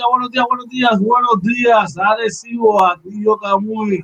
días, 0.00 0.08
buenos 0.10 0.30
días, 0.30 0.46
buenos 0.48 0.68
días, 0.68 1.00
buenos 1.00 1.42
días. 1.42 1.98
Arecibo, 1.98 2.78
yo 3.04 3.36
Camuy. 3.36 4.02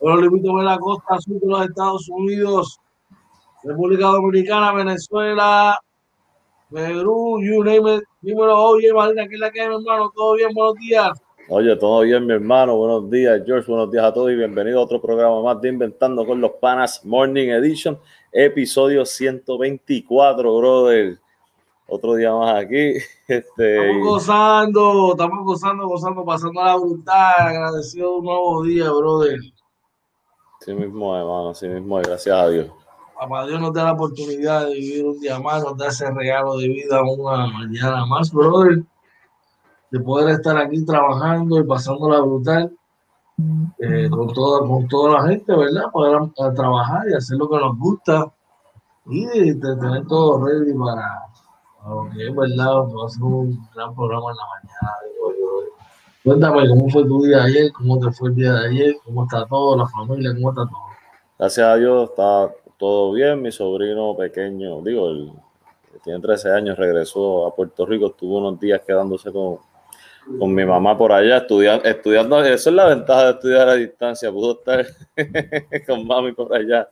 Bueno, 0.00 0.18
a 0.18 0.56
ver 0.56 0.64
la 0.64 0.78
costa 0.78 1.18
sur 1.18 1.40
de 1.40 1.46
los 1.46 1.62
Estados 1.62 2.08
Unidos, 2.08 2.78
República 3.64 4.06
Dominicana, 4.06 4.72
Venezuela, 4.72 5.80
Perú, 6.70 7.40
you 7.42 7.64
name 7.64 7.96
it. 7.96 8.04
Dímelo, 8.20 8.56
oye, 8.56 8.92
Marina, 8.92 9.26
¿qué 9.26 9.34
es 9.34 9.40
la 9.40 9.50
que 9.50 9.60
hay, 9.60 9.68
mi 9.68 9.74
hermano? 9.74 10.12
¿Todo 10.14 10.34
bien? 10.34 10.50
Buenos 10.54 10.74
días. 10.76 11.20
Oye, 11.48 11.74
todo 11.76 12.02
bien, 12.02 12.24
mi 12.24 12.34
hermano. 12.34 12.76
Buenos 12.76 13.10
días, 13.10 13.42
George. 13.44 13.68
Buenos 13.68 13.90
días 13.90 14.04
a 14.04 14.14
todos 14.14 14.30
y 14.30 14.36
bienvenido 14.36 14.78
a 14.78 14.84
otro 14.84 15.00
programa 15.00 15.42
más 15.42 15.60
de 15.60 15.70
Inventando 15.70 16.24
con 16.24 16.40
los 16.40 16.52
Panas 16.60 17.04
Morning 17.04 17.48
Edition, 17.48 17.98
episodio 18.30 19.04
124, 19.04 20.58
brother 20.58 21.18
otro 21.88 22.14
día 22.14 22.32
más 22.34 22.64
aquí. 22.64 22.94
Este, 23.28 23.90
estamos 23.90 24.08
gozando, 24.08 25.10
estamos 25.10 25.44
gozando, 25.44 25.86
gozando, 25.86 26.24
pasando 26.24 26.64
la 26.64 26.76
brutal, 26.76 27.34
agradecido 27.36 28.12
de 28.12 28.16
un 28.20 28.24
nuevo 28.24 28.62
día, 28.62 28.90
brother. 28.90 29.38
Sí 30.60 30.72
mismo, 30.72 31.14
hermano, 31.14 31.52
sí 31.52 31.68
mismo, 31.68 31.96
gracias 31.96 32.34
a 32.34 32.48
Dios. 32.48 32.70
Papá 33.20 33.46
Dios 33.46 33.60
nos 33.60 33.74
da 33.74 33.84
la 33.84 33.92
oportunidad 33.92 34.66
de 34.66 34.74
vivir 34.76 35.04
un 35.04 35.20
día 35.20 35.38
más, 35.40 35.62
nos 35.62 35.76
da 35.76 35.88
ese 35.88 36.10
regalo 36.10 36.56
de 36.56 36.68
vida 36.68 37.02
una 37.02 37.48
mañana 37.48 38.06
más, 38.06 38.32
brother, 38.32 38.82
de 39.90 40.00
poder 40.00 40.30
estar 40.30 40.56
aquí 40.56 40.82
trabajando 40.86 41.60
y 41.60 41.64
pasando 41.64 42.08
la 42.08 42.20
brutal 42.20 42.72
eh, 43.78 44.08
con, 44.08 44.32
toda, 44.32 44.66
con 44.66 44.88
toda 44.88 45.20
la 45.20 45.28
gente, 45.28 45.54
¿verdad? 45.54 45.90
Poder 45.92 46.18
trabajar 46.54 47.10
y 47.10 47.14
hacer 47.14 47.36
lo 47.36 47.46
que 47.50 47.58
nos 47.58 47.78
gusta 47.78 48.32
y 49.04 49.54
tener 49.60 50.06
todo 50.06 50.46
ready 50.46 50.72
para 50.72 51.27
aunque 51.84 52.28
es 52.28 52.34
verdad, 52.34 52.84
ser 53.08 53.22
un 53.22 53.68
gran 53.74 53.94
programa 53.94 54.30
en 54.30 54.36
la 54.36 54.44
mañana. 54.54 55.08
Cuéntame 56.24 56.68
cómo 56.68 56.88
fue 56.90 57.04
tu 57.04 57.22
día 57.22 57.44
ayer, 57.44 57.72
cómo 57.72 57.98
te 57.98 58.10
fue 58.12 58.28
el 58.28 58.34
día 58.34 58.52
de 58.52 58.66
ayer, 58.68 58.96
cómo 59.04 59.24
está 59.24 59.46
todo, 59.46 59.76
la 59.76 59.86
familia, 59.86 60.34
cómo 60.34 60.50
está 60.50 60.66
todo. 60.66 60.80
Gracias 61.38 61.66
a 61.66 61.76
Dios 61.76 62.10
está 62.10 62.52
todo 62.76 63.12
bien. 63.12 63.40
Mi 63.40 63.50
sobrino 63.50 64.14
pequeño, 64.16 64.82
digo, 64.82 65.08
el 65.08 65.32
tiene 66.04 66.20
13 66.20 66.52
años, 66.52 66.78
regresó 66.78 67.46
a 67.46 67.54
Puerto 67.54 67.84
Rico, 67.86 68.06
estuvo 68.06 68.38
unos 68.38 68.60
días 68.60 68.80
quedándose 68.86 69.32
con, 69.32 69.58
con 70.38 70.54
mi 70.54 70.64
mamá 70.64 70.96
por 70.96 71.12
allá, 71.12 71.38
estudiando, 71.38 71.84
estudiando. 71.84 72.44
Eso 72.44 72.70
es 72.70 72.76
la 72.76 72.86
ventaja 72.86 73.24
de 73.24 73.30
estudiar 73.30 73.68
a 73.68 73.74
distancia, 73.74 74.30
pudo 74.30 74.58
estar 74.58 74.86
con 75.86 76.06
mami 76.06 76.32
por 76.32 76.54
allá 76.54 76.88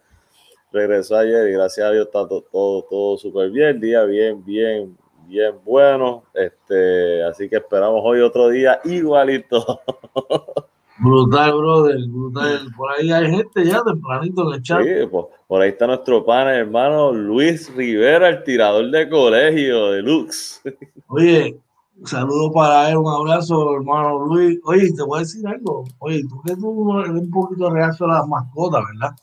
regresó 0.76 1.16
ayer 1.16 1.48
y 1.48 1.52
gracias 1.52 1.86
a 1.86 1.90
Dios 1.90 2.06
está 2.06 2.28
todo, 2.28 2.42
todo, 2.42 2.82
todo 2.82 3.16
súper 3.16 3.50
bien, 3.50 3.80
día 3.80 4.04
bien, 4.04 4.44
bien, 4.44 4.96
bien 5.26 5.54
bueno. 5.64 6.24
Este, 6.34 7.24
así 7.24 7.48
que 7.48 7.56
esperamos 7.56 8.00
hoy 8.04 8.20
otro 8.20 8.48
día 8.48 8.80
igualito. 8.84 9.80
Brutal, 10.98 11.52
brother, 11.52 11.98
brutal. 12.08 12.68
Por 12.74 12.90
ahí 12.92 13.12
hay 13.12 13.30
gente 13.30 13.66
ya 13.66 13.82
tempranito 13.82 14.48
en 14.48 14.54
el 14.54 14.62
chat. 14.62 14.82
Sí, 14.82 15.06
por, 15.46 15.62
ahí 15.62 15.68
está 15.68 15.86
nuestro 15.86 16.24
pan, 16.24 16.48
hermano 16.48 17.12
Luis 17.12 17.74
Rivera, 17.74 18.30
el 18.30 18.42
tirador 18.44 18.90
de 18.90 19.08
colegio 19.08 19.90
de 19.90 20.02
Lux. 20.02 20.62
Oye, 21.08 21.60
un 21.98 22.06
saludo 22.06 22.50
para 22.50 22.90
él, 22.90 22.96
un 22.96 23.12
abrazo, 23.12 23.74
hermano 23.74 24.24
Luis. 24.26 24.58
Oye, 24.64 24.90
te 24.94 25.02
voy 25.02 25.18
a 25.18 25.20
decir 25.20 25.46
algo. 25.46 25.84
Oye, 25.98 26.22
tú 26.30 26.40
que 26.46 26.56
tú 26.56 26.98
eres 26.98 27.10
un 27.10 27.30
poquito 27.30 27.68
reacio 27.68 28.06
a 28.06 28.14
las 28.14 28.28
mascotas, 28.28 28.82
¿verdad? 28.94 29.14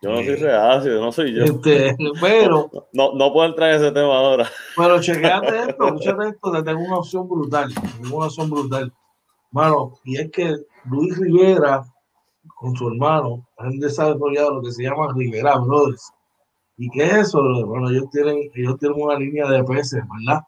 Yo 0.00 0.10
no 0.10 0.16
soy 0.18 0.36
reacio, 0.36 1.00
no 1.00 1.12
soy 1.12 1.34
yo. 1.34 1.44
Este, 1.44 1.96
pero. 2.20 2.70
No, 2.92 3.12
no 3.14 3.32
puedo 3.32 3.48
entrar 3.48 3.70
en 3.70 3.76
ese 3.82 3.92
tema 3.92 4.18
ahora. 4.18 4.48
Pero 4.76 5.00
chequeate 5.00 5.58
esto, 5.70 5.86
escúchate 5.86 6.28
esto, 6.28 6.52
te 6.52 6.62
tengo 6.62 6.80
una 6.80 6.96
opción 6.98 7.28
brutal. 7.28 7.72
Tengo 8.00 8.16
una 8.16 8.26
opción 8.26 8.50
brutal. 8.50 8.92
Mano, 9.50 9.94
y 10.04 10.16
es 10.18 10.30
que 10.30 10.56
Luis 10.84 11.18
Rivera, 11.18 11.84
con 12.56 12.74
su 12.76 12.88
hermano, 12.88 13.46
han 13.58 13.78
desarrollado 13.78 14.54
lo 14.54 14.62
que 14.62 14.72
se 14.72 14.84
llama 14.84 15.12
Rivera 15.14 15.56
Brothers. 15.58 16.12
¿Y 16.76 16.88
qué 16.90 17.04
es 17.04 17.14
eso? 17.14 17.42
Bueno, 17.66 17.90
ellos 17.90 18.08
tienen, 18.10 18.50
ellos 18.54 18.78
tienen 18.78 19.02
una 19.02 19.18
línea 19.18 19.48
de 19.48 19.64
peces, 19.64 20.02
¿verdad? 20.16 20.42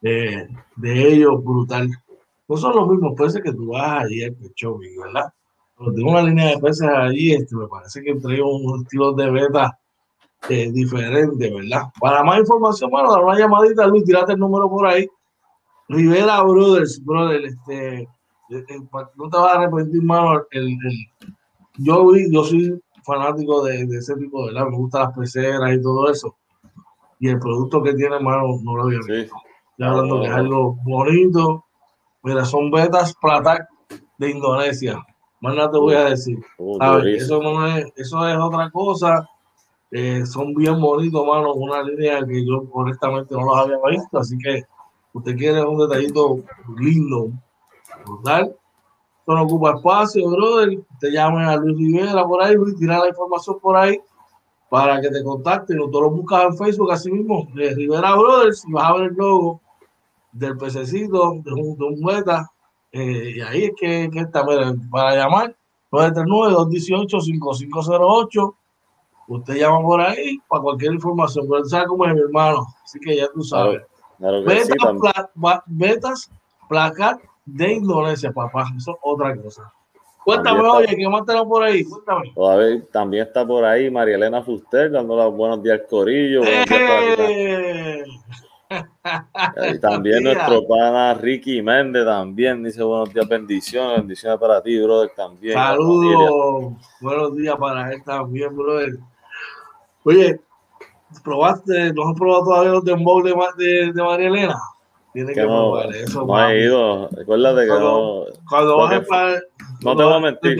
De, 0.00 0.48
de 0.76 1.12
ellos 1.12 1.42
brutal. 1.44 1.88
No 2.48 2.56
son 2.56 2.74
los 2.76 2.88
mismos 2.88 3.14
peces 3.16 3.42
que 3.42 3.52
tú 3.52 3.68
vas 3.68 4.04
allí 4.04 4.24
al 4.24 4.34
pecho, 4.34 4.78
¿verdad? 5.02 5.32
Tengo 5.76 6.10
una 6.10 6.22
línea 6.22 6.50
de 6.50 6.58
peces 6.58 6.88
allí, 6.88 7.32
este, 7.32 7.54
me 7.54 7.66
parece 7.68 8.02
que 8.02 8.14
traigo 8.14 8.56
un 8.56 8.82
estilo 8.82 9.12
de 9.12 9.30
beta 9.30 9.78
eh, 10.48 10.70
diferente, 10.72 11.52
¿verdad? 11.52 11.82
Para 12.00 12.22
más 12.22 12.38
información, 12.40 12.90
bueno, 12.90 13.12
dar 13.12 13.22
una 13.22 13.38
llamadita, 13.38 13.86
Luis, 13.86 14.04
tirate 14.04 14.32
el 14.32 14.38
número 14.38 14.68
por 14.68 14.86
ahí. 14.86 15.06
Rivera 15.88 16.42
Brothers, 16.42 17.04
brother, 17.04 17.44
este, 17.44 17.98
eh, 18.00 18.08
eh, 18.50 18.80
no 19.16 19.28
te 19.28 19.36
vas 19.36 19.54
a 19.54 19.58
arrepentir, 19.58 20.02
mano, 20.02 20.42
el, 20.50 20.66
el, 20.68 21.38
yo, 21.78 22.10
yo 22.30 22.44
soy 22.44 22.80
fanático 23.04 23.62
de, 23.64 23.86
de, 23.86 23.98
ese 23.98 24.16
tipo 24.16 24.46
de, 24.46 24.52
¿verdad? 24.52 24.68
Me 24.70 24.76
gustan 24.76 25.02
las 25.02 25.16
peceras 25.16 25.74
y 25.74 25.82
todo 25.82 26.10
eso. 26.10 26.36
Y 27.20 27.28
el 27.28 27.38
producto 27.38 27.82
que 27.82 27.94
tiene, 27.94 28.18
mano, 28.20 28.58
no 28.62 28.76
lo 28.76 28.84
había 28.84 28.98
visto. 28.98 29.36
Ya 29.78 29.90
hablando 29.90 30.20
que 30.20 30.26
es 30.26 30.32
algo 30.32 30.76
bonito. 30.84 31.64
Mira, 32.22 32.44
son 32.44 32.70
betas 32.70 33.14
plata 33.20 33.68
de 34.18 34.30
Indonesia. 34.30 35.04
Más 35.40 35.54
nada 35.54 35.70
te 35.70 35.78
voy 35.78 35.94
a 35.94 36.04
decir. 36.04 36.38
Oh, 36.58 36.78
eso, 36.98 37.42
no 37.42 37.66
es, 37.66 37.86
eso 37.96 38.26
es 38.26 38.36
otra 38.38 38.70
cosa. 38.70 39.28
Eh, 39.90 40.24
son 40.26 40.54
bien 40.54 40.80
bonitos, 40.80 41.26
mano. 41.26 41.54
Una 41.54 41.82
línea 41.82 42.24
que 42.24 42.44
yo 42.44 42.64
honestamente 42.72 43.34
no 43.34 43.44
los 43.44 43.56
había 43.56 43.78
visto. 43.90 44.18
Así 44.18 44.36
que 44.38 44.62
usted 45.12 45.36
quiere 45.36 45.62
un 45.62 45.78
detallito 45.78 46.40
lindo, 46.78 47.30
brutal. 48.04 48.56
Eso 49.22 49.34
no 49.34 49.42
ocupa 49.42 49.74
espacio, 49.76 50.28
brother. 50.30 50.78
Te 51.00 51.10
llamen 51.10 51.42
a 51.44 51.56
Luis 51.56 51.76
Rivera 51.76 52.24
por 52.24 52.42
ahí, 52.42 52.54
Luis, 52.54 52.76
tira 52.76 52.98
la 52.98 53.08
información 53.08 53.58
por 53.60 53.76
ahí 53.76 54.00
para 54.68 55.00
que 55.00 55.10
te 55.10 55.22
contacten. 55.22 55.80
O 55.80 55.90
tú 55.90 56.00
lo 56.00 56.10
buscas 56.10 56.44
en 56.44 56.56
Facebook 56.56 56.92
así 56.92 57.10
mismo, 57.10 57.46
de 57.54 57.74
Rivera 57.74 58.14
Brothers, 58.14 58.64
y 58.66 58.72
vas 58.72 58.90
a 58.90 58.94
ver 58.94 59.10
el 59.10 59.14
logo 59.14 59.60
del 60.32 60.56
pececito, 60.56 61.34
de 61.42 61.52
un, 61.52 61.76
de 61.76 61.84
un 61.84 62.00
meta, 62.00 62.50
eh, 62.96 63.32
y 63.36 63.40
ahí 63.40 63.64
es 63.64 63.72
que, 63.78 64.08
que 64.12 64.20
está, 64.20 64.44
para 64.90 65.14
llamar, 65.14 65.54
939-218-5508. 65.90 68.54
Usted 69.28 69.54
llama 69.54 69.82
por 69.82 70.00
ahí 70.00 70.38
para 70.48 70.62
cualquier 70.62 70.94
información, 70.94 71.46
pero 71.50 71.64
sabe 71.64 71.86
cómo 71.86 72.06
es 72.06 72.14
mi 72.14 72.20
hermano, 72.20 72.64
así 72.84 73.00
que 73.00 73.16
ya 73.16 73.26
tú 73.32 73.42
sabes. 73.42 73.82
betas, 75.66 76.30
placas 76.68 77.18
de 77.44 77.72
Indonesia, 77.74 78.30
papá, 78.32 78.66
eso 78.76 78.92
es 78.92 78.98
otra 79.02 79.36
cosa. 79.36 79.72
Cuéntame, 80.24 80.60
oye, 80.60 80.94
¿qué 80.96 81.08
más 81.08 81.24
tenemos 81.24 81.48
por 81.48 81.62
ahí? 81.62 81.84
Cuéntame. 81.84 82.32
también 82.92 83.26
está 83.26 83.46
por 83.46 83.64
ahí 83.64 83.90
María 83.90 84.16
Elena 84.16 84.42
Fuster 84.42 84.90
dando 84.90 85.16
los 85.16 85.34
buenos 85.34 85.62
días 85.62 85.80
al 85.80 85.86
Corillo. 85.86 86.42
¡Eh! 86.44 88.04
Y 88.70 89.78
también 89.80 90.24
nuestro 90.24 90.66
pana 90.66 91.14
Ricky 91.14 91.62
Méndez 91.62 92.04
también 92.04 92.64
dice 92.64 92.82
buenos 92.82 93.12
días, 93.12 93.28
bendiciones, 93.28 93.98
bendiciones 93.98 94.38
para 94.38 94.62
ti, 94.62 94.80
brother, 94.80 95.10
también. 95.14 95.54
Saludos, 95.54 96.74
buenos 97.00 97.36
días 97.36 97.56
para 97.56 97.92
él 97.92 98.02
también, 98.04 98.56
brother. 98.56 98.98
Oye, 100.04 100.40
¿probaste, 101.22 101.92
no 101.92 102.08
has 102.08 102.16
probado 102.16 102.44
todavía 102.44 102.72
los 102.72 102.84
dembow 102.84 103.22
de, 103.22 103.34
de, 103.56 103.92
de 103.92 104.02
María 104.02 104.28
Elena? 104.28 104.58
Tiene 105.16 105.32
que, 105.32 105.44
no, 105.44 105.80
eso. 105.80 106.26
No 106.26 106.46
he 106.46 106.64
ido. 106.64 107.08
Recuérdate 107.08 107.62
que 107.62 107.68
no. 107.68 108.26
Cuando 108.46 108.76
bajes 108.76 109.06
para. 109.08 109.40
No 109.80 109.96
te 109.96 110.02
voy 110.02 110.12
a 110.12 110.20
mentir. 110.20 110.58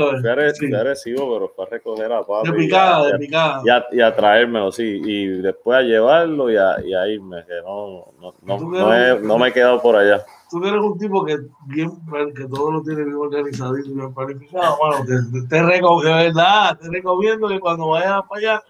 Fui, 0.58 0.74
agresivo, 0.74 1.34
pero 1.34 1.52
fue 1.54 1.66
a 1.66 1.68
recoger 1.68 2.10
a 2.10 2.24
papi. 2.24 2.52
De 2.52 2.56
picada, 2.56 3.06
de 3.06 3.18
picada. 3.18 3.60
Y 3.66 3.68
a, 3.68 3.86
y 3.92 4.00
a, 4.00 4.16
traérmelo, 4.16 4.72
sí. 4.72 5.02
Y 5.04 5.26
después 5.42 5.76
a 5.76 5.82
llevarlo 5.82 6.50
y 6.50 6.56
a, 6.56 6.80
y 6.82 6.94
a 6.94 7.06
irme. 7.06 7.44
Que 7.44 7.60
no, 7.66 8.06
no, 8.18 8.32
no, 8.44 8.58
no, 8.58 8.94
he, 8.94 9.20
no, 9.20 9.36
me 9.36 9.48
he 9.48 9.52
quedado 9.52 9.82
por 9.82 9.94
allá. 9.94 10.24
Tú 10.48 10.64
eres 10.64 10.80
un 10.80 10.98
tipo 10.98 11.22
que 11.22 11.36
bien, 11.66 11.90
que 12.34 12.46
todo 12.46 12.70
lo 12.70 12.82
tiene 12.82 13.04
bien 13.04 13.16
organizado 13.16 13.76
y 13.76 13.92
bien 13.92 14.14
planificado. 14.14 14.78
Bueno, 14.78 15.04
te, 15.04 15.48
te, 15.48 15.56
de 15.56 16.14
verdad, 16.14 16.78
te 16.78 16.88
recomiendo 16.88 17.46
que 17.46 17.60
cuando 17.60 17.88
vayas 17.88 18.22
para 18.26 18.38
allá, 18.40 18.62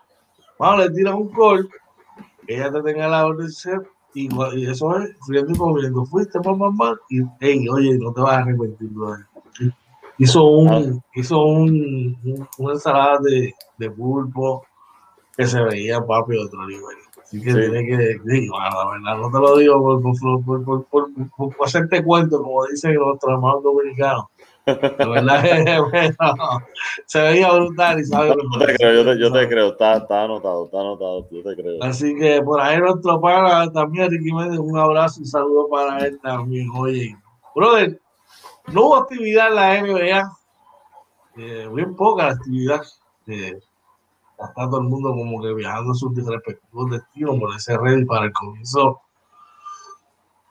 bueno, 0.59 0.79
le 0.79 0.91
tiras 0.91 1.15
un 1.15 1.29
call, 1.29 1.69
que 2.44 2.56
ella 2.56 2.73
te 2.73 2.82
tenga 2.82 3.06
la 3.06 3.27
orden 3.27 3.47
de 3.47 3.53
y, 4.17 4.71
eso 4.71 4.97
es 4.99 5.11
friendo 5.27 5.53
y 5.53 5.57
comiendo. 5.57 6.07
Fuiste, 6.07 6.39
mamá, 6.41 6.71
mamá, 6.71 6.99
y 7.11 7.21
hey, 7.41 7.69
oye, 7.69 7.99
no 7.99 8.13
te 8.13 8.21
vas 8.23 8.39
a 8.39 8.39
arrepentir, 8.39 8.91
Hizo 10.19 10.45
un, 10.45 11.03
hizo 11.15 11.45
un, 11.45 12.17
una 12.57 12.73
ensalada 12.73 13.19
de, 13.23 13.53
de 13.77 13.91
pulpo 13.91 14.65
que 15.37 15.47
se 15.47 15.61
veía 15.61 16.01
papi 16.01 16.39
otro 16.39 16.67
nivel. 16.67 16.97
Así 17.23 17.43
que 17.43 17.53
tiene 17.53 17.87
que, 17.87 18.19
digo, 18.25 18.59
la 18.59 18.91
verdad, 18.93 19.19
no 19.19 19.31
te 19.31 19.39
lo 19.39 19.57
digo 19.59 19.83
por, 19.83 20.45
por, 20.45 20.65
por, 20.65 20.85
por, 20.87 21.57
por 21.57 21.67
hacerte 21.67 22.03
cuento, 22.03 22.43
como 22.43 22.65
dicen 22.67 22.95
nuestros 22.95 23.35
hermanos 23.35 23.63
dominicanos. 23.63 24.25
La 24.67 25.07
verdad 25.07 25.47
es 25.47 25.81
bueno, 25.91 26.17
se 27.07 27.21
veía 27.21 27.53
brutal 27.53 28.01
y 28.01 28.05
sabe. 28.05 28.29
Yo 28.31 28.67
te 28.67 28.75
creo, 28.75 28.95
yo 28.95 29.05
te, 29.05 29.21
yo 29.21 29.33
te 29.33 29.49
creo, 29.49 29.69
está, 29.69 29.99
está, 29.99 30.25
anotado, 30.25 30.65
está 30.65 30.81
anotado, 30.81 31.29
yo 31.31 31.43
te 31.45 31.55
creo. 31.55 31.83
Así 31.85 32.17
que 32.17 32.43
por 32.43 32.61
ahí 32.61 32.81
nuestro 32.81 33.21
pana 33.21 33.71
también, 33.71 34.11
Ricky 34.11 34.33
Méndez, 34.33 34.59
un 34.59 34.77
abrazo 34.77 35.23
y 35.23 35.27
saludo 35.27 35.69
para 35.69 36.05
él 36.05 36.19
también. 36.21 36.69
Oye, 36.75 37.17
Brother, 37.55 38.01
no 38.73 38.87
hubo 38.87 38.97
actividad 38.97 39.49
en 39.49 39.55
la 39.55 39.83
NBA. 39.83 40.37
Eh, 41.37 41.69
bien 41.73 41.95
poca 41.95 42.31
actividad. 42.31 42.83
Eh, 43.29 43.61
está 44.33 44.69
todo 44.69 44.79
el 44.79 44.89
mundo 44.89 45.11
como 45.11 45.41
que 45.43 45.55
viajando 45.55 45.93
a 45.93 45.95
sus 45.95 46.13
respectivos 46.27 46.91
destinos 46.91 47.39
por 47.39 47.55
ese 47.55 47.79
ready 47.79 48.05
para 48.05 48.27
el 48.27 48.33
comienzo 48.33 49.01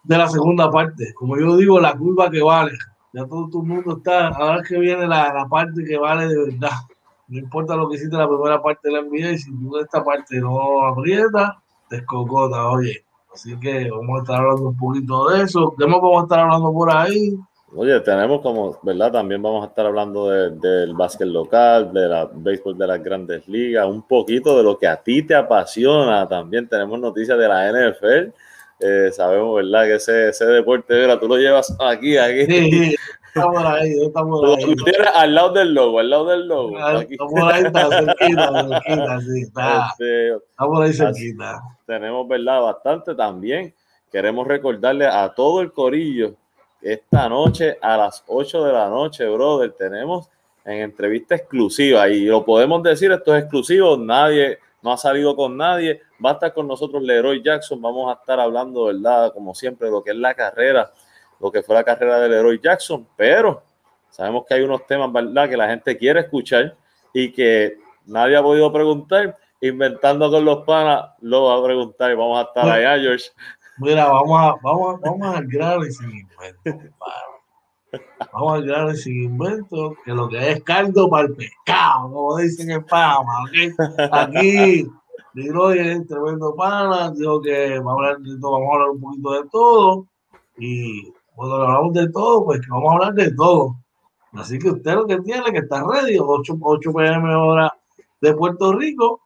de 0.03 0.17
la 0.17 0.29
segunda 0.29 0.71
parte. 0.71 1.13
Como 1.15 1.37
yo 1.37 1.57
digo, 1.57 1.81
la 1.81 1.97
curva 1.97 2.31
que 2.31 2.41
vale. 2.41 2.71
Ya 3.15 3.25
todo, 3.25 3.47
el 3.61 3.67
mundo 3.69 3.95
está, 3.95 4.27
ahora 4.27 4.61
que 4.61 4.77
viene 4.77 5.07
la, 5.07 5.33
la, 5.33 5.47
parte 5.47 5.85
que 5.85 5.97
vale 5.97 6.27
de 6.27 6.37
verdad. 6.37 6.79
No 7.29 7.39
importa 7.39 7.73
lo 7.77 7.87
que 7.87 7.95
hiciste 7.95 8.17
la 8.17 8.27
primera 8.27 8.61
parte 8.61 8.89
de 8.89 8.93
la 8.93 9.03
NBA, 9.03 9.37
si 9.37 9.57
tú 9.57 9.77
esta 9.77 10.03
parte 10.03 10.37
no 10.41 10.85
aprieta, 10.85 11.57
te 11.87 11.95
escocota, 11.95 12.69
oye. 12.69 13.05
Así 13.33 13.57
que 13.57 13.89
vamos 13.89 14.17
a 14.17 14.21
estar 14.21 14.41
hablando 14.41 14.67
un 14.67 14.75
poquito 14.75 15.29
de 15.29 15.43
eso. 15.43 15.73
¿Qué 15.77 15.87
más 15.87 16.01
estar 16.23 16.39
hablando 16.41 16.73
por 16.73 16.93
ahí? 16.93 17.37
Oye, 17.73 18.01
tenemos 18.01 18.41
como, 18.41 18.77
¿verdad? 18.83 19.13
También 19.13 19.41
vamos 19.41 19.63
a 19.63 19.67
estar 19.69 19.85
hablando 19.85 20.29
del 20.29 20.93
básquet 20.93 21.27
local, 21.27 21.93
de 21.93 22.09
la 22.09 22.29
béisbol 22.33 22.77
de 22.77 22.87
las 22.87 23.01
grandes 23.01 23.47
ligas, 23.47 23.87
un 23.87 24.01
poquito 24.01 24.57
de 24.57 24.63
lo 24.63 24.77
que 24.77 24.87
a 24.87 25.01
ti 25.01 25.23
te 25.23 25.35
apasiona. 25.35 26.27
También 26.27 26.67
tenemos 26.67 26.99
noticias 26.99 27.39
de 27.39 27.47
la 27.47 27.71
NFL. 27.71 28.33
Eh, 28.79 29.09
sabemos, 29.11 29.55
¿verdad? 29.55 29.85
Que 29.85 29.95
ese, 29.95 30.29
ese 30.29 30.45
deporte, 30.45 30.93
¿verdad? 30.93 31.19
Tú 31.19 31.27
lo 31.27 31.37
llevas 31.37 31.75
aquí, 31.79 32.17
aquí. 32.17 32.45
Sí, 32.45 32.95
estamos 33.35 33.63
ahí, 33.63 33.93
estamos 34.05 34.57
ahí. 34.57 34.75
tienes 34.75 35.09
al 35.13 35.35
lado 35.35 35.53
del 35.53 35.73
logo, 35.73 35.99
al 35.99 36.09
lado 36.09 36.25
del 36.25 36.47
logo. 36.47 36.77
Estamos 36.77 37.53
ahí, 37.53 37.63
está 37.63 37.89
cerquita, 37.89 38.67
cerquita, 38.67 39.21
sí, 39.21 39.41
está. 39.41 39.87
Este, 39.91 40.29
estamos 40.35 40.81
ahí 40.81 40.93
cerquita. 40.93 41.61
Tenemos, 41.85 42.27
¿verdad? 42.27 42.61
Bastante 42.61 43.15
también. 43.15 43.73
Queremos 44.11 44.47
recordarle 44.47 45.05
a 45.05 45.33
todo 45.33 45.61
el 45.61 45.71
corillo 45.71 46.35
esta 46.85 47.27
noche 47.27 47.77
a 47.81 47.97
las 47.97 48.23
8 48.27 48.63
de 48.63 48.73
la 48.73 48.87
noche, 48.87 49.27
brother, 49.27 49.71
tenemos 49.71 50.29
en 50.63 50.81
entrevista 50.81 51.35
exclusiva 51.35 52.07
y 52.07 52.25
lo 52.25 52.45
podemos 52.45 52.83
decir, 52.83 53.11
esto 53.11 53.35
es 53.35 53.41
exclusivo, 53.41 53.97
nadie, 53.97 54.59
no 54.85 54.91
ha 54.91 54.97
salido 54.97 55.35
con 55.35 55.57
nadie, 55.57 55.99
va 56.23 56.29
a 56.29 56.33
estar 56.33 56.53
con 56.53 56.67
nosotros 56.67 57.01
Leroy 57.01 57.41
Jackson, 57.43 57.81
vamos 57.81 58.07
a 58.11 58.19
estar 58.19 58.39
hablando, 58.39 58.85
¿verdad? 58.85 59.33
Como 59.33 59.55
siempre, 59.55 59.89
lo 59.89 60.03
que 60.03 60.11
es 60.11 60.15
la 60.15 60.35
carrera, 60.35 60.91
lo 61.39 61.51
que 61.51 61.63
fue 61.63 61.73
la 61.73 61.83
carrera 61.83 62.19
de 62.19 62.29
Leroy 62.29 62.61
Jackson, 62.63 63.07
pero 63.15 63.63
sabemos 64.11 64.45
que 64.47 64.53
hay 64.53 64.61
unos 64.61 64.85
temas, 64.85 65.11
¿verdad? 65.11 65.49
Que 65.49 65.57
la 65.57 65.67
gente 65.69 65.97
quiere 65.97 66.19
escuchar 66.19 66.77
y 67.11 67.31
que 67.31 67.79
nadie 68.05 68.37
ha 68.37 68.43
podido 68.43 68.71
preguntar, 68.71 69.35
inventando 69.59 70.29
con 70.29 70.45
los 70.45 70.63
panas, 70.65 71.03
lo 71.19 71.45
va 71.45 71.57
a 71.57 71.63
preguntar 71.63 72.11
y 72.11 72.15
vamos 72.15 72.37
a 72.37 72.43
estar 72.43 72.69
allá, 72.69 73.01
George. 73.01 73.31
Mira, 73.79 74.05
vamos 74.05 74.39
a, 74.39 74.55
vamos, 74.61 75.01
vamos 75.01 75.35
al 75.35 75.47
grano 75.47 75.83
y 75.83 75.89
invento. 76.03 76.93
Vamos 78.33 78.53
al 78.53 78.65
grano 78.65 78.91
y 78.91 78.97
sin 78.97 79.23
invento, 79.23 79.95
que 80.03 80.11
lo 80.11 80.27
que 80.27 80.51
es 80.51 80.63
caldo 80.63 81.09
para 81.09 81.27
el 81.27 81.35
pescado, 81.35 82.11
como 82.11 82.37
dicen 82.37 82.71
en 82.71 82.83
Panamá. 82.85 83.45
Aquí, 84.11 84.87
Leroy 85.33 85.79
es 85.79 86.07
tremendo 86.07 86.55
pana, 86.55 87.11
dijo 87.11 87.41
que 87.41 87.79
vamos 87.79 87.91
a, 87.91 87.95
hablar 87.95 88.19
de 88.19 88.39
todo, 88.39 88.51
vamos 88.51 88.69
a 88.69 88.73
hablar 88.73 88.89
un 88.89 89.01
poquito 89.01 89.31
de 89.31 89.49
todo. 89.49 90.07
Y 90.57 91.13
cuando 91.35 91.55
hablamos 91.55 91.93
de 91.93 92.09
todo, 92.09 92.45
pues 92.45 92.61
que 92.61 92.67
vamos 92.69 92.89
a 92.89 92.93
hablar 92.93 93.13
de 93.13 93.31
todo. 93.35 93.75
Así 94.33 94.59
que 94.59 94.69
usted 94.69 94.93
lo 94.93 95.05
que 95.05 95.19
tiene 95.21 95.51
que 95.51 95.59
estar 95.59 95.85
ready, 95.85 96.17
8, 96.19 96.57
8 96.59 96.93
pm 96.93 97.35
hora 97.35 97.73
de 98.21 98.33
Puerto 98.33 98.73
Rico, 98.73 99.21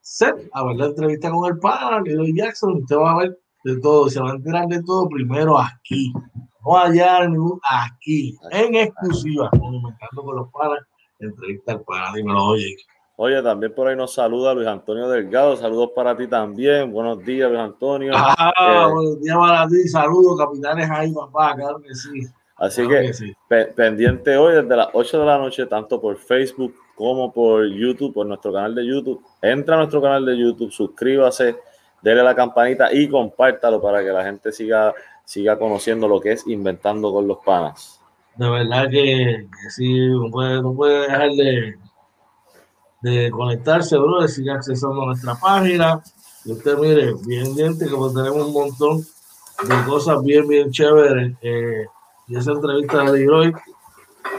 set 0.00 0.48
a 0.52 0.64
ver 0.64 0.76
la 0.76 0.86
entrevista 0.86 1.30
con 1.30 1.50
el 1.50 1.58
pana, 1.58 2.00
Leroy 2.00 2.34
Jackson, 2.34 2.76
usted 2.76 2.96
va 2.96 3.12
a 3.12 3.18
ver 3.18 3.38
de 3.64 3.80
todo, 3.80 4.08
se 4.08 4.20
va 4.20 4.30
a 4.30 4.34
enterar 4.34 4.68
de 4.68 4.82
todo 4.82 5.08
primero 5.08 5.58
aquí, 5.58 6.12
no 6.66 6.76
allá, 6.76 7.20
aquí, 7.62 8.36
en 8.50 8.74
exclusiva, 8.74 9.50
comentando 9.50 10.22
con 10.24 10.36
los 10.36 10.48
panas, 10.50 10.80
entrevista 11.20 11.72
al 11.72 11.82
pana, 11.82 12.12
dímelo, 12.14 12.44
oye. 12.44 12.76
Oye, 13.18 13.42
también 13.42 13.74
por 13.74 13.88
ahí 13.88 13.96
nos 13.96 14.12
saluda 14.12 14.52
Luis 14.52 14.66
Antonio 14.66 15.08
Delgado, 15.08 15.56
saludos 15.56 15.92
para 15.96 16.14
ti 16.14 16.26
también, 16.26 16.92
buenos 16.92 17.24
días 17.24 17.48
Luis 17.48 17.62
Antonio. 17.62 18.12
Ah, 18.14 18.52
eh, 18.60 18.92
buenos 18.92 19.22
días 19.22 19.36
para 19.38 19.66
ti, 19.68 19.88
saludos 19.88 20.38
capitanes 20.38 20.90
ahí, 20.90 21.12
papá, 21.14 21.54
claro 21.54 21.80
que 21.80 21.94
sí. 21.94 22.26
Así 22.58 22.86
que, 22.88 23.34
pendiente 23.74 24.36
hoy 24.36 24.54
desde 24.54 24.76
las 24.76 24.88
8 24.92 25.20
de 25.20 25.26
la 25.26 25.38
noche, 25.38 25.66
tanto 25.66 26.00
por 26.00 26.16
Facebook 26.16 26.74
como 26.94 27.30
por 27.32 27.66
YouTube, 27.66 28.14
por 28.14 28.26
nuestro 28.26 28.52
canal 28.52 28.74
de 28.74 28.86
YouTube. 28.86 29.22
Entra 29.42 29.74
a 29.74 29.78
nuestro 29.78 30.00
canal 30.00 30.24
de 30.24 30.38
YouTube, 30.38 30.72
suscríbase, 30.72 31.56
dele 32.00 32.22
la 32.22 32.34
campanita 32.34 32.92
y 32.92 33.08
compártalo 33.08 33.80
para 33.80 34.02
que 34.02 34.08
la 34.08 34.24
gente 34.24 34.50
siga, 34.52 34.94
siga 35.26 35.58
conociendo 35.58 36.08
lo 36.08 36.20
que 36.20 36.32
es 36.32 36.46
inventando 36.46 37.12
con 37.12 37.26
los 37.26 37.38
panas. 37.38 38.00
De 38.36 38.48
verdad 38.48 38.88
que, 38.88 39.48
sí, 39.70 40.08
no 40.08 40.30
puede, 40.30 40.62
no 40.62 40.72
puede 40.72 41.00
dejar 41.02 41.30
de, 41.30 41.74
de 43.02 43.30
conectarse, 43.30 43.98
bro, 43.98 44.26
seguir 44.28 44.52
accesando 44.52 45.02
a 45.02 45.06
nuestra 45.06 45.34
página. 45.34 46.02
Y 46.44 46.52
usted 46.52 46.78
mire, 46.78 47.14
bien 47.26 47.54
diente, 47.56 47.90
como 47.90 48.12
tenemos 48.12 48.46
un 48.46 48.52
montón 48.52 49.00
de 49.00 49.84
cosas 49.84 50.22
bien, 50.22 50.46
bien 50.46 50.70
chéveres. 50.70 51.34
Eh, 51.42 51.86
y 52.28 52.36
esa 52.36 52.52
entrevista 52.52 53.10
de 53.10 53.28
hoy, 53.28 53.52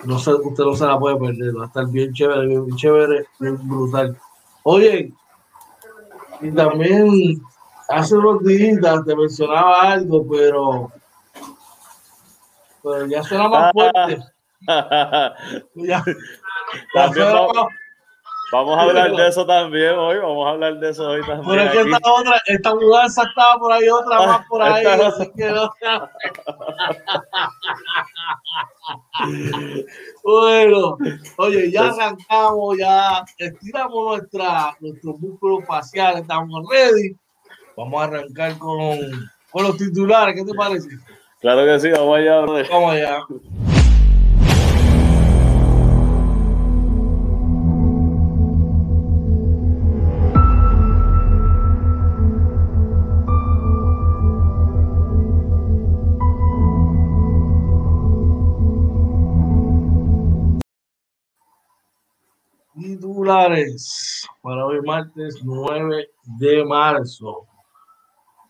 no 0.06 0.20
sé, 0.20 0.34
usted 0.34 0.64
no 0.64 0.76
se 0.76 0.86
la 0.86 0.98
puede 0.98 1.18
perder, 1.18 1.58
va 1.58 1.64
a 1.64 1.68
estar 1.68 1.88
bien 1.88 2.14
chévere, 2.14 2.48
bien 2.48 2.76
chévere, 2.78 3.26
bien 3.40 3.68
brutal. 3.68 4.18
Oye, 4.64 5.12
y 6.40 6.52
también 6.52 7.42
hace 7.90 8.16
unos 8.16 8.44
días 8.44 9.06
te 9.06 9.16
mencionaba 9.16 9.92
algo, 9.92 10.26
pero, 10.30 10.92
pero 12.84 13.06
ya 13.08 13.24
suena 13.24 13.48
más 13.50 13.72
fuerte. 13.72 14.24
ya, 15.76 16.04
ya 16.96 17.14
suena 17.14 17.48
más, 17.54 17.68
Vamos 18.50 18.78
a 18.78 18.82
hablar 18.84 19.14
de 19.14 19.28
eso 19.28 19.46
también 19.46 19.94
hoy, 19.98 20.20
vamos 20.20 20.48
a 20.48 20.52
hablar 20.52 20.80
de 20.80 20.90
eso 20.90 21.06
hoy 21.06 21.20
también. 21.20 21.50
Pero 21.50 21.62
es 21.64 21.72
que 21.72 21.82
esta 21.82 22.14
otra, 22.14 22.42
esta 22.46 22.76
mudanza 22.76 23.24
estaba 23.24 23.60
por 23.60 23.74
ahí, 23.74 23.90
otra 23.90 24.26
más 24.26 24.48
por 24.48 24.62
ahí, 24.62 24.86
así 24.86 25.30
que 25.36 25.52
no. 25.52 25.70
bueno, 30.24 30.98
oye, 31.38 31.72
ya 31.72 31.90
arrancamos, 31.90 32.78
ya 32.78 33.26
estiramos 33.38 34.06
nuestra, 34.06 34.78
nuestro 34.80 35.18
músculo 35.18 35.62
facial, 35.64 36.20
estamos 36.20 36.66
ready. 36.72 37.18
Vamos 37.78 38.02
a 38.02 38.06
arrancar 38.06 38.58
con, 38.58 38.98
con 39.52 39.64
los 39.64 39.78
titulares, 39.78 40.36
¿qué 40.36 40.44
te 40.44 40.54
parece? 40.56 40.90
Claro 41.40 41.64
que 41.64 41.80
sí, 41.80 41.92
vamos 41.92 42.18
allá. 42.18 42.40
Vamos 42.42 42.92
allá. 42.92 43.24
para 64.42 64.66
hoy 64.66 64.82
martes 64.82 65.40
9 65.44 66.10
de 66.40 66.66
marzo. 66.66 67.46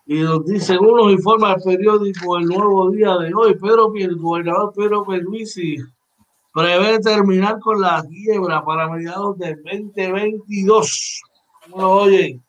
Y 0.09 0.21
nos 0.21 0.45
dice, 0.45 0.67
según 0.67 0.95
nos 0.95 1.11
informa 1.11 1.53
el 1.53 1.61
periódico 1.61 2.37
El 2.37 2.45
Nuevo 2.45 2.89
Día 2.91 3.17
de 3.17 3.33
hoy, 3.33 3.55
Pedro, 3.55 3.91
el 3.93 4.15
gobernador 4.15 4.71
Pedro 4.73 5.05
Pierluisi 5.05 5.79
prevé 6.53 6.97
terminar 6.99 7.59
con 7.59 7.81
la 7.81 8.01
quiebra 8.07 8.63
para 8.63 8.89
mediados 8.89 9.37
del 9.37 9.61
2022. 9.63 11.21
oye. 11.73 12.39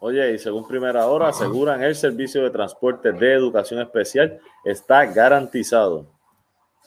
Oye, 0.00 0.34
y 0.34 0.38
según 0.38 0.66
primera 0.66 1.06
hora, 1.06 1.28
aseguran 1.28 1.82
el 1.82 1.94
servicio 1.94 2.42
de 2.42 2.50
transporte 2.50 3.12
de 3.12 3.34
educación 3.34 3.80
especial 3.80 4.38
está 4.64 5.06
garantizado. 5.06 6.06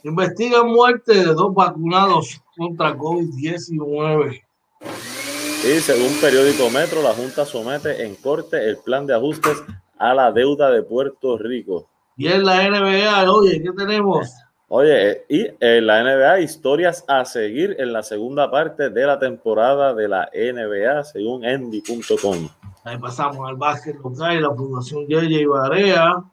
Investigan 0.03 0.67
muerte 0.67 1.13
de 1.13 1.33
dos 1.33 1.53
vacunados 1.53 2.41
contra 2.57 2.93
COVID-19. 2.95 4.41
Y 4.81 5.79
según 5.79 6.13
periódico 6.21 6.69
Metro, 6.69 7.01
la 7.01 7.13
Junta 7.13 7.45
somete 7.45 8.05
en 8.05 8.15
corte 8.15 8.69
el 8.69 8.77
plan 8.77 9.07
de 9.07 9.15
ajustes 9.15 9.63
a 9.99 10.13
la 10.13 10.31
deuda 10.31 10.71
de 10.71 10.81
Puerto 10.81 11.37
Rico. 11.37 11.87
Y 12.17 12.27
en 12.27 12.45
la 12.45 12.67
NBA, 12.67 13.31
oye, 13.31 13.61
¿qué 13.61 13.71
tenemos? 13.71 14.33
Oye, 14.67 15.25
y 15.29 15.47
en 15.59 15.87
la 15.87 16.03
NBA, 16.03 16.41
historias 16.41 17.03
a 17.07 17.25
seguir 17.25 17.75
en 17.79 17.93
la 17.93 18.03
segunda 18.03 18.49
parte 18.49 18.89
de 18.89 19.05
la 19.05 19.19
temporada 19.19 19.93
de 19.93 20.07
la 20.07 20.29
NBA, 20.33 21.03
según 21.03 21.43
Endy.com. 21.43 22.49
Ahí 22.83 22.97
pasamos 22.97 23.47
al 23.47 23.55
básquet 23.55 23.95
local, 23.97 24.41
la 24.41 24.53
Fundación 24.53 25.05
y 25.07 25.45
Barea 25.45 26.23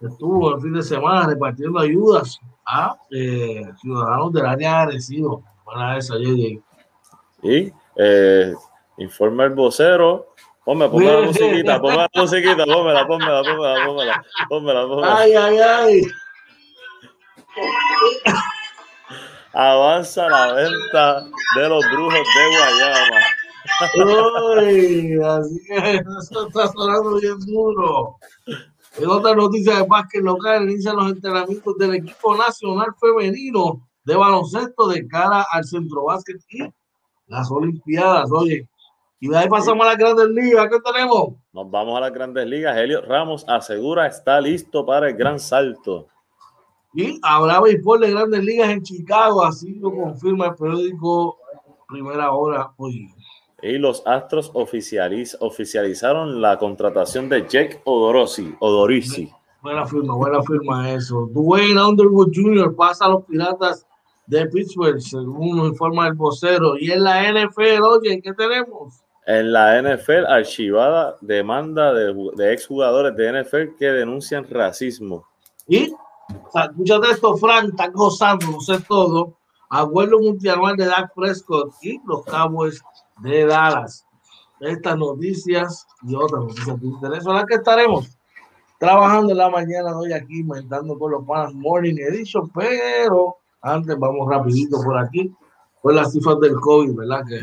estuvo 0.00 0.54
el 0.54 0.60
fin 0.60 0.72
de 0.72 0.82
semana 0.82 1.26
repartiendo 1.26 1.78
ayudas 1.78 2.40
a 2.66 2.96
eh, 3.10 3.62
ciudadanos 3.80 4.32
del 4.32 4.46
área 4.46 4.82
agresivo. 4.82 5.42
Buena 5.64 5.98
esa, 5.98 6.16
JJ. 6.16 6.60
Y 7.42 7.72
eh, 7.96 8.54
informa 8.98 9.44
el 9.44 9.54
vocero. 9.54 10.34
Ponme, 10.64 10.88
ponme 10.88 11.06
la 11.06 11.20
musiquita, 11.22 11.80
ponme 11.80 11.96
la 11.96 12.08
musiquita, 12.14 12.64
pónmela, 12.64 13.06
pónmela, 13.06 13.42
pónmela, 13.42 14.24
pónmela, 14.48 14.86
pónmela, 14.86 15.16
Ay, 15.18 15.32
ay, 15.34 15.58
ay. 15.58 16.02
Avanza 19.52 20.28
la 20.28 20.52
venta 20.52 21.24
de 21.56 21.68
los 21.68 21.84
brujos 21.90 22.14
de 22.14 22.46
Guayama. 22.56 23.20
Uy, 23.96 25.18
así 25.22 25.60
que 25.66 25.96
eso 25.96 26.46
está 26.46 26.68
sonando 26.68 27.18
bien 27.20 27.38
duro. 27.40 28.16
En 28.98 29.08
otra 29.08 29.34
noticia 29.34 29.76
de 29.76 29.82
básquet 29.82 30.22
local, 30.22 30.70
inician 30.70 30.96
los 30.96 31.10
entrenamientos 31.10 31.76
del 31.78 31.94
equipo 31.94 32.36
nacional 32.36 32.88
femenino 33.00 33.88
de 34.04 34.16
baloncesto 34.16 34.88
de 34.88 35.06
cara 35.06 35.46
al 35.50 35.64
centro 35.64 36.04
básquet 36.04 36.36
y 36.48 36.64
las 37.26 37.50
Olimpiadas. 37.50 38.30
Oye, 38.32 38.68
y 39.22 39.28
de 39.28 39.36
ahí 39.36 39.48
pasamos 39.48 39.84
a 39.86 39.90
las 39.90 39.98
grandes 39.98 40.28
ligas. 40.30 40.66
¿Qué 40.70 40.78
tenemos? 40.80 41.34
Nos 41.52 41.70
vamos 41.70 41.96
a 41.98 42.00
las 42.00 42.12
grandes 42.12 42.46
ligas. 42.46 42.74
Helio 42.76 43.02
Ramos 43.02 43.44
asegura 43.46 44.06
está 44.06 44.40
listo 44.40 44.86
para 44.86 45.10
el 45.10 45.16
gran 45.16 45.38
salto. 45.38 46.08
Y 46.94 47.20
habrá 47.22 47.60
béisbol 47.60 48.00
de 48.00 48.10
grandes 48.12 48.42
ligas 48.42 48.70
en 48.70 48.82
Chicago, 48.82 49.44
así 49.44 49.74
lo 49.74 49.94
confirma 49.94 50.46
el 50.46 50.54
periódico 50.54 51.38
Primera 51.86 52.32
Hora 52.32 52.72
hoy. 52.78 53.08
Y 53.62 53.76
los 53.76 54.02
Astros 54.06 54.50
oficializ 54.54 55.36
oficializaron 55.38 56.40
la 56.40 56.58
contratación 56.58 57.28
de 57.28 57.42
Jake 57.42 57.82
Odorosi. 57.84 58.56
Odorisi. 58.58 59.30
Buena 59.60 59.84
firma, 59.84 60.14
buena 60.14 60.42
firma 60.42 60.90
eso. 60.92 61.28
Dwayne 61.30 61.78
Underwood 61.78 62.32
Jr. 62.34 62.74
pasa 62.74 63.04
a 63.04 63.10
los 63.10 63.24
Piratas 63.26 63.86
de 64.26 64.46
Pittsburgh, 64.46 64.98
según 64.98 65.58
nos 65.58 65.68
informa 65.68 66.08
el 66.08 66.14
vocero. 66.14 66.78
Y 66.78 66.90
en 66.90 67.04
la 67.04 67.30
NFL, 67.30 67.82
oye, 67.82 68.22
¿qué 68.22 68.32
tenemos? 68.32 69.04
En 69.30 69.52
la 69.52 69.80
NFL, 69.80 70.26
archivada 70.26 71.16
demanda 71.20 71.92
de, 71.94 72.12
de 72.34 72.52
exjugadores 72.52 73.14
de 73.14 73.40
NFL 73.40 73.76
que 73.78 73.86
denuncian 73.86 74.44
racismo. 74.50 75.24
Y, 75.68 75.92
o 75.92 76.50
sea, 76.52 76.64
escúchate 76.64 77.12
esto, 77.12 77.36
Frank, 77.36 77.68
está 77.68 77.86
gozando, 77.90 78.46
no 78.50 78.60
sé 78.60 78.80
todo. 78.88 79.36
Abuelo 79.68 80.18
multianual 80.18 80.74
de 80.74 80.86
Dak 80.86 81.14
Prescott 81.14 81.72
y 81.80 82.00
los 82.08 82.24
Cowboys 82.24 82.82
de 83.20 83.46
Dallas. 83.46 84.04
Estas 84.58 84.98
noticias 84.98 85.86
y 86.02 86.16
otras 86.16 86.42
noticias 86.42 86.80
de 86.80 86.88
interés 86.88 87.22
son 87.22 87.36
las 87.36 87.44
que 87.44 87.54
estaremos 87.54 88.08
trabajando 88.80 89.30
en 89.30 89.38
la 89.38 89.48
mañana 89.48 89.90
de 89.90 89.96
hoy 89.96 90.12
aquí, 90.12 90.40
inventando 90.40 90.98
con 90.98 91.12
los 91.12 91.24
panas 91.24 91.54
Morning 91.54 91.98
Edition, 91.98 92.50
pero 92.50 93.36
antes 93.62 93.96
vamos 93.96 94.28
rapidito 94.28 94.82
por 94.82 94.98
aquí, 94.98 95.32
con 95.80 95.94
las 95.94 96.10
cifras 96.10 96.40
del 96.40 96.54
COVID, 96.54 96.96
¿verdad? 96.96 97.22
Que 97.28 97.40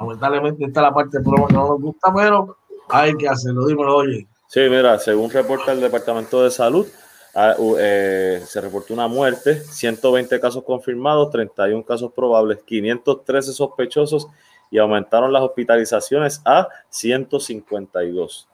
lamentablemente 0.00 0.64
está 0.64 0.82
la 0.82 0.92
parte 0.92 1.18
de 1.18 1.24
promo 1.24 1.46
que 1.46 1.54
no 1.54 1.68
nos 1.68 1.80
gusta, 1.80 2.12
pero 2.14 2.56
hay 2.88 3.14
que 3.16 3.28
hacerlo, 3.28 3.66
dímelo, 3.66 3.96
oye. 3.96 4.26
Sí, 4.46 4.60
mira, 4.70 4.98
según 4.98 5.30
reporta 5.30 5.72
el 5.72 5.80
Departamento 5.80 6.42
de 6.42 6.50
Salud, 6.50 6.86
ah, 7.34 7.54
eh, 7.78 8.42
se 8.46 8.60
reportó 8.60 8.94
una 8.94 9.08
muerte, 9.08 9.60
120 9.60 10.40
casos 10.40 10.64
confirmados, 10.64 11.30
31 11.30 11.84
casos 11.84 12.12
probables, 12.12 12.60
513 12.64 13.52
sospechosos 13.52 14.28
y 14.70 14.78
aumentaron 14.78 15.32
las 15.32 15.42
hospitalizaciones 15.42 16.40
a 16.44 16.68
152. 16.88 18.48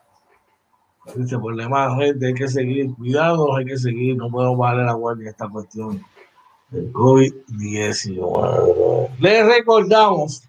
Dice, 1.15 1.37
por 1.37 1.55
demás, 1.55 1.95
gente, 1.99 2.27
hay 2.27 2.33
que 2.33 2.47
seguir 2.47 2.95
cuidando, 2.95 3.55
hay 3.55 3.65
que 3.65 3.77
seguir, 3.77 4.17
no 4.17 4.29
podemos 4.29 4.57
bajarle 4.57 4.85
la 4.85 4.93
guardia 4.93 5.27
a 5.27 5.31
esta 5.31 5.47
cuestión 5.47 6.03
del 6.71 6.91
COVID-19. 6.91 9.09
Les 9.19 9.45
recordamos, 9.45 10.41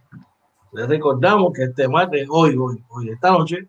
les 0.77 0.87
recordamos 0.87 1.55
que 1.55 1.63
este 1.65 1.89
martes, 1.89 2.29
hoy, 2.31 2.55
hoy, 2.55 2.85
hoy, 2.91 3.09
esta 3.09 3.31
noche, 3.31 3.67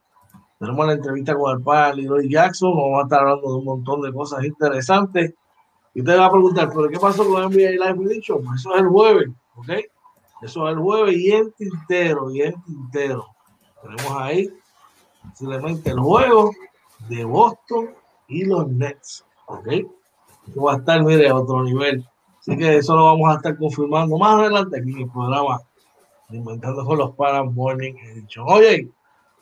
tenemos 0.60 0.88
la 0.88 0.92
entrevista 0.92 1.36
con 1.36 1.58
el 1.58 1.64
padre 1.64 2.02
Leroy 2.02 2.30
Jackson, 2.30 2.76
vamos 2.76 3.00
a 3.00 3.04
estar 3.04 3.20
hablando 3.22 3.48
de 3.48 3.56
un 3.60 3.64
montón 3.64 4.02
de 4.02 4.12
cosas 4.12 4.44
interesantes. 4.44 5.34
Y 5.94 6.02
usted 6.02 6.20
va 6.20 6.26
a 6.26 6.32
preguntar, 6.32 6.70
¿pero 6.76 6.90
qué 6.90 7.00
pasó 7.00 7.26
con 7.26 7.42
NBA 7.44 7.72
Live 7.72 8.12
Edition? 8.12 8.44
Pues 8.44 8.60
eso 8.60 8.76
es 8.76 8.82
el 8.82 8.88
jueves, 8.90 9.30
¿ok? 9.56 9.70
Eso 10.42 10.68
es 10.68 10.76
el 10.76 10.82
jueves 10.82 11.16
y 11.16 11.32
en 11.32 11.52
tintero, 11.54 12.30
y 12.30 12.42
en 12.42 12.62
tintero. 12.64 13.26
Tenemos 13.82 14.12
ahí 14.22 14.54
simplemente 15.34 15.92
el 15.92 16.00
juego 16.02 16.52
de 17.08 17.24
Boston 17.24 17.90
y 18.28 18.44
los 18.44 18.68
Nets. 18.68 19.24
¿Ok? 19.46 19.68
Esto 20.48 20.62
va 20.62 20.74
a 20.74 20.78
estar, 20.78 21.02
mire, 21.04 21.30
a 21.30 21.36
otro 21.36 21.64
nivel. 21.64 22.06
Así 22.38 22.58
que 22.58 22.78
eso 22.78 22.98
lo 22.98 23.06
vamos 23.06 23.30
a 23.30 23.38
estar 23.38 23.58
confirmando 23.58 24.18
más 24.18 24.42
adelante 24.42 24.78
aquí 24.78 24.92
en 24.92 25.00
el 25.04 25.10
programa 25.10 25.62
Inventando 26.30 26.84
con 26.84 26.98
los 26.98 27.16
Panas 27.16 27.46
Morning 27.54 27.94
Edition. 27.94 28.46
Oye, 28.50 28.90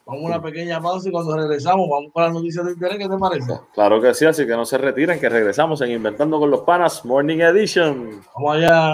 vamos 0.06 0.24
a 0.24 0.28
una 0.28 0.42
pequeña 0.42 0.80
pausa 0.80 1.10
y 1.10 1.12
cuando 1.12 1.36
regresamos 1.36 1.90
vamos 1.90 2.12
para 2.14 2.28
las 2.28 2.36
noticias 2.36 2.66
de 2.66 2.74
interés. 2.74 2.98
¿Qué 3.00 3.10
te 3.10 3.18
parece? 3.18 3.60
Claro 3.74 4.00
que 4.00 4.14
sí, 4.14 4.26
así 4.26 4.46
que 4.46 4.52
no 4.52 4.66
se 4.66 4.78
retiren, 4.78 5.20
que 5.20 5.30
regresamos 5.30 5.82
en 5.82 5.92
Inventando 5.92 6.40
con 6.40 6.52
los 6.52 6.62
Panas 6.62 7.04
Morning 7.04 7.40
Edition. 7.40 8.22
Vamos 8.36 8.56
allá. 8.56 8.94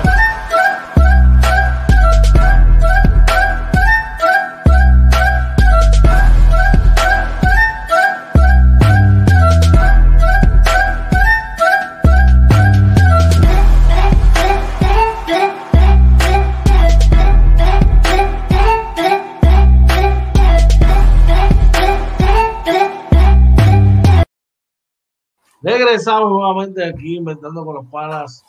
Regresamos 25.63 26.32
nuevamente 26.32 26.84
aquí 26.84 27.18
inventando 27.18 27.63
con 27.63 27.75
los 27.75 27.86
panas 27.86 28.44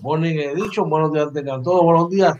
Morning 0.00 0.34
Edition. 0.34 0.90
Buenos 0.90 1.14
días, 1.14 1.32
tengan 1.32 1.62
todos. 1.62 1.82
Buenos 1.82 2.10
días. 2.10 2.36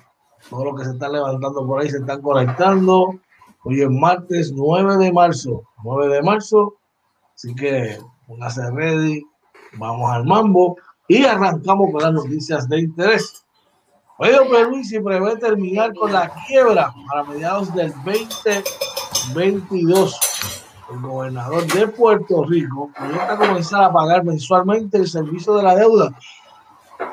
Todos 0.50 0.66
los 0.66 0.78
que 0.78 0.84
se 0.84 0.92
están 0.92 1.12
levantando 1.12 1.66
por 1.66 1.80
ahí 1.80 1.88
se 1.88 1.96
están 1.96 2.20
conectando. 2.20 3.18
Hoy 3.64 3.80
es 3.80 3.88
martes 3.88 4.52
9 4.52 4.98
de 4.98 5.10
marzo. 5.12 5.62
9 5.82 6.14
de 6.14 6.22
marzo. 6.22 6.74
Así 7.34 7.54
que 7.54 7.96
póngase 8.26 8.70
ready. 8.70 9.24
Vamos 9.78 10.10
al 10.10 10.26
mambo 10.26 10.76
y 11.08 11.24
arrancamos 11.24 11.90
con 11.90 12.02
las 12.02 12.12
noticias 12.12 12.68
de 12.68 12.80
interés. 12.80 13.46
Perú 14.18 14.84
se 14.84 15.00
prevé 15.00 15.36
terminar 15.36 15.94
con 15.94 16.12
la 16.12 16.30
quiebra 16.46 16.92
para 17.08 17.24
mediados 17.24 17.74
del 17.74 17.94
2022 18.04 20.20
el 20.90 21.00
gobernador 21.00 21.66
de 21.66 21.88
Puerto 21.88 22.44
Rico 22.44 22.90
proyecta 22.96 23.36
comenzar 23.36 23.84
a 23.84 23.92
pagar 23.92 24.24
mensualmente 24.24 24.98
el 24.98 25.06
servicio 25.06 25.54
de 25.54 25.62
la 25.62 25.74
deuda 25.74 26.12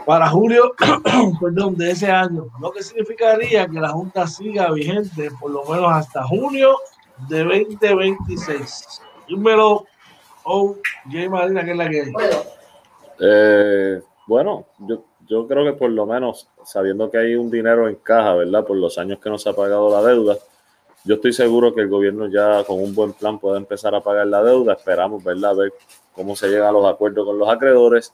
para 0.05 0.27
julio 0.29 0.73
perdón, 1.41 1.75
de 1.75 1.91
ese 1.91 2.09
año, 2.11 2.47
lo 2.59 2.71
que 2.71 2.83
significaría 2.83 3.67
que 3.67 3.79
la 3.79 3.89
Junta 3.89 4.27
siga 4.27 4.71
vigente 4.71 5.29
por 5.39 5.51
lo 5.51 5.63
menos 5.65 5.91
hasta 5.91 6.23
junio 6.23 6.77
de 7.29 7.43
2026. 7.43 9.01
Dímelo, 9.27 9.85
oh, 10.43 10.75
J. 11.05 11.29
Marina, 11.29 11.63
que 11.63 11.71
es 11.71 11.77
la 11.77 11.89
que 11.89 12.01
hay. 12.01 12.13
Eh, 13.19 14.01
bueno, 14.27 14.65
yo, 14.79 15.03
yo 15.27 15.47
creo 15.47 15.65
que 15.65 15.73
por 15.73 15.89
lo 15.89 16.05
menos, 16.05 16.49
sabiendo 16.63 17.09
que 17.09 17.17
hay 17.17 17.35
un 17.35 17.49
dinero 17.49 17.87
en 17.87 17.95
caja, 17.95 18.35
¿verdad? 18.35 18.65
Por 18.65 18.77
los 18.77 18.97
años 18.97 19.19
que 19.19 19.29
no 19.29 19.37
se 19.37 19.49
ha 19.49 19.53
pagado 19.53 19.89
la 19.89 20.07
deuda, 20.07 20.37
yo 21.05 21.15
estoy 21.15 21.33
seguro 21.33 21.73
que 21.73 21.81
el 21.81 21.87
gobierno 21.87 22.27
ya 22.27 22.63
con 22.63 22.81
un 22.81 22.95
buen 22.95 23.13
plan 23.13 23.37
puede 23.37 23.57
empezar 23.57 23.93
a 23.93 24.01
pagar 24.01 24.25
la 24.25 24.43
deuda. 24.43 24.73
Esperamos, 24.73 25.23
¿verdad? 25.23 25.51
A 25.51 25.53
ver 25.53 25.73
cómo 26.13 26.35
se 26.35 26.47
llega 26.47 26.67
a 26.67 26.71
los 26.71 26.85
acuerdos 26.85 27.25
con 27.25 27.37
los 27.37 27.47
acreedores 27.47 28.11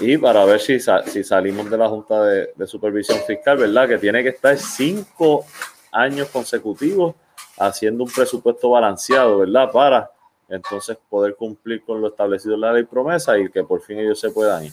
y 0.00 0.16
para 0.16 0.44
ver 0.44 0.60
si, 0.60 0.78
si 0.78 1.24
salimos 1.24 1.68
de 1.68 1.76
la 1.76 1.88
Junta 1.88 2.22
de, 2.22 2.52
de, 2.54 2.66
Supervisión 2.66 3.18
Fiscal, 3.26 3.58
¿verdad? 3.58 3.88
Que 3.88 3.98
tiene 3.98 4.22
que 4.22 4.30
estar 4.30 4.56
cinco 4.56 5.44
años 5.90 6.28
consecutivos 6.28 7.14
haciendo 7.58 8.04
un 8.04 8.10
presupuesto 8.10 8.70
balanceado, 8.70 9.38
¿verdad? 9.38 9.70
Para 9.72 10.10
entonces 10.48 10.96
poder 11.10 11.34
cumplir 11.34 11.84
con 11.84 12.00
lo 12.00 12.08
establecido 12.08 12.54
en 12.54 12.60
la 12.60 12.72
ley 12.72 12.84
promesa 12.84 13.36
y 13.36 13.50
que 13.50 13.64
por 13.64 13.82
fin 13.82 13.98
ellos 13.98 14.20
se 14.20 14.30
puedan 14.30 14.64
ir. 14.64 14.72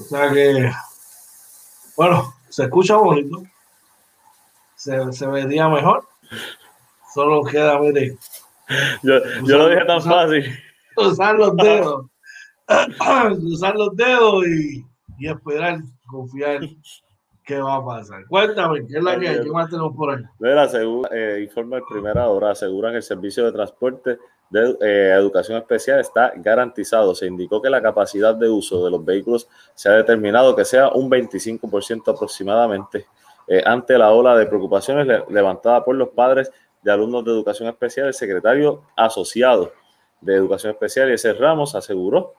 O 0.00 0.04
sea 0.04 0.30
que, 0.30 0.70
bueno, 1.96 2.32
se 2.48 2.62
escucha 2.64 2.96
bonito 2.96 3.42
se, 4.84 5.12
se 5.12 5.26
vería 5.26 5.68
mejor. 5.68 6.06
Solo 7.14 7.42
queda, 7.44 7.78
mire. 7.78 8.16
Yo, 9.02 9.14
yo 9.44 9.58
lo 9.58 9.68
dije 9.68 9.84
tan 9.86 10.02
fácil. 10.02 10.44
Usar 10.96 11.36
los 11.36 11.56
dedos. 11.56 12.06
usar 13.42 13.76
los 13.76 13.96
dedos 13.96 14.46
y, 14.46 14.84
y, 15.18 15.28
esperar, 15.28 15.80
confiar 16.06 16.60
qué 17.44 17.58
va 17.60 17.76
a 17.76 17.84
pasar. 17.84 18.26
Cuéntame, 18.26 18.86
¿qué 18.86 18.98
es 18.98 19.02
la 19.02 19.18
que 19.18 19.28
hay? 19.28 19.42
¿Qué 19.42 19.50
más 19.50 19.70
tenemos 19.70 19.96
por 19.96 20.14
ahí? 20.14 20.22
Mira, 20.38 20.68
eh, 21.12 21.40
informa 21.42 21.78
el 21.78 21.84
primera 21.88 22.28
hora, 22.28 22.50
aseguran 22.50 22.92
que 22.92 22.98
el 22.98 23.02
servicio 23.02 23.44
de 23.44 23.52
transporte 23.52 24.18
de 24.50 24.76
eh, 24.82 25.14
educación 25.14 25.58
especial 25.58 26.00
está 26.00 26.32
garantizado. 26.36 27.14
Se 27.14 27.26
indicó 27.26 27.62
que 27.62 27.70
la 27.70 27.80
capacidad 27.80 28.34
de 28.34 28.50
uso 28.50 28.84
de 28.84 28.90
los 28.90 29.04
vehículos 29.04 29.48
se 29.74 29.88
ha 29.88 29.92
determinado 29.92 30.54
que 30.54 30.64
sea 30.64 30.90
un 30.90 31.10
25% 31.10 32.14
aproximadamente 32.14 33.06
eh, 33.46 33.62
ante 33.64 33.98
la 33.98 34.12
ola 34.12 34.36
de 34.36 34.46
preocupaciones 34.46 35.06
le, 35.06 35.24
levantada 35.28 35.84
por 35.84 35.94
los 35.96 36.10
padres 36.10 36.50
de 36.82 36.92
alumnos 36.92 37.24
de 37.24 37.30
educación 37.30 37.68
especial, 37.68 38.08
el 38.08 38.14
secretario 38.14 38.82
asociado 38.96 39.72
de 40.20 40.34
educación 40.34 40.72
especial, 40.72 41.10
ese 41.10 41.32
Ramos, 41.32 41.74
aseguró 41.74 42.34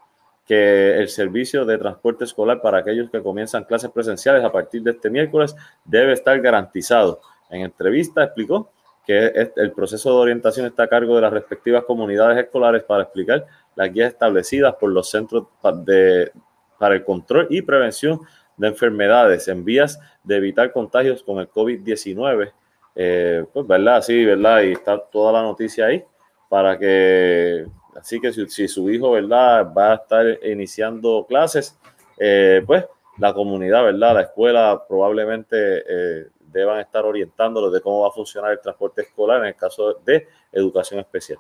que 0.46 0.98
el 0.98 1.10
servicio 1.10 1.66
de 1.66 1.78
transporte 1.78 2.24
escolar 2.24 2.62
para 2.62 2.80
aquellos 2.80 3.10
que 3.10 3.22
comienzan 3.22 3.64
clases 3.64 3.90
presenciales 3.90 4.44
a 4.44 4.52
partir 4.52 4.84
de 4.84 4.92
este 4.92 5.10
miércoles 5.10 5.56
debe 5.84 6.14
estar 6.14 6.40
garantizado. 6.40 7.20
En 7.50 7.62
entrevista 7.62 8.24
explicó 8.24 8.72
que 9.06 9.52
el 9.56 9.72
proceso 9.72 10.10
de 10.10 10.16
orientación 10.18 10.66
está 10.66 10.84
a 10.84 10.88
cargo 10.88 11.16
de 11.16 11.22
las 11.22 11.34
respectivas 11.34 11.84
comunidades 11.84 12.44
escolares 12.44 12.84
para 12.84 13.04
explicar 13.04 13.46
las 13.76 13.92
guías 13.92 14.14
establecidas 14.14 14.76
por 14.76 14.92
los 14.92 15.10
centros 15.10 15.46
de, 15.84 16.32
para 16.80 16.96
el 16.96 17.04
control 17.04 17.48
y 17.50 17.62
prevención 17.62 18.22
de 18.58 18.68
enfermedades 18.68 19.48
en 19.48 19.64
vías 19.64 20.00
de 20.24 20.38
evitar 20.38 20.72
contagios 20.72 21.24
con 21.24 21.40
el 21.40 21.50
COVID-19. 21.50 22.52
Eh, 22.96 23.46
pues, 23.54 23.68
¿verdad? 23.68 24.02
Sí, 24.02 24.24
¿verdad? 24.26 24.62
Y 24.62 24.72
está 24.74 24.98
toda 24.98 25.34
la 25.34 25.42
noticia 25.42 25.88
ahí 25.88 26.04
para 26.50 26.78
que, 26.78 27.66
así 27.96 28.20
que 28.20 28.32
si, 28.32 28.68
su 28.68 28.90
hijo, 28.90 29.12
¿verdad? 29.12 29.72
Va 29.76 29.92
a 29.92 29.96
estar 29.96 30.26
iniciando 30.46 31.26
clases, 31.28 31.78
eh, 32.18 32.64
pues 32.66 32.86
la 33.18 33.34
comunidad, 33.34 33.84
¿verdad? 33.84 34.16
La 34.16 34.22
escuela 34.22 34.84
probablemente 34.88 35.84
eh, 35.88 36.28
deban 36.40 36.80
estar 36.80 37.06
orientándolos 37.06 37.74
de 37.74 37.82
cómo 37.82 38.02
va 38.02 38.10
a 38.10 38.12
funcionar 38.12 38.52
el 38.52 38.62
transporte 38.62 39.02
escolar 39.02 39.40
en 39.42 39.48
el 39.48 39.56
caso 39.56 39.96
de 40.06 40.28
educación 40.52 41.00
especial. 41.00 41.40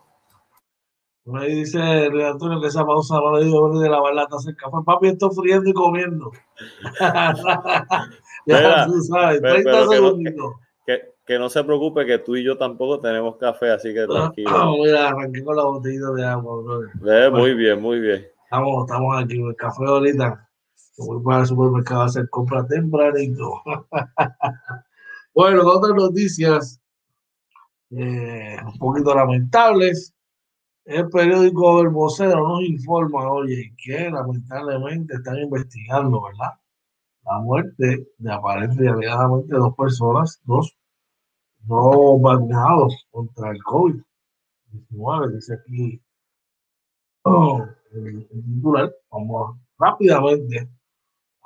Ahí 1.33 1.55
dice 1.55 1.79
el 2.05 2.21
Antonio 2.21 2.61
que 2.61 2.67
esa 2.67 2.85
pausa 2.85 3.15
no 3.15 3.37
le 3.37 3.45
dio 3.45 3.67
de 3.79 3.89
lavar 3.89 4.13
la 4.13 4.27
taza 4.27 4.53
café. 4.55 4.77
Papi, 4.85 5.07
estoy 5.07 5.29
friendo 5.35 5.69
y 5.69 5.73
comiendo. 5.73 6.31
ya 8.45 8.85
tú 8.85 9.01
sabes, 9.01 9.41
30 9.41 9.87
segundos. 9.87 10.53
Que, 11.25 11.39
no 11.39 11.49
se 11.49 11.63
preocupe 11.63 12.05
que 12.05 12.19
tú 12.19 12.35
y 12.35 12.43
yo 12.43 12.55
tampoco 12.55 12.99
tenemos 12.99 13.37
café, 13.37 13.71
así 13.71 13.91
que 13.91 14.05
tranquilo. 14.05 14.51
Vamos, 14.51 14.77
mira, 14.83 15.09
arranqué 15.09 15.43
con 15.43 15.55
la 15.55 15.63
botellita 15.63 16.11
de 16.11 16.23
agua, 16.23 16.61
brother. 16.61 17.31
muy 17.31 17.55
bien, 17.55 17.81
muy 17.81 17.99
bien. 17.99 18.27
Estamos, 18.43 18.85
estamos 18.85 19.23
aquí, 19.23 19.41
el 19.41 19.55
café 19.55 19.85
ahorita. 19.85 20.47
Voy 20.99 21.23
para 21.23 21.39
el 21.39 21.47
supermercado 21.47 22.01
a 22.01 22.05
hacer 22.05 22.29
compra 22.29 22.67
tempranito. 22.67 23.63
bueno, 25.33 25.63
otras 25.65 25.95
noticias 25.95 26.79
eh, 27.89 28.57
un 28.63 28.77
poquito 28.77 29.15
lamentables 29.15 30.14
el 30.85 31.09
periódico 31.09 31.81
El 31.81 31.89
Vocero 31.89 32.47
nos 32.47 32.61
informa, 32.61 33.31
oye, 33.31 33.73
que 33.83 34.09
lamentablemente 34.09 35.15
están 35.15 35.37
investigando, 35.39 36.21
¿verdad? 36.21 36.53
La 37.23 37.39
muerte 37.39 38.07
de 38.17 38.31
aparente 38.31 38.83
y 38.83 38.87
alegadamente 38.87 39.55
dos 39.55 39.75
personas, 39.75 40.39
dos, 40.43 40.77
dos 41.61 42.21
vacunados 42.21 43.07
contra 43.09 43.49
el 43.49 43.57
COVID-19, 43.63 45.33
dice 45.33 45.55
aquí 45.55 46.01
oh, 47.23 47.65
el, 47.91 48.27
titular. 48.27 48.93
Vamos 49.11 49.57
rápidamente 49.79 50.69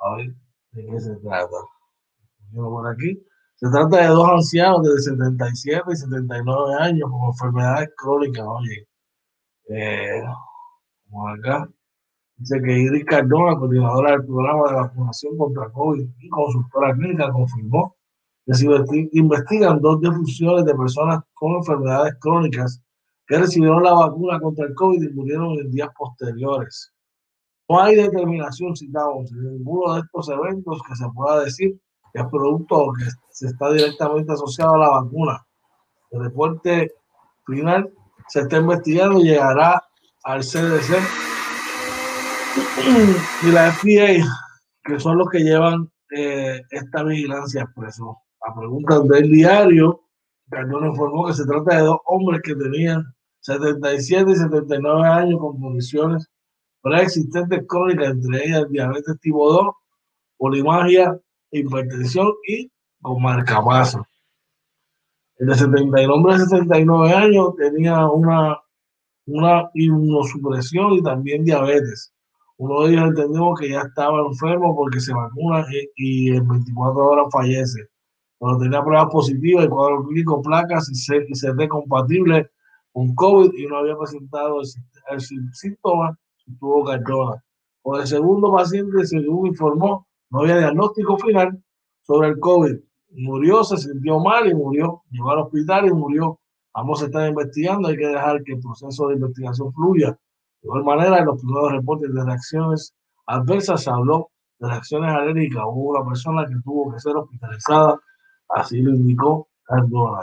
a 0.00 0.16
ver 0.16 0.34
de 0.72 0.86
qué 0.86 1.00
se 1.00 1.16
trata. 1.16 1.56
Por 2.52 2.88
aquí. 2.88 3.18
Se 3.56 3.70
trata 3.70 4.02
de 4.02 4.08
dos 4.08 4.28
ancianos 4.28 4.82
de 4.82 5.00
77 5.00 5.82
y 5.92 5.96
79 5.96 6.74
años 6.78 7.10
con 7.10 7.28
enfermedades 7.28 7.90
crónicas, 7.96 8.44
oye 8.46 8.89
eh, 9.70 10.22
como 11.08 11.28
acá, 11.28 11.68
dice 12.36 12.60
que 12.60 12.72
Iris 12.72 13.04
Cardona, 13.04 13.56
coordinadora 13.56 14.12
del 14.12 14.26
programa 14.26 14.68
de 14.68 14.74
vacunación 14.74 15.38
contra 15.38 15.70
COVID 15.70 16.08
y 16.18 16.28
consultora 16.28 16.94
clínica, 16.94 17.30
confirmó 17.30 17.96
que 18.46 18.54
se 18.54 18.66
investigan 19.12 19.80
dos 19.80 20.00
defunciones 20.00 20.64
de 20.64 20.74
personas 20.74 21.20
con 21.34 21.52
enfermedades 21.52 22.14
crónicas 22.20 22.82
que 23.26 23.38
recibieron 23.38 23.82
la 23.82 23.92
vacuna 23.92 24.40
contra 24.40 24.66
el 24.66 24.74
COVID 24.74 25.02
y 25.02 25.12
murieron 25.12 25.58
en 25.60 25.70
días 25.70 25.90
posteriores. 25.96 26.92
No 27.68 27.80
hay 27.80 27.94
determinación, 27.94 28.74
citamos, 28.74 29.30
en 29.30 29.58
ninguno 29.58 29.94
de 29.94 30.00
estos 30.00 30.28
eventos 30.30 30.82
que 30.82 30.96
se 30.96 31.08
pueda 31.14 31.44
decir 31.44 31.80
que 32.12 32.20
es 32.20 32.26
producto 32.26 32.76
o 32.76 32.92
que 32.92 33.04
se 33.30 33.46
está 33.46 33.70
directamente 33.70 34.32
asociado 34.32 34.74
a 34.74 34.78
la 34.78 34.88
vacuna. 34.88 35.46
El 36.10 36.24
reporte 36.24 36.92
final 37.46 37.92
se 38.30 38.40
está 38.40 38.58
investigando 38.58 39.20
y 39.20 39.24
llegará 39.24 39.82
al 40.22 40.40
CDC 40.42 40.94
y 43.42 43.50
la 43.50 43.72
FDA, 43.72 44.24
que 44.84 45.00
son 45.00 45.18
los 45.18 45.28
que 45.28 45.40
llevan 45.40 45.90
eh, 46.16 46.60
esta 46.70 47.02
vigilancia 47.02 47.62
expreso. 47.62 48.16
A 48.46 48.54
preguntas 48.54 49.06
del 49.08 49.30
diario, 49.30 50.00
Cardona 50.48 50.88
informó 50.88 51.26
que 51.26 51.34
se 51.34 51.44
trata 51.44 51.76
de 51.76 51.82
dos 51.82 51.98
hombres 52.06 52.40
que 52.42 52.54
tenían 52.54 53.04
77 53.40 54.30
y 54.30 54.36
79 54.36 55.08
años 55.08 55.40
con 55.40 55.60
condiciones 55.60 56.26
preexistentes 56.82 57.64
crónicas, 57.66 58.10
entre 58.10 58.46
ellas 58.46 58.68
diabetes 58.70 59.18
tipo 59.20 59.52
2, 59.52 59.66
polimagia, 60.38 61.18
hipertensión 61.50 62.32
y 62.46 62.70
con 63.02 63.20
marcapaso. 63.22 64.06
El 65.40 65.46
de 65.46 65.54
79, 65.54 66.32
de 66.34 66.38
79 66.38 67.14
años 67.14 67.56
tenía 67.56 68.06
una, 68.08 68.58
una 69.24 69.70
inmunosupresión 69.72 70.92
y 70.92 71.02
también 71.02 71.44
diabetes. 71.44 72.12
Uno 72.58 72.82
de 72.82 72.92
ellos 72.92 73.04
entendimos 73.06 73.58
que 73.58 73.70
ya 73.70 73.80
estaba 73.80 74.20
enfermo 74.20 74.76
porque 74.76 75.00
se 75.00 75.14
vacuna 75.14 75.64
y, 75.96 76.36
en 76.36 76.46
24 76.46 77.06
horas 77.06 77.26
fallece. 77.32 77.88
Pero 78.38 78.58
tenía 78.58 78.84
pruebas 78.84 79.08
positivas, 79.10 79.64
el 79.64 79.70
cuadro 79.70 80.04
clínico, 80.04 80.42
placas 80.42 80.90
y 80.90 81.34
CD 81.34 81.68
compatible 81.68 82.50
con 82.92 83.14
COVID 83.14 83.50
y 83.54 83.66
no 83.66 83.78
había 83.78 83.96
presentado 83.96 84.60
el, 84.60 85.20
síntoma, 85.54 86.18
tuvo 86.58 86.84
cartona. 86.84 87.42
Con 87.80 87.98
el 87.98 88.06
segundo 88.06 88.52
paciente, 88.52 89.06
según 89.06 89.46
informó, 89.46 90.06
no 90.28 90.40
había 90.40 90.58
diagnóstico 90.58 91.16
final 91.16 91.64
sobre 92.02 92.28
el 92.28 92.38
COVID 92.40 92.76
murió, 93.10 93.64
se 93.64 93.76
sintió 93.76 94.18
mal 94.18 94.48
y 94.48 94.54
murió. 94.54 95.02
Llegó 95.10 95.30
al 95.30 95.40
hospital 95.40 95.86
y 95.86 95.92
murió. 95.92 96.38
Vamos 96.72 97.02
a 97.02 97.06
estar 97.06 97.28
investigando, 97.28 97.88
hay 97.88 97.96
que 97.96 98.06
dejar 98.06 98.42
que 98.44 98.52
el 98.52 98.60
proceso 98.60 99.08
de 99.08 99.14
investigación 99.14 99.72
fluya. 99.72 100.10
De 100.10 100.66
igual 100.66 100.84
manera, 100.84 101.18
en 101.18 101.26
los 101.26 101.40
primeros 101.40 101.72
reportes 101.72 102.14
de 102.14 102.24
reacciones 102.24 102.94
adversas 103.26 103.82
se 103.82 103.90
habló 103.90 104.30
de 104.58 104.68
reacciones 104.68 105.10
alérgicas. 105.12 105.62
Hubo 105.66 105.98
una 105.98 106.08
persona 106.08 106.46
que 106.46 106.54
tuvo 106.62 106.92
que 106.92 107.00
ser 107.00 107.16
hospitalizada, 107.16 107.98
así 108.50 108.80
lo 108.80 108.90
indicó 108.90 109.48
Cardona. 109.64 110.20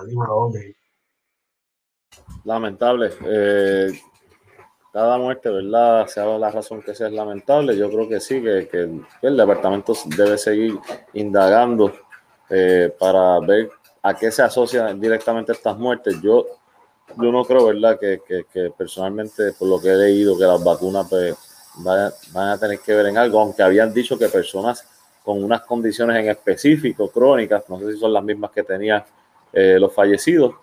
Lamentable. 2.43 3.12
Eh, 3.26 3.91
cada 4.93 5.17
muerte, 5.17 5.50
¿verdad? 5.50 6.08
Sea 6.08 6.26
la 6.38 6.50
razón 6.50 6.82
que 6.82 6.95
sea 6.95 7.08
es 7.08 7.13
lamentable, 7.13 7.78
yo 7.78 7.89
creo 7.89 8.08
que 8.08 8.19
sí, 8.19 8.41
que, 8.41 8.67
que 8.67 9.02
el 9.21 9.38
departamento 9.38 9.93
debe 10.06 10.38
seguir 10.38 10.80
indagando 11.13 11.91
eh, 12.49 12.93
para 12.97 13.39
ver 13.39 13.69
a 14.01 14.13
qué 14.13 14.31
se 14.31 14.41
asocian 14.41 14.99
directamente 14.99 15.51
estas 15.51 15.77
muertes. 15.77 16.21
Yo, 16.21 16.45
yo 17.17 17.31
no 17.31 17.43
creo, 17.43 17.65
¿verdad?, 17.65 17.99
que, 17.99 18.71
personalmente, 18.77 19.53
por 19.53 19.67
lo 19.67 19.81
que 19.81 19.89
he 19.89 19.95
leído, 19.95 20.38
que 20.38 20.45
las 20.45 20.63
vacunas 20.63 21.07
pues, 21.10 21.36
van, 21.77 22.49
a 22.49 22.57
tener 22.57 22.79
que 22.79 22.93
ver 22.93 23.07
en 23.07 23.17
algo, 23.17 23.39
aunque 23.39 23.63
habían 23.63 23.93
dicho 23.93 24.17
que 24.17 24.29
personas 24.29 24.88
con 25.23 25.43
unas 25.43 25.62
condiciones 25.62 26.17
en 26.17 26.29
específico, 26.29 27.10
crónicas, 27.10 27.67
no 27.67 27.79
sé 27.79 27.91
si 27.91 27.99
son 27.99 28.13
las 28.13 28.23
mismas 28.23 28.51
que 28.51 28.63
tenían 28.63 29.03
eh, 29.51 29.77
los 29.77 29.93
fallecidos, 29.93 30.55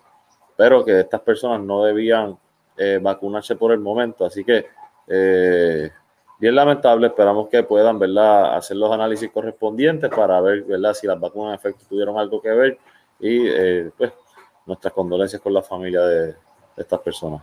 pero 0.57 0.83
que 0.83 1.01
estas 1.01 1.21
personas 1.21 1.61
no 1.61 1.83
debían 1.83 2.37
eh, 2.77 2.99
vacunarse 3.01 3.55
por 3.55 3.71
el 3.71 3.79
momento. 3.79 4.25
Así 4.25 4.43
que 4.43 4.65
bien 6.39 6.55
lamentable, 6.55 7.07
esperamos 7.07 7.49
que 7.49 7.63
puedan, 7.63 7.99
¿verdad?, 7.99 8.55
hacer 8.55 8.77
los 8.77 8.91
análisis 8.91 9.29
correspondientes 9.31 10.09
para 10.09 10.41
ver, 10.41 10.63
¿verdad?, 10.63 10.93
si 10.93 11.07
las 11.07 11.19
vacunas 11.19 11.49
en 11.49 11.55
efecto 11.55 11.85
tuvieron 11.89 12.17
algo 12.17 12.41
que 12.41 12.49
ver 12.49 12.77
y, 13.19 13.47
eh, 13.47 13.91
pues, 13.97 14.11
nuestras 14.65 14.93
condolencias 14.93 15.41
con 15.41 15.53
la 15.53 15.61
familia 15.61 16.01
de, 16.01 16.35
estas 16.77 16.99
personas. 16.99 17.41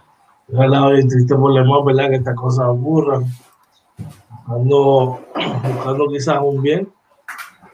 Ojalá 0.53 0.91
triste 1.09 1.35
por 1.35 1.85
¿verdad?, 1.85 2.11
que 2.11 2.17
estas 2.17 2.37
cosas 2.37 2.67
ocurran, 2.69 3.25
buscando, 4.29 5.21
buscando 5.75 6.09
quizás 6.09 6.39
un 6.43 6.61
bien. 6.61 6.93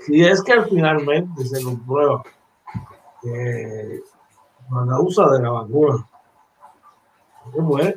Si 0.06 0.24
es 0.24 0.40
que 0.42 0.62
finalmente 0.62 1.44
se 1.44 1.62
comprueba 1.64 2.22
que 3.20 4.00
la 4.70 4.86
causa 4.86 5.28
de 5.30 5.42
la 5.42 5.50
vacuna, 5.50 6.06
bueno, 7.54 7.92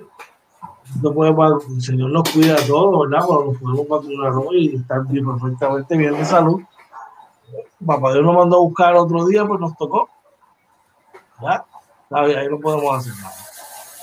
el 1.03 1.81
Señor 1.81 2.11
nos 2.11 2.29
cuida 2.29 2.55
a 2.55 2.67
todos, 2.67 3.09
¿verdad? 3.09 3.25
Cuando 3.25 3.51
nos 3.51 3.61
podemos 3.61 3.87
vacunar 3.87 4.33
hoy 4.33 4.71
y 4.73 4.75
estar 4.75 5.05
bien, 5.07 5.25
perfectamente 5.25 5.97
bien 5.97 6.13
de 6.17 6.25
salud. 6.25 6.61
Papá 7.85 8.13
Dios 8.13 8.23
nos 8.23 8.35
mandó 8.35 8.57
a 8.57 8.59
buscar 8.59 8.95
otro 8.95 9.25
día, 9.25 9.45
pues 9.45 9.59
nos 9.59 9.75
tocó. 9.77 10.09
¿Ya? 11.41 11.65
Ahí 12.11 12.47
no 12.49 12.59
podemos 12.59 12.97
hacer 12.97 13.13
nada. 13.15 13.33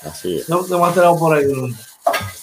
Así 0.03 0.39
es. 0.39 0.47
¿Qué 0.47 0.77
más 0.77 0.95
tenemos 0.95 1.19
por 1.19 1.37
ahí, 1.37 1.45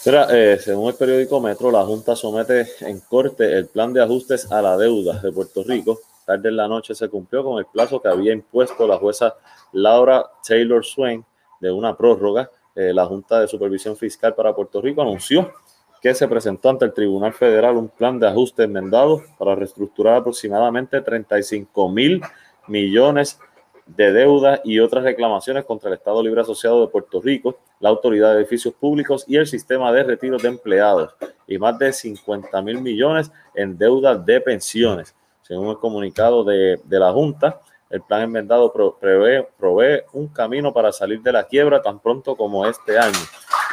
Mira, 0.06 0.28
eh, 0.30 0.60
según 0.60 0.90
el 0.90 0.96
periódico 0.96 1.42
Metro, 1.42 1.72
la 1.72 1.84
Junta 1.84 2.16
somete 2.16 2.68
en 2.82 3.00
corte 3.00 3.58
el 3.58 3.68
plan 3.68 3.92
de 3.92 4.04
ajustes 4.04 4.52
a 4.52 4.62
la 4.62 4.78
deuda 4.78 5.20
de 5.20 5.32
Puerto 5.32 5.64
Rico. 5.64 6.00
Tarde 6.26 6.50
en 6.50 6.58
la 6.58 6.68
noche 6.68 6.94
se 6.94 7.10
cumplió 7.10 7.44
con 7.44 7.58
el 7.58 7.66
plazo 7.66 8.00
que 8.00 8.08
había 8.08 8.32
impuesto 8.32 8.88
la 8.88 8.98
jueza 8.98 9.36
Laura 9.72 10.26
Taylor 10.48 10.86
Swain 10.86 11.26
de 11.60 11.72
una 11.72 11.98
prórroga 11.98 12.50
eh, 12.76 12.94
la 12.94 13.06
Junta 13.06 13.40
de 13.40 13.48
Supervisión 13.48 13.96
Fiscal 13.96 14.36
para 14.36 14.54
Puerto 14.54 14.82
Rico 14.82 15.02
anunció 15.02 15.54
que 16.02 16.14
se 16.14 16.28
presentó 16.28 16.70
ante 16.70 16.86
el 16.86 16.94
Tribunal 16.94 17.34
Federal 17.34 17.78
un 17.78 17.90
plan 17.90 18.20
de 18.20 18.28
ajuste 18.28 18.64
enmendado 18.64 19.24
para 19.40 19.56
reestructurar 19.56 20.18
aproximadamente 20.18 21.02
35 21.02 21.90
mil 21.90 22.22
millones 22.68 23.40
de 23.86 24.12
deuda 24.12 24.62
y 24.64 24.80
otras 24.80 25.04
reclamaciones 25.04 25.64
contra 25.66 25.90
el 25.90 25.96
Estado 25.96 26.22
Libre 26.22 26.42
Asociado 26.42 26.82
de 26.82 26.88
Puerto 26.88 27.22
Rico, 27.22 27.58
la 27.80 27.90
Autoridad 27.90 28.34
de 28.34 28.42
Edificios 28.42 28.74
Públicos 28.74 29.24
y 29.28 29.38
el 29.38 29.48
sistema 29.48 29.92
de 29.92 30.04
retiro 30.04 30.38
de 30.38 30.48
empleados, 30.48 31.16
y 31.48 31.58
más 31.58 31.78
de 31.80 31.94
50 31.94 32.62
mil 32.62 32.82
millones 32.82 33.32
en 33.54 33.78
deuda 33.78 34.16
de 34.16 34.42
pensiones. 34.42 35.16
Según 35.44 35.70
el 35.70 35.78
comunicado 35.78 36.44
de, 36.44 36.80
de 36.84 37.00
la 37.00 37.12
Junta, 37.12 37.62
el 37.90 38.02
plan 38.02 38.22
enmendado 38.22 38.74
prevé, 39.00 39.48
provee 39.58 40.04
un 40.14 40.28
camino 40.28 40.74
para 40.74 40.92
salir 40.92 41.22
de 41.22 41.32
la 41.32 41.46
quiebra 41.46 41.82
tan 41.82 42.00
pronto 42.00 42.36
como 42.36 42.66
este 42.66 42.98
año 42.98 43.20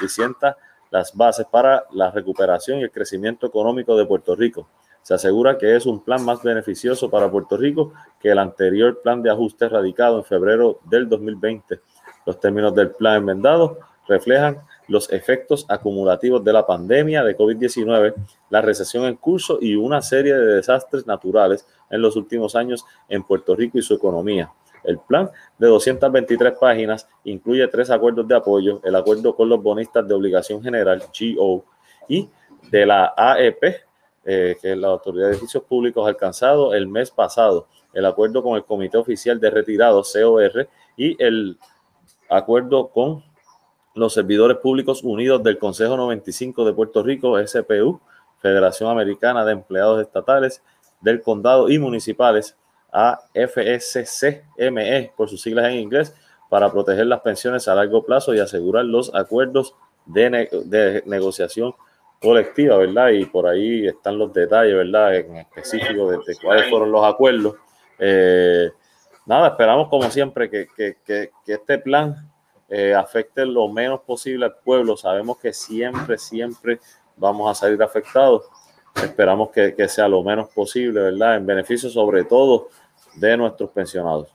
y 0.03 0.09
sienta 0.09 0.57
las 0.91 1.17
bases 1.17 1.47
para 1.47 1.85
la 1.93 2.11
recuperación 2.11 2.81
y 2.81 2.83
el 2.83 2.91
crecimiento 2.91 3.47
económico 3.47 3.97
de 3.97 4.05
Puerto 4.05 4.37
Rico. 4.37 4.69
Se 5.01 5.15
asegura 5.15 5.59
que 5.59 5.75
es 5.75 5.87
un 5.87 6.05
plan 6.05 6.25
más 6.25 6.43
beneficioso 6.43 7.11
para 7.11 7.31
Puerto 7.31 7.57
Rico 7.57 7.93
que 8.21 8.31
el 8.31 8.39
anterior 8.39 9.01
plan 9.03 9.23
de 9.23 9.31
ajuste 9.31 9.69
radicado 9.69 10.19
en 10.19 10.25
febrero 10.25 10.79
del 10.85 11.09
2020. 11.09 11.81
Los 12.27 12.39
términos 12.39 12.75
del 12.75 12.91
plan 12.91 13.17
enmendado 13.17 13.79
reflejan 14.07 14.63
los 14.89 15.11
efectos 15.13 15.65
acumulativos 15.69 16.43
de 16.45 16.53
la 16.53 16.67
pandemia 16.67 17.23
de 17.25 17.37
COVID-19, 17.37 18.15
la 18.51 18.61
recesión 18.61 19.05
en 19.05 19.17
curso 19.17 19.59
y 19.61 19.75
una 19.75 20.03
serie 20.03 20.35
de 20.35 20.57
desastres 20.57 21.07
naturales 21.07 21.67
en 21.91 22.03
los 22.03 22.17
últimos 22.17 22.57
años 22.57 22.85
en 23.09 23.23
Puerto 23.23 23.55
Rico 23.55 23.79
y 23.79 23.83
su 23.83 23.95
economía. 23.95 24.53
El 24.85 24.99
plan 24.99 25.31
de 25.59 25.69
223 25.69 26.55
páginas 26.59 27.09
incluye 27.25 27.67
tres 27.69 27.91
acuerdos 27.91 28.27
de 28.27 28.35
apoyo, 28.35 28.81
el 28.83 28.97
acuerdo 28.97 29.35
con 29.37 29.49
los 29.49 29.63
bonistas 29.63 30.07
de 30.07 30.15
obligación 30.15 30.63
general, 30.63 31.03
GO, 31.19 31.65
y 32.09 32.29
de 32.71 32.87
la 32.87 33.15
AEP, 33.17 33.63
eh, 34.25 34.57
que 34.61 34.73
es 34.73 34.79
la 34.79 34.89
Autoridad 34.89 35.27
de 35.27 35.33
Edificios 35.33 35.63
Públicos, 35.65 36.07
alcanzado 36.07 36.75
el 36.75 36.87
mes 36.87 37.11
pasado, 37.11 37.69
el 37.93 38.07
acuerdo 38.07 38.43
con 38.43 38.57
el 38.57 38.65
Comité 38.65 38.99
Oficial 38.99 39.39
de 39.39 39.51
Retirados, 39.51 40.13
COR, 40.13 40.69
y 40.97 41.23
el 41.23 41.59
acuerdo 42.29 42.89
con 42.89 43.23
los 43.95 44.15
Servidores 44.15 44.57
Públicos 44.59 45.03
Unidos 45.03 45.43
del 45.43 45.59
Consejo 45.59 45.97
95 45.97 46.65
de 46.65 46.73
Puerto 46.73 47.03
Rico, 47.03 47.37
SPU, 47.47 48.01
Federación 48.41 48.91
Americana 48.91 49.45
de 49.45 49.53
Empleados 49.53 50.01
Estatales 50.01 50.63
del 51.01 51.21
Condado 51.21 51.69
y 51.69 51.79
Municipales, 51.79 52.57
AFSCME, 52.91 53.53
por 55.17 55.29
sus 55.29 55.43
siglas 55.43 55.67
en 55.67 55.79
inglés, 55.79 56.15
para 56.49 56.71
proteger 56.71 57.07
las 57.07 57.21
pensiones 57.21 57.69
a 57.69 57.75
largo 57.75 58.05
plazo 58.05 58.35
y 58.35 58.41
asegurar 58.41 58.85
los 58.85 59.15
acuerdos 59.15 59.75
de, 60.07 61.03
negociación 61.07 61.75
colectiva, 62.21 62.77
¿verdad? 62.77 63.09
Y 63.11 63.25
por 63.27 63.47
ahí 63.47 63.87
están 63.87 64.19
los 64.19 64.33
detalles, 64.33 64.75
¿verdad? 64.75 65.17
En 65.17 65.37
específico 65.37 66.11
de, 66.11 66.19
cuáles 66.43 66.69
fueron 66.69 66.93
los 66.93 67.05
acuerdos. 67.05 67.57
Eh, 67.99 68.71
nada, 69.27 69.49
esperamos 69.49 69.89
como 69.89 70.11
siempre 70.11 70.49
que, 70.51 70.67
que, 70.77 70.99
que, 71.05 71.31
que 71.45 71.53
este 71.55 71.79
plan 71.79 72.32
eh, 72.75 72.95
afecte 72.95 73.45
lo 73.45 73.69
menos 73.69 74.01
posible 74.01 74.47
al 74.47 74.55
pueblo. 74.65 74.97
Sabemos 74.97 75.37
que 75.37 75.53
siempre, 75.53 76.17
siempre 76.17 76.81
vamos 77.19 77.51
a 77.51 77.55
salir 77.55 77.83
afectados. 77.83 78.45
Esperamos 78.95 79.51
que, 79.51 79.75
que 79.75 79.87
sea 79.89 80.09
lo 80.09 80.23
menos 80.23 80.49
posible, 80.49 80.99
¿verdad? 81.03 81.37
En 81.37 81.45
beneficio 81.45 81.91
sobre 81.91 82.25
todo 82.25 82.69
de 83.17 83.37
nuestros 83.37 83.69
pensionados. 83.73 84.35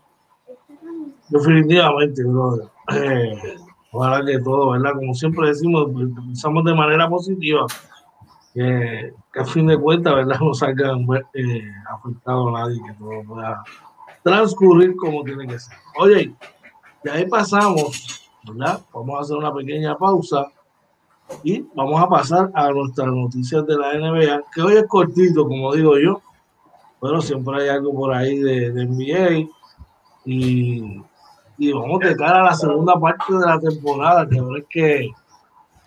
Definitivamente, 1.30 2.24
brother. 2.24 2.68
Eh, 2.94 3.56
ojalá 3.92 4.24
que 4.24 4.38
todo, 4.38 4.70
¿verdad? 4.70 4.94
Como 4.94 5.16
siempre 5.16 5.48
decimos, 5.48 5.90
pensamos 6.16 6.64
de 6.64 6.76
manera 6.76 7.10
positiva 7.10 7.66
que, 8.54 9.14
a 9.36 9.46
fin 9.46 9.66
de 9.66 9.80
cuentas, 9.80 10.14
¿verdad? 10.14 10.38
No 10.42 10.54
salga 10.54 10.92
eh, 11.34 11.72
a 11.88 12.52
nadie, 12.52 12.80
que 12.86 12.94
todo 13.00 13.24
pueda 13.28 13.64
transcurrir 14.22 14.96
como 14.96 15.24
tiene 15.24 15.48
que 15.48 15.58
ser. 15.58 15.76
Oye, 15.98 16.36
de 17.04 17.12
ahí 17.12 17.26
pasamos 17.26 18.27
Vamos 18.94 19.18
a 19.18 19.22
hacer 19.22 19.38
una 19.38 19.54
pequeña 19.54 19.98
pausa 19.98 20.52
y 21.44 21.66
vamos 21.74 22.02
a 22.02 22.08
pasar 22.08 22.50
a 22.54 22.72
nuestras 22.72 23.08
noticias 23.08 23.66
de 23.68 23.78
la 23.78 23.94
NBA, 23.94 24.44
que 24.54 24.62
hoy 24.62 24.76
es 24.76 24.86
cortito, 24.88 25.46
como 25.46 25.74
digo 25.74 25.98
yo, 25.98 26.22
pero 27.02 27.22
siempre 27.22 27.64
hay 27.64 27.70
algo 27.70 27.94
por 27.94 28.14
ahí 28.14 28.40
de, 28.40 28.72
de 28.72 28.86
NBA 28.86 29.50
y, 30.26 31.04
y, 31.58 31.74
vamos 31.74 32.00
de 32.00 32.16
cara 32.16 32.42
a 32.42 32.44
la 32.46 32.54
segunda 32.54 33.00
parte 33.00 33.34
de 33.34 33.46
la 33.46 33.60
temporada, 33.60 34.28
que 34.28 34.40
ahora 34.40 34.60
es 34.60 34.66
que, 34.70 35.10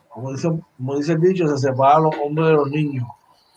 como 0.08 0.32
dice, 0.32 0.48
como 0.76 0.96
dice 0.96 1.12
el 1.12 1.20
dicho, 1.20 1.48
se 1.48 1.58
separan 1.58 2.04
los 2.04 2.14
hombres 2.22 2.48
de 2.48 2.52
los 2.54 2.70
niños. 2.70 3.06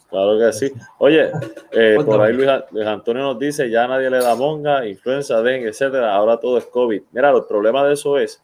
Claro 0.09 0.37
que 0.37 0.53
sí. 0.53 0.71
Oye, 0.99 1.31
eh, 1.71 1.97
por 2.05 2.21
ahí 2.21 2.33
Luis, 2.33 2.47
Antonio 2.85 3.23
nos 3.23 3.39
dice, 3.39 3.69
ya 3.69 3.87
nadie 3.87 4.09
le 4.09 4.19
da 4.19 4.35
monga, 4.35 4.87
influenza, 4.87 5.41
dengue, 5.41 5.69
etcétera, 5.69 6.13
ahora 6.13 6.39
todo 6.39 6.57
es 6.59 6.65
COVID. 6.65 7.01
Mira, 7.11 7.31
el 7.31 7.45
problema 7.45 7.83
de 7.83 7.93
eso 7.93 8.17
es 8.17 8.39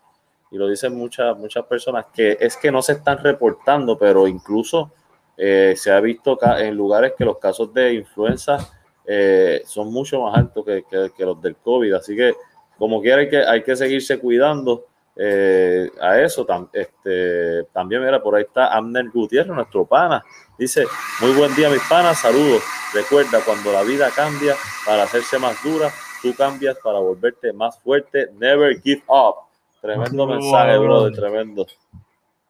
y 0.52 0.58
lo 0.58 0.68
dicen 0.68 0.96
muchas, 0.96 1.38
muchas 1.38 1.66
personas, 1.66 2.08
que 2.14 2.38
es 2.40 2.58
que 2.58 2.72
no 2.72 2.82
se 2.82 2.94
están 2.94 3.20
reportando, 3.20 3.98
pero 3.98 4.28
incluso 4.28 4.92
eh, 5.38 5.74
se 5.78 5.92
ha 5.92 6.00
visto 6.00 6.38
en 6.58 6.76
lugares 6.76 7.14
que 7.18 7.26
los 7.26 7.38
casos 7.38 7.74
de 7.74 7.94
influenza 7.94 8.58
eh, 9.06 9.62
son 9.66 9.92
mucho 9.92 10.22
más 10.22 10.38
altos 10.38 10.66
que, 10.66 10.84
que, 11.16 11.26
los 11.26 11.42
del 11.42 11.56
COVID. 11.56 11.94
Así 11.94 12.16
que, 12.16 12.34
como 12.78 13.02
quiera, 13.02 13.22
hay 13.22 13.30
que, 13.30 13.38
hay 13.38 13.64
que 13.64 13.76
seguirse 13.76 14.20
cuidando 14.20 14.86
eh, 15.16 15.90
a 16.02 16.20
eso. 16.20 16.48
este, 16.74 17.64
también, 17.72 18.04
mira, 18.04 18.22
por 18.22 18.36
ahí 18.36 18.44
está 18.44 18.76
Amner 18.76 19.10
Gutiérrez, 19.10 19.54
nuestro 19.54 19.86
pana. 19.86 20.24
Dice, 20.58 20.86
muy 21.22 21.32
buen 21.34 21.56
día, 21.56 21.70
mis 21.70 21.84
panas, 21.88 22.20
saludos. 22.20 22.64
Recuerda, 22.94 23.40
cuando 23.46 23.72
la 23.72 23.84
vida 23.84 24.10
cambia 24.16 24.56
para 24.86 25.04
hacerse 25.04 25.38
más 25.38 25.62
dura, 25.64 25.92
tú 26.22 26.34
cambias 26.36 26.78
para 26.84 27.00
volverte 27.00 27.54
más 27.54 27.80
fuerte. 27.80 28.30
Never 28.40 28.82
give 28.82 29.04
up. 29.08 29.49
Tremendo 29.82 30.28
mensaje, 30.28 30.78
brother, 30.78 31.13
tremendo. 31.13 31.65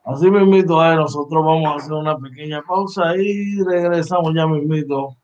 Así 0.04 0.30
mismito, 0.30 0.84
eh, 0.84 0.96
nosotros 0.96 1.44
vamos 1.44 1.72
a 1.72 1.76
hacer 1.76 1.92
una 1.92 2.18
pequeña 2.18 2.62
pausa 2.62 3.14
y 3.16 3.62
regresamos 3.62 4.34
ya 4.34 4.46
mismito 4.46 5.16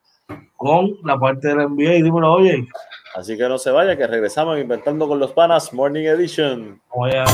con 0.57 0.97
la 1.05 1.19
parte 1.19 1.49
de 1.49 1.57
la 1.57 1.65
NBA. 1.65 2.05
Dímelo, 2.05 2.35
oye. 2.35 2.69
Así 3.15 3.37
que 3.37 3.49
no 3.49 3.59
se 3.59 3.71
vaya, 3.71 3.97
que 3.97 4.07
regresamos 4.07 4.59
inventando 4.59 5.09
con 5.09 5.19
los 5.19 5.33
panas 5.33 5.73
Morning 5.73 6.05
Edition. 6.05 6.81
Oye. 6.91 7.25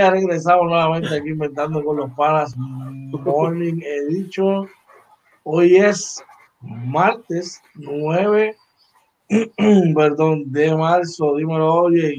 Días, 0.00 0.12
regresamos 0.12 0.64
nuevamente 0.64 1.14
aquí 1.14 1.28
inventando 1.28 1.84
con 1.84 1.98
los 1.98 2.10
panas 2.12 2.56
Morning 2.56 3.82
Edition. 3.82 4.66
Hoy 5.44 5.76
es 5.76 6.24
martes 6.62 7.60
9 7.74 8.56
perdón, 9.94 10.50
de 10.50 10.74
marzo. 10.74 11.36
Dímelo, 11.36 11.74
oye. 11.74 12.16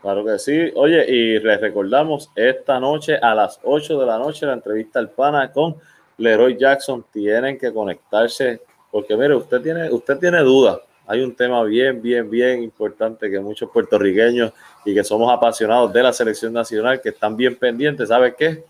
Claro 0.00 0.24
que 0.24 0.38
sí. 0.38 0.70
Oye, 0.76 1.04
y 1.08 1.40
les 1.40 1.60
recordamos 1.60 2.30
esta 2.36 2.78
noche 2.78 3.16
a 3.16 3.34
las 3.34 3.58
8 3.64 3.98
de 3.98 4.06
la 4.06 4.18
noche 4.18 4.46
la 4.46 4.52
entrevista 4.52 5.00
al 5.00 5.10
pana 5.10 5.50
con 5.50 5.74
Leroy 6.18 6.56
Jackson. 6.56 7.04
Tienen 7.12 7.58
que 7.58 7.72
conectarse 7.72 8.60
porque 8.92 9.16
mire, 9.16 9.34
usted 9.34 9.60
tiene, 9.60 9.90
usted 9.90 10.18
tiene 10.18 10.38
dudas 10.38 10.78
hay 11.06 11.20
un 11.20 11.34
tema 11.34 11.62
bien, 11.64 12.00
bien, 12.00 12.30
bien 12.30 12.62
importante 12.62 13.30
que 13.30 13.40
muchos 13.40 13.70
puertorriqueños 13.70 14.52
y 14.84 14.94
que 14.94 15.04
somos 15.04 15.32
apasionados 15.32 15.92
de 15.92 16.02
la 16.02 16.12
selección 16.12 16.52
nacional, 16.52 17.00
que 17.00 17.10
están 17.10 17.36
bien 17.36 17.56
pendientes, 17.56 18.08
¿sabe 18.08 18.34
qué? 18.36 18.64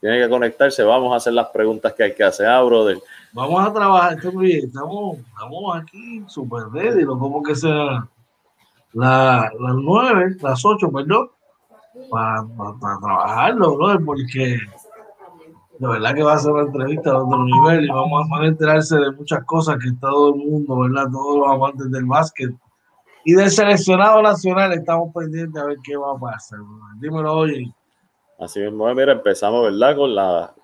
Tienen 0.00 0.22
que 0.22 0.28
conectarse, 0.28 0.82
vamos 0.82 1.12
a 1.12 1.16
hacer 1.16 1.32
las 1.32 1.48
preguntas 1.48 1.92
que 1.94 2.04
hay 2.04 2.14
que 2.14 2.22
hacer, 2.22 2.46
ah, 2.46 2.62
brother. 2.62 2.98
vamos 3.32 3.66
a 3.66 3.72
trabajar, 3.72 4.18
estamos, 4.18 5.18
estamos 5.18 5.76
aquí 5.76 6.22
super 6.28 6.64
ready, 6.72 7.02
lo 7.02 7.18
como 7.18 7.42
que 7.42 7.54
sea 7.54 8.06
la, 8.92 9.50
las 9.58 9.74
nueve, 9.74 10.36
las 10.40 10.64
ocho, 10.64 10.90
perdón, 10.92 11.30
para, 12.10 12.46
para, 12.80 12.98
trabajarlo, 13.00 13.76
¿no? 13.78 14.04
porque 14.04 14.58
de 15.78 15.88
verdad 15.88 16.14
que 16.14 16.22
va 16.22 16.34
a 16.34 16.38
ser 16.38 16.52
una 16.52 16.62
entrevista 16.62 17.10
de 17.10 17.16
otro 17.16 17.44
nivel 17.44 17.84
y 17.84 17.88
vamos 17.88 18.26
a 18.32 18.46
enterarse 18.46 18.96
de 18.96 19.12
muchas 19.12 19.44
cosas 19.44 19.76
que 19.82 19.88
está 19.88 20.08
todo 20.08 20.34
el 20.34 20.40
mundo, 20.40 20.78
¿verdad? 20.78 21.10
Todos 21.10 21.38
los 21.38 21.48
amantes 21.48 21.90
del 21.90 22.04
básquet 22.04 22.54
y 23.28 23.34
del 23.34 23.50
seleccionado 23.50 24.22
nacional 24.22 24.72
estamos 24.72 25.12
pendientes 25.12 25.60
a 25.60 25.66
ver 25.66 25.78
qué 25.82 25.96
va 25.96 26.12
a 26.12 26.16
pasar. 26.16 26.60
Dímelo, 27.00 27.38
oye. 27.38 27.74
Así 28.38 28.60
mismo, 28.60 28.94
mira, 28.94 29.10
empezamos, 29.10 29.64
¿verdad? 29.64 29.96
Con 29.96 30.14
la, 30.14 30.54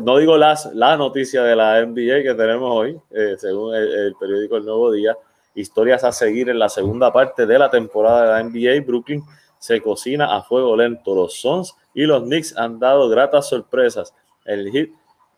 no 0.00 0.16
digo 0.18 0.36
las, 0.36 0.72
la 0.74 0.96
noticia 0.96 1.42
de 1.42 1.56
la 1.56 1.84
NBA 1.84 2.22
que 2.22 2.34
tenemos 2.36 2.70
hoy, 2.70 3.00
eh, 3.10 3.34
según 3.36 3.74
el, 3.74 4.14
periódico 4.14 4.58
El 4.58 4.64
Nuevo 4.64 4.92
Día, 4.92 5.18
historias 5.56 6.04
a 6.04 6.12
seguir 6.12 6.50
en 6.50 6.60
la 6.60 6.68
segunda 6.68 7.12
parte 7.12 7.46
de 7.46 7.58
la 7.58 7.68
temporada 7.68 8.22
de 8.22 8.28
la 8.28 8.48
NBA. 8.48 8.86
Brooklyn 8.86 9.24
se 9.58 9.80
cocina 9.80 10.36
a 10.36 10.42
fuego 10.44 10.76
lento. 10.76 11.16
Los 11.16 11.40
Suns 11.40 11.74
y 11.94 12.04
los 12.04 12.22
Knicks 12.22 12.56
han 12.56 12.78
dado 12.78 13.08
gratas 13.08 13.48
sorpresas. 13.48 14.14
El 14.44 14.70
Heat 14.70 14.90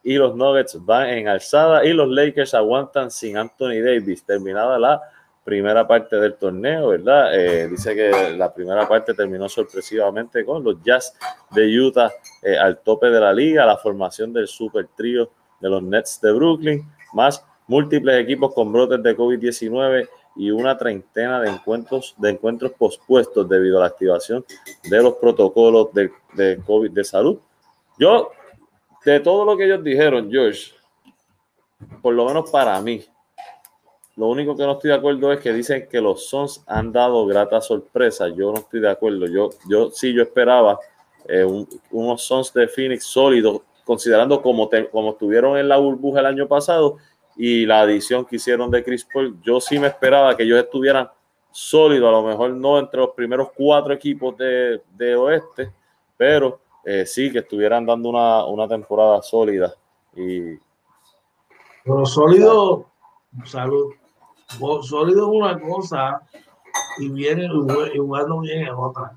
y 0.02 0.16
los 0.16 0.36
Nuggets 0.36 0.84
van 0.84 1.08
en 1.08 1.26
alzada 1.26 1.86
y 1.86 1.94
los 1.94 2.10
Lakers 2.10 2.52
aguantan 2.52 3.10
sin 3.10 3.38
Anthony 3.38 3.80
Davis. 3.82 4.26
Terminada 4.26 4.78
la 4.78 5.00
primera 5.44 5.86
parte 5.86 6.16
del 6.16 6.34
torneo, 6.34 6.88
¿verdad? 6.88 7.38
Eh, 7.38 7.68
dice 7.68 7.94
que 7.94 8.34
la 8.36 8.52
primera 8.52 8.88
parte 8.88 9.12
terminó 9.12 9.48
sorpresivamente 9.48 10.44
con 10.44 10.64
los 10.64 10.82
Jazz 10.82 11.14
de 11.50 11.78
Utah 11.78 12.10
eh, 12.42 12.56
al 12.56 12.78
tope 12.78 13.10
de 13.10 13.20
la 13.20 13.32
liga, 13.32 13.66
la 13.66 13.76
formación 13.76 14.32
del 14.32 14.48
super 14.48 14.88
trío 14.96 15.30
de 15.60 15.68
los 15.68 15.82
Nets 15.82 16.18
de 16.22 16.32
Brooklyn, 16.32 16.90
más 17.12 17.44
múltiples 17.66 18.22
equipos 18.22 18.54
con 18.54 18.72
brotes 18.72 19.02
de 19.02 19.16
COVID-19 19.16 20.08
y 20.36 20.50
una 20.50 20.76
treintena 20.76 21.40
de 21.40 21.50
encuentros, 21.50 22.14
de 22.16 22.30
encuentros 22.30 22.72
pospuestos 22.72 23.48
debido 23.48 23.78
a 23.78 23.82
la 23.82 23.86
activación 23.86 24.44
de 24.82 25.02
los 25.02 25.14
protocolos 25.14 25.92
de, 25.92 26.10
de 26.32 26.58
COVID 26.66 26.90
de 26.90 27.04
salud. 27.04 27.38
Yo, 27.98 28.30
de 29.04 29.20
todo 29.20 29.44
lo 29.44 29.56
que 29.56 29.66
ellos 29.66 29.84
dijeron, 29.84 30.30
George, 30.30 30.72
por 32.02 32.14
lo 32.14 32.26
menos 32.26 32.50
para 32.50 32.80
mí, 32.80 33.04
lo 34.16 34.28
único 34.28 34.56
que 34.56 34.62
no 34.62 34.72
estoy 34.72 34.90
de 34.90 34.96
acuerdo 34.96 35.32
es 35.32 35.40
que 35.40 35.52
dicen 35.52 35.88
que 35.90 36.00
los 36.00 36.28
Sons 36.28 36.62
han 36.66 36.92
dado 36.92 37.26
grata 37.26 37.60
sorpresa. 37.60 38.28
Yo 38.28 38.52
no 38.52 38.58
estoy 38.58 38.80
de 38.80 38.90
acuerdo. 38.90 39.26
Yo, 39.26 39.50
yo 39.68 39.90
sí, 39.90 40.14
yo 40.14 40.22
esperaba 40.22 40.78
eh, 41.26 41.44
unos 41.90 42.22
Sons 42.22 42.52
de 42.52 42.68
Phoenix 42.68 43.04
sólidos, 43.04 43.62
considerando 43.84 44.40
como, 44.40 44.70
como 44.92 45.10
estuvieron 45.10 45.58
en 45.58 45.68
la 45.68 45.78
burbuja 45.78 46.20
el 46.20 46.26
año 46.26 46.46
pasado 46.46 46.98
y 47.36 47.66
la 47.66 47.80
adición 47.80 48.24
que 48.24 48.36
hicieron 48.36 48.70
de 48.70 48.84
Chris 48.84 49.04
Paul. 49.12 49.36
Yo 49.42 49.60
sí 49.60 49.80
me 49.80 49.88
esperaba 49.88 50.36
que 50.36 50.44
ellos 50.44 50.62
estuvieran 50.62 51.08
sólidos, 51.50 52.08
a 52.08 52.12
lo 52.12 52.22
mejor 52.22 52.50
no 52.50 52.78
entre 52.78 53.00
los 53.00 53.10
primeros 53.10 53.48
cuatro 53.52 53.92
equipos 53.92 54.36
de, 54.36 54.80
de 54.96 55.16
oeste, 55.16 55.72
pero 56.16 56.60
eh, 56.84 57.04
sí 57.04 57.32
que 57.32 57.40
estuvieran 57.40 57.84
dando 57.84 58.10
una, 58.10 58.44
una 58.44 58.68
temporada 58.68 59.20
sólida. 59.22 59.74
Y, 60.14 60.56
pero 61.82 62.06
sólido, 62.06 62.86
salud 63.44 63.92
sólido 64.82 65.26
es 65.26 65.40
una 65.40 65.60
cosa 65.60 66.22
y 66.98 67.08
viene 67.08 67.44
y 67.44 67.98
jugando 67.98 68.40
bien 68.40 68.64
es 68.64 68.70
otra. 68.76 69.16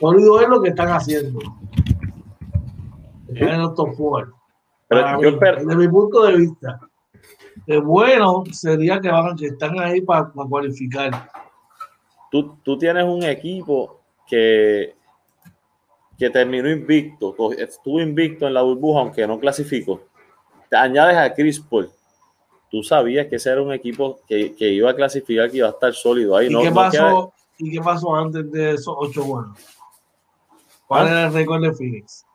Sólido 0.00 0.40
es 0.40 0.48
lo 0.48 0.62
que 0.62 0.68
están 0.70 0.88
haciendo. 0.88 1.40
En 3.28 3.48
el 3.48 3.74
top 3.74 3.96
desde 4.88 5.76
mi 5.76 5.88
punto 5.88 6.22
de 6.24 6.36
vista, 6.36 6.80
es 7.66 7.82
bueno 7.82 8.44
sería 8.52 9.00
que, 9.00 9.08
van, 9.08 9.36
que 9.36 9.46
están 9.46 9.78
ahí 9.80 10.00
para, 10.00 10.30
cualificar. 10.48 11.30
Tú, 12.30 12.56
tú, 12.62 12.76
tienes 12.78 13.04
un 13.04 13.22
equipo 13.22 14.00
que, 14.26 14.94
que 16.18 16.30
terminó 16.30 16.68
invicto, 16.68 17.34
estuvo 17.52 18.00
invicto 18.00 18.46
en 18.46 18.54
la 18.54 18.62
burbuja, 18.62 19.00
aunque 19.00 19.26
no 19.26 19.38
clasificó. 19.38 20.02
Te 20.68 20.76
añades 20.76 21.16
a 21.16 21.32
Chris 21.32 21.60
Paul 21.60 21.90
tú 22.74 22.82
sabías 22.82 23.28
que 23.28 23.36
ese 23.36 23.50
era 23.50 23.62
un 23.62 23.72
equipo 23.72 24.18
que, 24.26 24.52
que 24.56 24.68
iba 24.68 24.90
a 24.90 24.96
clasificar, 24.96 25.48
que 25.48 25.58
iba 25.58 25.68
a 25.68 25.70
estar 25.70 25.94
sólido 25.94 26.36
ahí. 26.36 26.48
¿Y, 26.48 26.60
qué, 26.60 26.72
pasó, 26.72 27.32
¿y 27.56 27.70
qué 27.70 27.80
pasó 27.80 28.16
antes 28.16 28.50
de 28.50 28.72
esos 28.72 28.92
ocho 28.98 29.22
buenos? 29.22 29.56
¿Cuál 30.88 31.06
¿Ah? 31.06 31.10
era 31.12 31.26
el 31.26 31.34
récord 31.34 31.62
de 31.62 31.72
Phoenix? 31.72 32.26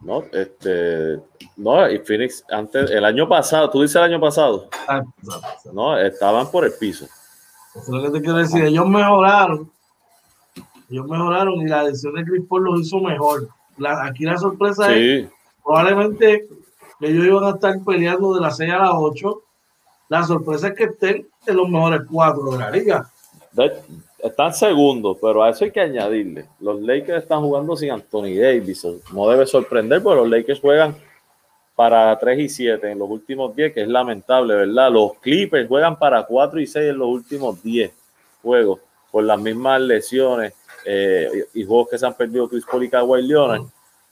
No, 0.00 0.24
este, 0.32 1.20
no, 1.56 1.88
y 1.88 1.98
Phoenix 2.00 2.44
antes, 2.50 2.90
el 2.90 3.04
año 3.04 3.28
pasado, 3.28 3.70
tú 3.70 3.82
dices 3.82 3.94
el 3.94 4.02
año 4.02 4.20
pasado. 4.20 4.68
Ah, 4.88 5.00
no, 5.72 5.96
estaban 5.96 6.50
por 6.50 6.64
el 6.64 6.72
piso. 6.72 7.04
Eso 7.04 7.82
es 7.82 7.88
lo 7.88 8.02
que 8.02 8.18
te 8.18 8.20
quiero 8.20 8.38
decir. 8.38 8.64
Ellos 8.64 8.88
mejoraron. 8.88 9.70
Ellos 10.90 11.06
mejoraron 11.06 11.54
y 11.60 11.68
la 11.68 11.84
decisión 11.84 12.14
de 12.16 12.24
Chris 12.24 12.42
Paul 12.48 12.64
los 12.64 12.80
hizo 12.80 12.98
mejor. 12.98 13.48
aquí 14.02 14.24
la 14.24 14.36
sorpresa 14.38 14.92
es 14.92 15.28
probablemente 15.62 16.48
ellos 17.00 17.26
iban 17.26 17.44
a 17.44 17.50
estar 17.50 17.74
peleando 17.84 18.34
de 18.34 18.40
las 18.40 18.56
6 18.56 18.72
a 18.72 18.78
las 18.78 18.94
8. 18.94 19.42
La 20.08 20.22
sorpresa 20.24 20.68
es 20.68 20.74
que 20.74 20.84
estén 20.84 21.28
en 21.46 21.56
los 21.56 21.68
mejores 21.68 22.02
cuatro 22.10 22.52
de 22.52 22.58
la 22.58 22.70
liga. 22.70 23.10
Están 24.18 24.54
segundos, 24.54 25.18
pero 25.20 25.42
a 25.42 25.50
eso 25.50 25.64
hay 25.64 25.70
que 25.70 25.80
añadirle. 25.80 26.46
Los 26.60 26.80
Lakers 26.80 27.22
están 27.22 27.40
jugando 27.40 27.76
sin 27.76 27.90
Anthony 27.90 28.34
Davis. 28.40 28.86
No 29.12 29.28
debe 29.28 29.46
sorprender, 29.46 30.02
porque 30.02 30.20
los 30.20 30.28
Lakers 30.28 30.60
juegan 30.60 30.96
para 31.76 32.18
3 32.18 32.38
y 32.40 32.48
7 32.48 32.90
en 32.90 32.98
los 32.98 33.08
últimos 33.08 33.54
10, 33.54 33.74
que 33.74 33.82
es 33.82 33.88
lamentable, 33.88 34.54
¿verdad? 34.54 34.90
Los 34.90 35.14
Clippers 35.20 35.68
juegan 35.68 35.98
para 35.98 36.24
4 36.24 36.60
y 36.60 36.66
6 36.66 36.90
en 36.90 36.98
los 36.98 37.08
últimos 37.08 37.62
10 37.62 37.92
juegos, 38.42 38.80
por 39.10 39.24
las 39.24 39.38
mismas 39.38 39.80
lesiones 39.82 40.54
eh, 40.84 41.46
y 41.52 41.64
juegos 41.64 41.88
que 41.90 41.98
se 41.98 42.06
han 42.06 42.14
perdido 42.14 42.48
Chris 42.48 42.64
Paul 42.64 42.84
y 42.84 42.88
Kawhi 42.88 43.22
Leonard. 43.22 43.62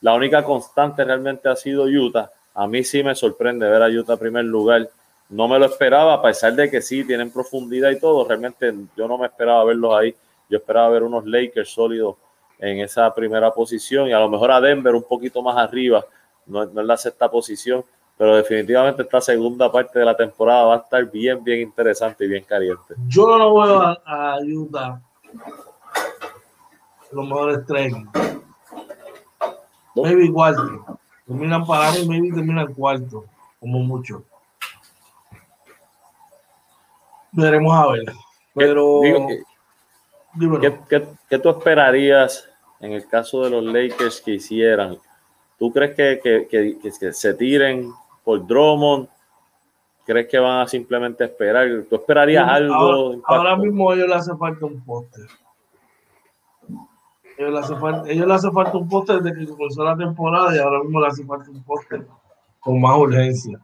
La 0.02 0.12
única 0.12 0.44
constante 0.44 1.02
realmente 1.02 1.48
ha 1.48 1.56
sido 1.56 1.84
Utah, 1.84 2.30
a 2.54 2.66
mí 2.66 2.84
sí 2.84 3.02
me 3.02 3.14
sorprende 3.14 3.68
ver 3.68 3.82
a 3.82 3.88
Utah 3.88 4.14
en 4.14 4.18
primer 4.18 4.44
lugar. 4.44 4.88
No 5.28 5.48
me 5.48 5.58
lo 5.58 5.66
esperaba, 5.66 6.14
a 6.14 6.22
pesar 6.22 6.54
de 6.54 6.70
que 6.70 6.80
sí 6.80 7.04
tienen 7.04 7.30
profundidad 7.30 7.90
y 7.90 7.98
todo. 7.98 8.26
Realmente 8.26 8.72
yo 8.96 9.08
no 9.08 9.18
me 9.18 9.26
esperaba 9.26 9.64
verlos 9.64 9.94
ahí. 9.94 10.14
Yo 10.48 10.58
esperaba 10.58 10.90
ver 10.90 11.02
unos 11.02 11.26
Lakers 11.26 11.70
sólidos 11.70 12.16
en 12.58 12.78
esa 12.80 13.12
primera 13.14 13.52
posición 13.52 14.08
y 14.08 14.12
a 14.12 14.20
lo 14.20 14.28
mejor 14.28 14.52
a 14.52 14.60
Denver 14.60 14.94
un 14.94 15.02
poquito 15.02 15.42
más 15.42 15.56
arriba, 15.56 16.04
no, 16.46 16.64
no 16.66 16.80
en 16.80 16.86
la 16.86 16.96
sexta 16.96 17.28
posición, 17.30 17.84
pero 18.16 18.36
definitivamente 18.36 19.02
esta 19.02 19.20
segunda 19.20 19.70
parte 19.72 19.98
de 19.98 20.04
la 20.04 20.16
temporada 20.16 20.64
va 20.64 20.74
a 20.76 20.78
estar 20.78 21.04
bien, 21.10 21.42
bien 21.42 21.60
interesante 21.60 22.24
y 22.24 22.28
bien 22.28 22.44
caliente. 22.44 22.94
Yo 23.08 23.26
no 23.26 23.38
lo 23.38 23.54
veo 23.54 23.80
a, 24.04 24.38
Utah 24.40 25.00
los 27.10 27.28
mejores 27.28 27.60
tres. 27.66 27.94
Maybe 31.26 31.46
igual. 31.46 31.64
Terminan 31.64 31.66
para 31.66 31.92
mí, 31.92 32.08
maybe 32.08 32.34
terminan 32.34 32.74
cuarto, 32.74 33.24
como 33.60 33.78
mucho. 33.80 34.24
Veremos 37.32 37.74
a 37.74 37.92
ver. 37.92 38.12
Pero. 38.54 39.00
¿Qué, 40.60 41.08
qué, 41.28 41.38
tú 41.38 41.48
esperarías 41.50 42.48
en 42.80 42.92
el 42.92 43.06
caso 43.06 43.42
de 43.44 43.50
los 43.50 43.64
Lakers 43.64 44.20
que 44.20 44.32
hicieran? 44.32 44.98
¿Tú 45.58 45.72
crees 45.72 45.94
que, 45.94 46.48
que 46.50 47.12
se 47.12 47.34
tiren 47.34 47.92
por 48.24 48.44
Drummond? 48.46 49.08
¿Crees 50.04 50.28
que 50.28 50.38
van 50.38 50.60
a 50.60 50.68
simplemente 50.68 51.24
esperar? 51.24 51.66
¿Tú 51.88 51.96
esperarías 51.96 52.46
algo? 52.46 52.74
Ahora, 52.74 53.18
ahora 53.26 53.56
mismo 53.56 53.90
a 53.90 53.94
ellos 53.94 54.08
le 54.08 54.14
hace 54.14 54.36
falta 54.36 54.66
un 54.66 54.84
póster. 54.84 55.26
Ellos 57.36 57.52
le 57.52 57.58
hace 57.58 57.76
falta, 57.76 58.08
ellos 58.10 58.26
le 58.26 58.34
hace 58.34 58.50
falta 58.50 58.78
un 58.78 58.88
póster 58.88 59.20
desde 59.20 59.38
que 59.38 59.52
comenzó 59.52 59.84
la 59.84 59.96
temporada 59.96 60.54
y 60.54 60.58
ahora 60.58 60.82
mismo 60.82 61.00
le 61.00 61.06
hace 61.08 61.24
falta 61.24 61.50
un 61.50 61.62
póster 61.64 62.06
con 62.60 62.80
más 62.80 62.96
urgencia. 62.96 63.60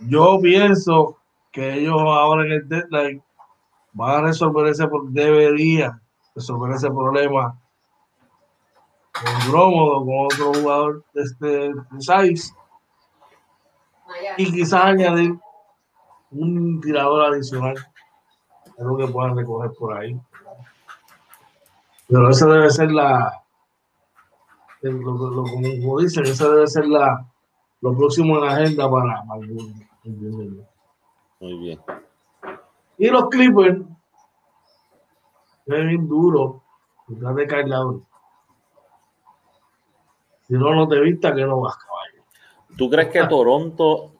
Yo 0.00 0.38
pienso 0.40 1.16
que 1.50 1.74
ellos 1.74 1.96
ahora 1.98 2.44
en 2.46 2.52
el 2.52 2.68
deadline 2.68 3.22
van 3.92 4.16
a 4.16 4.26
resolver 4.28 4.66
ese 4.68 4.88
debería 5.08 6.00
resolver 6.34 6.72
ese 6.76 6.88
problema 6.88 7.58
con 9.12 9.50
Drómodo, 9.50 10.04
con 10.04 10.26
otro 10.26 10.54
jugador 10.54 11.04
de 11.14 11.22
este 11.22 11.72
size 11.98 12.54
y 14.36 14.52
quizás 14.52 14.84
añadir 14.84 15.36
un 16.30 16.80
tirador 16.80 17.32
adicional, 17.32 17.74
algo 18.78 18.96
que 18.96 19.08
puedan 19.08 19.36
recoger 19.36 19.70
por 19.78 19.96
ahí. 19.96 20.18
Pero 22.08 22.30
esa 22.30 22.46
debe 22.46 22.70
ser 22.70 22.90
la, 22.90 23.44
lo, 24.80 25.44
como 25.44 26.00
dicen, 26.00 26.24
esa 26.24 26.48
debe 26.48 26.66
ser 26.66 26.86
la, 26.86 27.26
lo 27.82 27.94
próximo 27.96 28.36
en 28.36 28.44
la 28.44 28.52
agenda 28.52 28.90
para 28.90 29.22
Muy 31.40 31.58
bien. 31.58 31.80
Y 32.96 33.08
los 33.08 33.28
Clippers, 33.28 33.80
es 35.66 35.86
bien 35.86 36.08
duro, 36.08 36.62
estás 37.08 37.36
de 37.36 37.46
cargador. 37.46 38.00
Si 40.46 40.54
no, 40.54 40.74
no 40.74 40.88
te 40.88 40.98
vista 41.00 41.34
que 41.34 41.44
no 41.44 41.60
vas, 41.60 41.76
caballo. 41.76 42.22
¿Tú 42.78 42.88
crees 42.88 43.10
que 43.10 43.26
Toronto, 43.26 44.12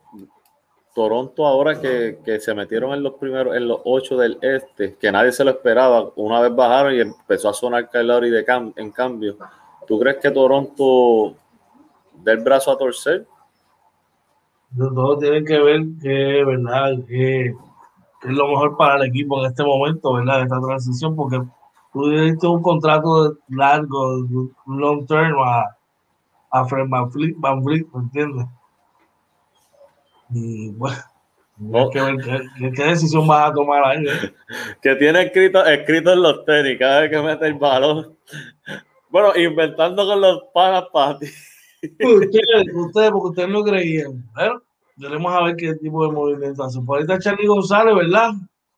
Toronto 0.94 1.46
ahora 1.46 1.80
que, 1.80 2.40
se 2.40 2.54
metieron 2.54 2.92
en 2.92 3.02
los 3.02 3.14
primeros, 3.14 3.56
en 3.56 3.68
los 3.68 3.80
ocho 3.84 4.16
del 4.16 4.38
este, 4.42 4.96
que 4.96 5.12
nadie 5.12 5.32
se 5.32 5.44
lo 5.44 5.50
esperaba, 5.50 6.10
una 6.16 6.40
vez 6.40 6.54
bajaron 6.54 6.94
y 6.94 7.00
empezó 7.00 7.48
a 7.48 7.54
sonar 7.54 7.88
Kyle 7.88 8.30
de 8.30 8.72
en 8.76 8.90
cambio, 8.90 9.36
¿tú 9.86 9.98
crees 10.00 10.16
que 10.16 10.30
Toronto 10.30 11.34
del 12.24 12.38
brazo 12.38 12.72
a 12.72 12.78
torcer? 12.78 13.26
Todo 14.76 15.18
tiene 15.18 15.44
que 15.44 15.58
ver 15.58 15.82
que, 16.02 16.44
¿verdad? 16.44 16.98
Que, 17.06 17.46
es 17.46 18.30
lo 18.36 18.48
mejor 18.48 18.76
para 18.76 18.96
el 18.96 19.08
equipo 19.08 19.40
en 19.40 19.46
este 19.46 19.62
momento, 19.62 20.14
¿verdad? 20.14 20.42
Esta 20.42 20.60
transición, 20.60 21.14
porque 21.14 21.40
tú 21.92 22.08
diste 22.08 22.46
un 22.46 22.62
contrato 22.62 23.38
largo, 23.48 24.26
long 24.66 25.06
term 25.06 25.38
a, 25.40 25.64
a 26.50 26.64
Fred 26.64 26.88
Van 26.88 27.10
Fleet, 27.10 27.86
¿me 27.94 28.00
entiendes? 28.00 28.46
Y 30.30 30.70
bueno, 30.70 31.90
¿qué, 31.90 32.84
decisión 32.84 33.26
vas 33.26 33.50
a 33.50 33.54
tomar 33.54 33.84
ahí? 33.84 34.06
Eh? 34.06 34.34
que 34.82 34.94
tiene 34.96 35.22
escrito, 35.22 35.64
escrito 35.64 36.12
en 36.12 36.22
los 36.22 36.44
tenis 36.44 36.78
cada 36.78 37.00
vez 37.00 37.10
que 37.10 37.22
mete 37.22 37.46
el 37.46 37.54
balón. 37.54 38.16
Bueno, 39.10 39.34
inventando 39.36 40.06
con 40.06 40.20
los 40.20 40.42
panas 40.52 40.84
para 40.92 41.18
ti. 41.18 41.26
Ustedes, 41.82 42.74
ustedes, 42.74 43.10
porque 43.12 43.28
ustedes 43.28 43.48
no 43.48 43.62
creían. 43.62 44.28
Bueno, 44.34 44.60
veremos 44.96 45.32
a 45.32 45.44
ver 45.44 45.56
qué 45.56 45.74
tipo 45.76 46.04
de 46.04 46.12
movimiento 46.12 46.64
hace. 46.64 46.80
Por 46.80 46.98
ahí 46.98 47.02
está 47.02 47.18
Charlie 47.20 47.46
González, 47.46 47.94
¿verdad? 47.94 48.32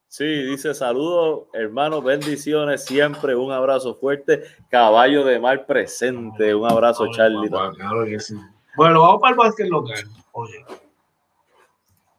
Sí, 0.06 0.24
dice 0.24 0.74
saludos, 0.74 1.46
hermanos, 1.54 2.02
bendiciones, 2.02 2.84
siempre 2.84 3.36
un 3.36 3.52
abrazo 3.52 3.94
fuerte, 3.94 4.42
caballo 4.68 5.24
de 5.24 5.38
mar 5.38 5.66
presente, 5.66 6.52
un 6.52 6.68
abrazo, 6.68 7.06
Charlie. 7.12 7.48
claro 7.48 8.04
que 8.04 8.18
sí. 8.18 8.34
Bueno, 8.76 9.02
vamos 9.02 9.20
para 9.20 9.32
el 9.32 9.38
básquet 9.38 9.68
local. 9.68 10.04
Oye, 10.32 10.64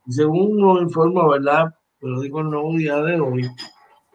según 0.10 0.58
nos 0.60 0.82
informa, 0.82 1.28
¿verdad? 1.28 1.74
Pero 2.00 2.20
digo 2.22 2.42
el 2.42 2.50
nuevo 2.50 2.74
día 2.74 2.98
de 2.98 3.20
hoy, 3.20 3.50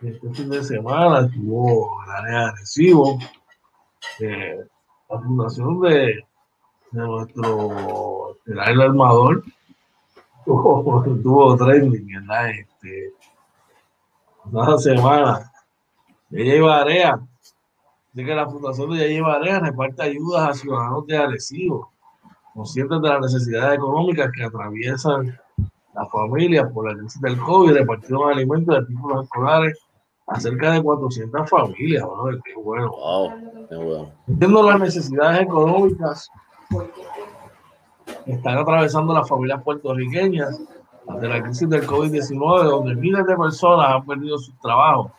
este 0.03 0.31
fin 0.31 0.51
de 0.51 0.63
semana 0.63 1.27
estuvo 1.27 2.03
el 2.05 2.11
área 2.11 2.47
de 2.47 2.53
Recibo, 2.53 3.19
eh, 4.21 4.67
la 5.09 5.21
fundación 5.21 5.81
de, 5.81 6.25
de 6.91 7.01
nuestro 7.01 8.37
el 8.47 8.81
armador 8.81 9.43
tuvo, 10.45 11.03
tuvo 11.23 11.57
trending, 11.57 12.07
¿verdad? 12.07 12.51
Este, 12.51 13.13
una 14.45 14.79
semana. 14.79 15.53
Ella 16.31 16.55
iba 16.57 16.81
a 16.81 16.85
de 18.13 18.25
que 18.25 18.35
la 18.35 18.49
fundación 18.49 18.91
de 18.91 19.07
Ella 19.07 19.23
Barea 19.23 19.61
reparte 19.61 20.03
ayudas 20.03 20.49
a 20.49 20.55
ciudadanos 20.55 21.07
de 21.07 21.19
Arecibo, 21.19 21.93
conscientes 22.55 23.01
de 23.03 23.09
las 23.09 23.21
necesidades 23.21 23.77
económicas 23.77 24.33
que 24.33 24.45
atraviesan 24.45 25.39
las 25.97 26.11
familias 26.11 26.71
por 26.73 26.91
la 26.91 26.99
crisis 26.99 27.21
del 27.21 27.39
COVID, 27.39 27.73
repartieron 27.73 28.31
alimentos 28.31 28.75
y 28.75 28.79
artículos 28.79 29.25
escolares 29.25 29.79
a 30.27 30.41
cerca 30.41 30.73
de 30.73 30.83
400 30.83 31.49
familias. 31.49 32.05
Qué 32.45 32.55
bueno. 32.61 32.91
Wow, 32.91 34.13
Entiendo 34.29 34.63
las 34.63 34.81
necesidades 34.81 35.43
económicas 35.43 36.29
que 38.25 38.33
están 38.33 38.59
atravesando 38.59 39.15
las 39.15 39.29
familias 39.29 39.63
puertorriqueñas 39.63 40.61
ante 41.09 41.29
la 41.29 41.43
crisis 41.43 41.69
del 41.69 41.87
COVID-19, 41.87 42.65
donde 42.65 42.95
miles 42.97 43.25
de 43.27 43.37
personas 43.37 43.91
han 43.91 44.05
perdido 44.05 44.39
sus 44.39 44.59
trabajos. 44.61 45.13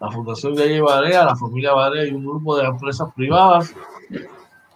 La 0.00 0.10
Fundación 0.10 0.54
Yaye 0.54 0.80
Barea, 0.80 1.24
la 1.24 1.36
familia 1.36 1.72
Barea 1.72 2.06
y 2.06 2.12
un 2.12 2.24
grupo 2.24 2.56
de 2.56 2.66
empresas 2.66 3.12
privadas 3.14 3.74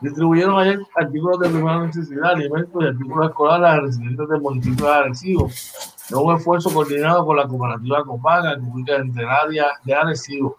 distribuyeron 0.03 0.59
ayer 0.59 0.81
artículos 0.97 1.39
de 1.39 1.49
primera 1.49 1.87
necesidad, 1.87 2.33
alimentos 2.33 2.83
y 2.83 2.87
artículos 2.87 3.29
escolares 3.29 3.67
a 3.69 3.81
residentes 3.81 4.29
del 4.29 4.41
municipio 4.41 4.87
de 4.87 4.93
Arecibo. 4.93 5.47
Es 5.47 6.13
un 6.13 6.35
esfuerzo 6.35 6.71
coordinado 6.75 7.25
con 7.25 7.37
la 7.37 7.47
cooperativa 7.47 8.05
Copaga, 8.05 8.57
que 8.57 8.63
ubica 8.63 8.97
entre 8.97 9.25
área 9.25 9.67
de 9.85 9.95
Arecibo. 9.95 10.57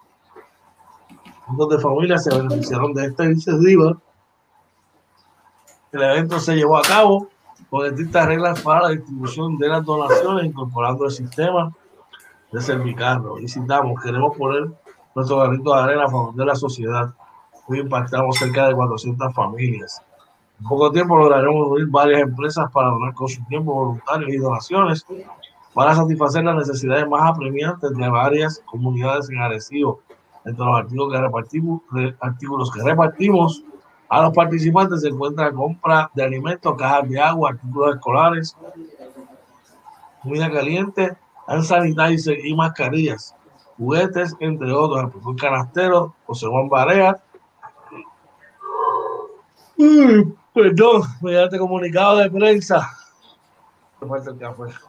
Cientos 1.45 1.69
de 1.69 1.79
familias 1.79 2.23
se 2.23 2.35
beneficiaron 2.35 2.93
de 2.93 3.05
esta 3.05 3.25
iniciativa. 3.25 3.97
El 5.91 6.01
evento 6.01 6.39
se 6.39 6.55
llevó 6.55 6.77
a 6.77 6.81
cabo 6.81 7.27
con 7.69 7.83
distintas 7.89 8.25
reglas 8.25 8.61
para 8.61 8.83
la 8.83 8.89
distribución 8.89 9.57
de 9.57 9.67
las 9.67 9.83
donaciones, 9.83 10.45
incorporando 10.45 11.05
el 11.05 11.11
sistema 11.11 11.71
de 12.51 12.61
Servicarro. 12.61 13.39
Y 13.39 13.47
citamos, 13.47 14.01
queremos 14.01 14.37
poner 14.37 14.71
nuestro 15.13 15.39
granito 15.39 15.75
de 15.75 15.81
arena 15.81 16.05
a 16.05 16.09
favor 16.09 16.33
de 16.33 16.45
la 16.45 16.55
sociedad. 16.55 17.13
Hoy 17.67 17.79
impactamos 17.79 18.37
cerca 18.37 18.67
de 18.67 18.75
400 18.75 19.33
familias. 19.33 20.01
En 20.59 20.67
poco 20.67 20.91
tiempo 20.91 21.17
lograremos 21.17 21.67
unir 21.67 21.87
varias 21.87 22.21
empresas 22.21 22.69
para 22.71 22.89
donar 22.89 23.13
con 23.13 23.27
su 23.27 23.43
tiempo 23.45 23.73
voluntarios 23.73 24.31
y 24.31 24.37
donaciones 24.37 25.05
para 25.73 25.95
satisfacer 25.95 26.43
las 26.43 26.55
necesidades 26.55 27.07
más 27.07 27.29
apremiantes 27.29 27.89
de 27.95 28.09
varias 28.09 28.61
comunidades 28.65 29.29
en 29.29 29.39
Arecibo. 29.39 30.01
Entre 30.45 30.63
los 30.63 30.75
artículos 30.75 31.11
que 31.11 31.21
repartimos, 31.21 31.81
artículos 32.19 32.71
que 32.71 32.83
repartimos 32.83 33.63
a 34.09 34.21
los 34.21 34.33
participantes 34.33 35.01
se 35.01 35.07
encuentra 35.07 35.51
compra 35.51 36.11
de 36.13 36.23
alimentos, 36.23 36.75
cajas 36.77 37.09
de 37.09 37.19
agua, 37.19 37.51
artículos 37.51 37.95
escolares, 37.95 38.57
comida 40.21 40.51
caliente, 40.51 41.17
sanitizer 41.63 42.45
y 42.45 42.53
mascarillas, 42.55 43.35
juguetes, 43.77 44.35
entre 44.39 44.71
otros. 44.71 45.03
El 45.03 45.09
profesor 45.09 45.35
Canastero, 45.37 46.15
José 46.25 46.47
Juan 46.47 46.69
Barea. 46.69 47.23
Perdón, 50.53 51.03
mediante 51.21 51.57
comunicado 51.57 52.17
de 52.17 52.29
prensa. 52.29 52.89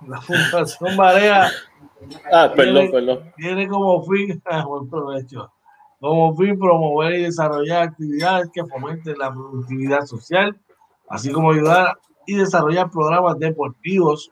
La 0.06 0.20
Fundación 0.20 0.96
Barea. 0.96 1.50
Ah, 2.32 2.52
perdón, 2.54 2.90
perdón. 2.90 3.32
Tiene 3.36 3.68
como 3.68 4.02
fin, 4.04 4.42
buen 4.66 4.88
provecho 4.88 5.50
como 6.04 6.36
fin 6.36 6.58
promover 6.58 7.14
y 7.14 7.22
desarrollar 7.22 7.88
actividades 7.88 8.50
que 8.52 8.62
fomenten 8.66 9.16
la 9.16 9.32
productividad 9.32 10.04
social, 10.04 10.54
así 11.08 11.32
como 11.32 11.52
ayudar 11.52 11.96
y 12.26 12.36
desarrollar 12.36 12.90
programas 12.90 13.38
deportivos 13.38 14.30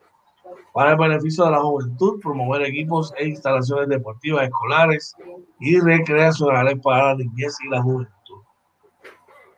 para 0.74 0.90
el 0.90 0.98
beneficio 0.98 1.46
de 1.46 1.52
la 1.52 1.60
juventud, 1.60 2.20
promover 2.20 2.62
equipos 2.62 3.14
e 3.16 3.28
instalaciones 3.28 3.88
deportivas 3.88 4.44
escolares 4.44 5.14
y 5.60 5.80
recreacionales 5.80 6.78
para 6.82 7.08
la 7.08 7.14
niñez 7.16 7.56
y 7.64 7.68
la 7.70 7.80
juventud. 7.80 8.42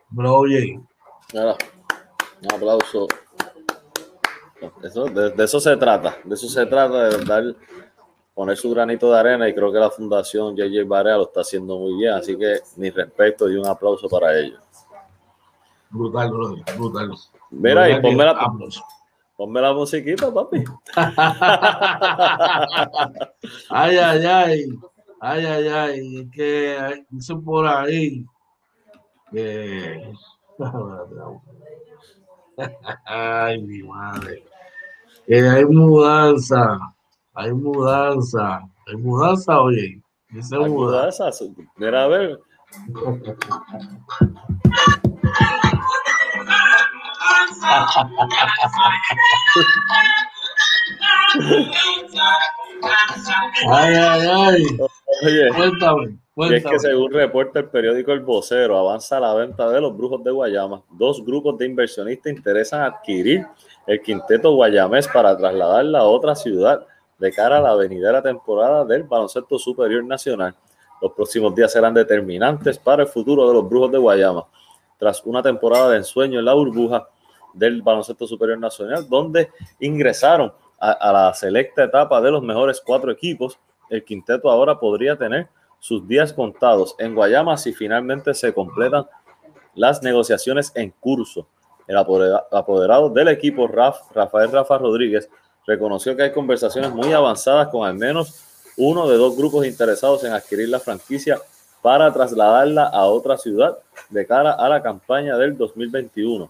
Bro, 0.09 0.35
oye. 0.35 0.79
Un 1.33 2.53
aplauso. 2.53 3.07
de, 4.81 5.31
de, 5.31 5.43
eso 5.43 5.59
se 5.59 5.77
trata, 5.77 6.17
de 6.23 6.35
eso 6.35 6.47
se 6.47 6.65
trata, 6.65 7.09
de 7.09 7.25
dar 7.25 7.43
poner 8.35 8.57
su 8.57 8.69
granito 8.69 9.11
de 9.11 9.17
arena 9.17 9.47
y 9.47 9.55
creo 9.55 9.71
que 9.71 9.79
la 9.79 9.89
Fundación 9.89 10.55
JJ 10.55 10.85
Barea 10.85 11.15
lo 11.17 11.23
está 11.23 11.41
haciendo 11.41 11.77
muy 11.77 11.95
bien, 11.95 12.13
así 12.13 12.37
que 12.37 12.59
mi 12.75 12.89
respeto 12.89 13.49
y 13.49 13.55
un 13.55 13.65
aplauso 13.65 14.09
para 14.09 14.37
ellos. 14.37 14.59
Brutal, 15.89 16.29
brutal. 16.77 17.11
Mira, 17.49 17.89
y 17.89 18.01
ponme 18.01 18.25
la, 18.25 18.51
ponme 19.37 19.61
la 19.61 19.73
musiquita, 19.73 20.33
papi. 20.33 20.65
ay, 23.69 23.97
ay, 23.97 24.25
ay. 24.25 24.65
Ay, 25.21 25.45
ay, 25.45 25.67
ay. 25.67 26.19
Es 26.19 26.31
que 26.31 27.05
dicen 27.09 27.43
por 27.43 27.65
ahí 27.65 28.25
que. 29.31 30.13
ay, 33.05 33.61
mi 33.61 33.83
madre. 33.83 34.43
Que 35.27 35.47
hay 35.47 35.65
mudanza 35.65 36.95
hay 37.35 37.51
mudanza, 37.51 38.61
hay 38.87 38.95
mudanza, 38.95 39.59
oye. 39.59 40.01
Dice 40.29 40.55
hay 40.55 40.69
mudanza. 40.69 41.29
Mira, 41.75 42.05
a 42.05 42.07
ver. 42.07 42.39
ay, 53.69 53.95
ay, 53.95 54.27
ay. 54.27 54.65
Oye, 55.25 55.49
cuéntame, 55.55 56.17
cuéntame. 56.35 56.57
es 56.57 56.65
que 56.65 56.79
según 56.79 57.11
reporta 57.11 57.59
el 57.59 57.69
periódico 57.69 58.11
El 58.11 58.19
Vocero, 58.19 58.77
avanza 58.77 59.19
la 59.19 59.33
venta 59.33 59.67
de 59.69 59.81
los 59.81 59.97
brujos 59.97 60.23
de 60.23 60.31
Guayama. 60.31 60.83
Dos 60.91 61.25
grupos 61.25 61.57
de 61.57 61.65
inversionistas 61.65 62.31
interesan 62.33 62.81
adquirir 62.81 63.47
el 63.87 64.01
quinteto 64.01 64.53
guayamés 64.53 65.07
para 65.07 65.35
trasladarla 65.35 65.99
a 65.99 66.03
otra 66.03 66.35
ciudad 66.35 66.85
de 67.17 67.31
cara 67.31 67.57
a 67.57 67.61
la 67.61 67.75
venidera 67.75 68.21
temporada 68.21 68.85
del 68.85 69.03
baloncesto 69.03 69.57
superior 69.57 70.03
nacional. 70.03 70.55
Los 71.01 71.13
próximos 71.13 71.53
días 71.55 71.71
serán 71.71 71.93
determinantes 71.93 72.77
para 72.77 73.03
el 73.03 73.09
futuro 73.09 73.47
de 73.47 73.53
los 73.53 73.69
Brujos 73.69 73.91
de 73.91 73.97
Guayama, 73.97 74.45
tras 74.97 75.23
una 75.25 75.41
temporada 75.41 75.89
de 75.89 75.97
ensueño 75.97 76.39
en 76.39 76.45
la 76.45 76.53
burbuja 76.53 77.07
del 77.53 77.81
baloncesto 77.81 78.27
superior 78.27 78.59
nacional, 78.59 79.07
donde 79.09 79.49
ingresaron 79.79 80.53
a, 80.79 81.11
la 81.11 81.33
selecta 81.33 81.83
etapa 81.83 82.21
de 82.21 82.31
los 82.31 82.43
mejores 82.43 82.81
cuatro 82.85 83.11
equipos. 83.11 83.57
El 83.89 84.03
quinteto 84.03 84.49
ahora 84.49 84.79
podría 84.79 85.15
tener 85.15 85.47
sus 85.79 86.07
días 86.07 86.33
contados 86.33 86.95
en 86.99 87.15
Guayama 87.15 87.57
si 87.57 87.73
finalmente 87.73 88.33
se 88.33 88.53
completan 88.53 89.05
las 89.73 90.01
negociaciones 90.01 90.71
en 90.75 90.91
curso. 90.91 91.47
El 91.87 91.97
apoderado 91.97 93.09
del 93.09 93.27
equipo, 93.27 93.67
Rafael 93.67 94.51
Rafa 94.51 94.77
Rodríguez, 94.77 95.29
reconoció 95.67 96.15
que 96.15 96.23
hay 96.23 96.31
conversaciones 96.31 96.91
muy 96.91 97.11
avanzadas 97.13 97.67
con 97.67 97.87
al 97.87 97.95
menos 97.95 98.43
uno 98.77 99.07
de 99.07 99.17
dos 99.17 99.37
grupos 99.37 99.65
interesados 99.65 100.23
en 100.23 100.33
adquirir 100.33 100.69
la 100.69 100.79
franquicia 100.79 101.39
para 101.81 102.11
trasladarla 102.11 102.87
a 102.87 103.05
otra 103.05 103.37
ciudad 103.37 103.77
de 104.09 104.25
cara 104.25 104.53
a 104.53 104.67
la 104.67 104.81
campaña 104.81 105.37
del 105.37 105.55
2021. 105.55 106.49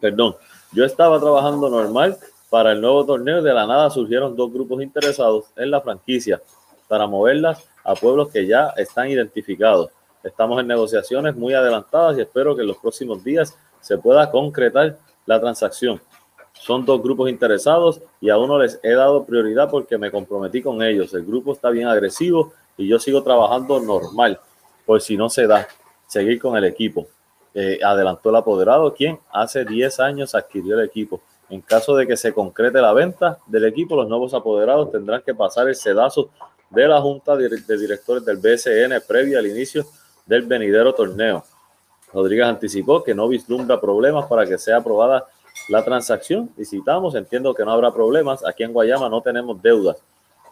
Perdón, 0.00 0.36
yo 0.72 0.84
estaba 0.84 1.20
trabajando 1.20 1.70
normal 1.70 2.18
para 2.50 2.72
el 2.72 2.80
nuevo 2.80 3.04
torneo 3.04 3.42
de 3.42 3.52
la 3.52 3.66
nada 3.66 3.90
surgieron 3.90 4.34
dos 4.34 4.52
grupos 4.52 4.82
interesados 4.82 5.46
en 5.56 5.70
la 5.70 5.80
franquicia 5.80 6.40
para 6.88 7.06
moverlas 7.06 7.68
a 7.88 7.94
pueblos 7.94 8.28
que 8.28 8.46
ya 8.46 8.74
están 8.76 9.08
identificados. 9.08 9.90
Estamos 10.22 10.60
en 10.60 10.66
negociaciones 10.66 11.34
muy 11.34 11.54
adelantadas 11.54 12.18
y 12.18 12.20
espero 12.20 12.54
que 12.54 12.60
en 12.60 12.68
los 12.68 12.76
próximos 12.76 13.24
días 13.24 13.56
se 13.80 13.96
pueda 13.96 14.30
concretar 14.30 14.98
la 15.24 15.40
transacción. 15.40 15.98
Son 16.52 16.84
dos 16.84 17.02
grupos 17.02 17.30
interesados 17.30 18.02
y 18.20 18.28
a 18.28 18.36
uno 18.36 18.58
les 18.58 18.78
he 18.82 18.92
dado 18.92 19.24
prioridad 19.24 19.70
porque 19.70 19.96
me 19.96 20.10
comprometí 20.10 20.60
con 20.60 20.82
ellos. 20.82 21.14
El 21.14 21.24
grupo 21.24 21.54
está 21.54 21.70
bien 21.70 21.88
agresivo 21.88 22.52
y 22.76 22.86
yo 22.86 22.98
sigo 22.98 23.22
trabajando 23.22 23.80
normal, 23.80 24.38
por 24.84 25.00
si 25.00 25.16
no 25.16 25.30
se 25.30 25.46
da, 25.46 25.66
seguir 26.06 26.38
con 26.38 26.58
el 26.58 26.64
equipo. 26.64 27.06
Eh, 27.54 27.78
adelantó 27.82 28.28
el 28.28 28.36
apoderado, 28.36 28.92
quien 28.92 29.18
hace 29.32 29.64
10 29.64 29.98
años 30.00 30.34
adquirió 30.34 30.78
el 30.78 30.84
equipo. 30.84 31.22
En 31.48 31.62
caso 31.62 31.96
de 31.96 32.06
que 32.06 32.18
se 32.18 32.34
concrete 32.34 32.82
la 32.82 32.92
venta 32.92 33.38
del 33.46 33.64
equipo, 33.64 33.96
los 33.96 34.08
nuevos 34.08 34.34
apoderados 34.34 34.90
tendrán 34.90 35.22
que 35.22 35.34
pasar 35.34 35.68
el 35.68 35.74
sedazo 35.74 36.28
de 36.70 36.88
la 36.88 37.00
Junta 37.00 37.36
de 37.36 37.48
Directores 37.48 38.24
del 38.24 38.36
BSN 38.36 39.00
previo 39.06 39.38
al 39.38 39.46
inicio 39.46 39.86
del 40.26 40.42
venidero 40.42 40.94
torneo. 40.94 41.44
Rodríguez 42.12 42.46
anticipó 42.46 43.02
que 43.02 43.14
no 43.14 43.28
vislumbra 43.28 43.80
problemas 43.80 44.26
para 44.26 44.46
que 44.46 44.58
sea 44.58 44.78
aprobada 44.78 45.26
la 45.68 45.84
transacción 45.84 46.50
y 46.56 46.64
citamos, 46.64 47.14
entiendo 47.14 47.54
que 47.54 47.64
no 47.64 47.72
habrá 47.72 47.92
problemas, 47.92 48.44
aquí 48.44 48.62
en 48.62 48.72
Guayama 48.72 49.08
no 49.08 49.20
tenemos 49.20 49.60
deudas, 49.60 49.96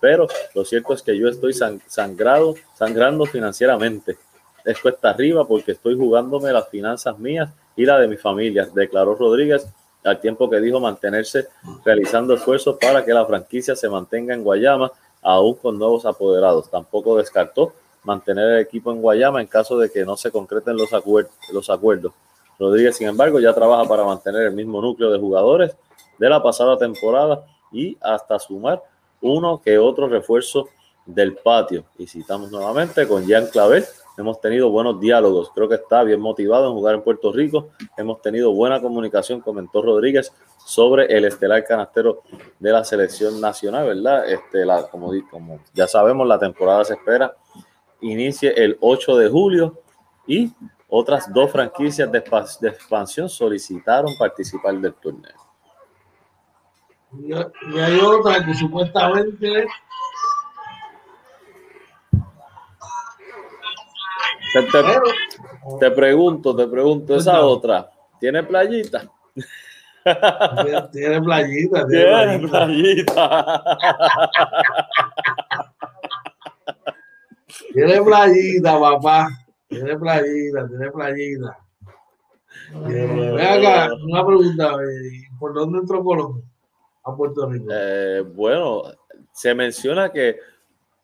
pero 0.01 0.27
lo 0.55 0.65
cierto 0.65 0.93
es 0.93 1.03
que 1.03 1.17
yo 1.17 1.29
estoy 1.29 1.55
sangrado, 1.87 2.55
sangrando 2.75 3.25
financieramente. 3.25 4.17
Esto 4.65 4.89
está 4.89 5.11
arriba 5.11 5.47
porque 5.47 5.73
estoy 5.73 5.97
jugándome 5.97 6.53
las 6.53 6.69
finanzas 6.69 7.19
mías 7.19 7.51
y 7.77 7.87
la 7.87 7.99
de 7.99 8.09
mi 8.09 8.17
familia, 8.17 8.69
declaró 8.75 9.15
Rodríguez 9.15 9.67
al 10.05 10.21
tiempo 10.21 10.49
que 10.49 10.61
dijo 10.61 10.81
mantenerse 10.81 11.49
realizando 11.85 12.35
esfuerzos 12.35 12.77
para 12.81 13.05
que 13.05 13.13
la 13.13 13.27
franquicia 13.27 13.75
se 13.75 13.89
mantenga 13.89 14.35
en 14.35 14.45
Guayama, 14.45 14.93
aún 15.27 15.55
con 15.55 15.77
nuevos 15.77 16.07
apoderados. 16.07 16.71
Tampoco 16.71 17.17
descartó 17.17 17.73
mantener 18.05 18.53
el 18.53 18.61
equipo 18.61 18.93
en 18.93 19.03
Guayama 19.03 19.41
en 19.41 19.49
caso 19.49 19.77
de 19.77 19.91
que 19.91 20.05
no 20.05 20.17
se 20.17 20.31
concreten 20.31 20.77
los, 20.77 20.93
acuerdos. 21.69 22.13
Rodríguez, 22.61 22.97
sin 22.97 23.09
embargo, 23.09 23.41
ya 23.41 23.53
trabaja 23.53 23.89
para 23.89 24.05
mantener 24.05 24.43
el 24.43 24.53
mismo 24.53 24.81
núcleo 24.81 25.11
de 25.11 25.19
jugadores 25.19 25.77
de 26.19 26.29
la 26.29 26.41
pasada 26.41 26.79
temporada 26.79 27.45
y 27.73 27.99
hasta 28.01 28.39
sumar 28.39 28.81
uno 29.21 29.61
que 29.61 29.79
otro 29.79 30.09
refuerzo 30.09 30.69
del 31.05 31.35
patio. 31.35 31.83
Y 31.99 32.07
citamos 32.07 32.53
nuevamente 32.53 33.09
con 33.09 33.27
Jean 33.27 33.49
Clavel. 33.49 33.85
Hemos 34.19 34.41
tenido 34.41 34.71
buenos 34.71 34.99
diálogos. 35.01 35.51
Creo 35.55 35.69
que 35.69 35.75
está 35.75 36.03
bien 36.03 36.21
motivado 36.21 36.69
en 36.69 36.73
jugar 36.73 36.95
en 36.95 37.03
Puerto 37.03 37.33
Rico. 37.33 37.69
Hemos 37.97 38.23
tenido 38.23 38.53
buena 38.53 38.81
comunicación, 38.81 39.41
comentó 39.41 39.83
Rodríguez, 39.83 40.33
sobre 40.65 41.05
el 41.17 41.25
estelar 41.25 41.65
canastero 41.65 42.23
de 42.59 42.73
la 42.73 42.85
selección 42.85 43.41
nacional, 43.41 43.87
¿verdad? 43.87 44.29
Este, 44.29 44.65
la, 44.65 44.89
como, 44.89 45.13
como 45.31 45.61
ya 45.75 45.87
sabemos, 45.87 46.27
la 46.27 46.39
temporada 46.39 46.85
se 46.85 46.95
espera 46.95 47.37
inicie 48.01 48.53
el 48.57 48.77
8 48.81 49.17
de 49.17 49.29
julio 49.29 49.83
y 50.27 50.53
otras 50.89 51.33
dos 51.33 51.51
franquicias 51.51 52.11
de, 52.11 52.19
expansión 52.69 53.29
solicitaron 53.29 54.13
participar 54.19 54.79
del 54.79 54.95
torneo. 54.95 55.35
Y, 57.19 57.33
hay 57.33 58.01
otra 58.01 58.45
que 58.45 58.55
supuestamente 58.55 59.67
te, 65.81 65.91
pregunto, 65.91 66.55
te 66.57 66.67
pregunto, 66.67 67.17
esa 67.17 67.41
otra, 67.41 67.91
¿tiene 68.21 68.43
playita? 68.43 69.11
Tiene, 70.93 71.21
playita, 71.21 71.87
tiene, 71.89 72.39
¿Tiene 72.39 72.49
playita. 72.49 73.65
tiene 77.73 78.03
playita, 78.03 78.79
papá. 78.79 79.29
Tiene 79.69 79.99
playita, 79.99 80.69
tiene 80.69 80.91
playita. 80.93 81.59
Eh, 82.89 83.37
acá, 83.43 83.91
una 84.07 84.25
pregunta, 84.25 84.77
¿por 85.39 85.55
dónde 85.55 85.79
entró 85.81 86.05
Colombia? 86.05 86.45
A 87.05 87.15
Puerto 87.15 87.49
Rico. 87.51 87.67
Eh, 87.71 88.23
bueno, 88.35 88.85
se 89.33 89.55
menciona 89.55 90.11
que 90.11 90.39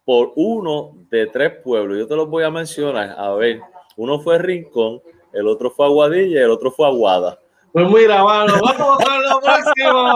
por 0.04 0.32
uno 0.36 0.92
de 1.10 1.26
tres 1.26 1.52
pueblos, 1.62 1.98
yo 1.98 2.06
te 2.06 2.16
los 2.16 2.28
voy 2.28 2.44
a 2.44 2.50
mencionar, 2.50 3.14
a 3.18 3.32
ver, 3.32 3.60
uno 3.96 4.20
fue 4.20 4.38
Rincón, 4.38 5.00
el 5.32 5.46
otro 5.46 5.70
fue 5.70 5.86
Aguadilla 5.86 6.40
y 6.40 6.42
el 6.42 6.50
otro 6.50 6.70
fue 6.70 6.86
Aguada. 6.86 7.38
Pues 7.72 7.88
mira, 7.88 8.22
mano, 8.22 8.52
vamos 8.62 8.98
con 8.98 9.22
lo 9.22 9.40
próximo. 9.40 10.14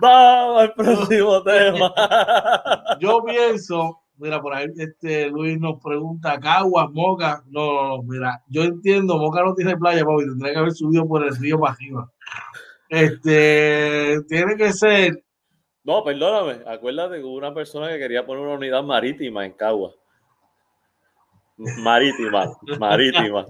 vamos 0.00 0.62
al 0.62 0.74
próximo 0.74 1.42
tema. 1.42 1.94
Yo 3.00 3.24
pienso 3.24 4.04
Mira, 4.16 4.40
por 4.40 4.54
ahí 4.54 4.66
este 4.76 5.28
Luis 5.28 5.58
nos 5.58 5.82
pregunta, 5.82 6.38
Caguas, 6.38 6.88
Moca. 6.92 7.42
No, 7.48 7.72
no, 7.72 7.88
no, 7.88 8.02
mira, 8.04 8.42
yo 8.48 8.62
entiendo, 8.62 9.18
Moca 9.18 9.42
no 9.42 9.54
tiene 9.54 9.76
playa, 9.76 10.04
papi, 10.04 10.24
tendría 10.24 10.52
que 10.52 10.58
haber 10.58 10.72
subido 10.72 11.06
por 11.06 11.24
el 11.24 11.36
río 11.36 11.58
para 11.58 11.72
arriba. 11.72 12.10
Este, 12.88 14.22
tiene 14.28 14.56
que 14.56 14.72
ser. 14.72 15.24
No, 15.84 16.02
perdóname, 16.02 16.62
acuérdate 16.66 17.18
que 17.18 17.24
hubo 17.24 17.36
una 17.36 17.52
persona 17.52 17.88
que 17.90 17.98
quería 17.98 18.24
poner 18.24 18.42
una 18.42 18.54
unidad 18.54 18.82
marítima 18.82 19.44
en 19.44 19.52
Caguas. 19.52 19.94
Marítima, 21.56 22.46
marítima. 22.80 23.46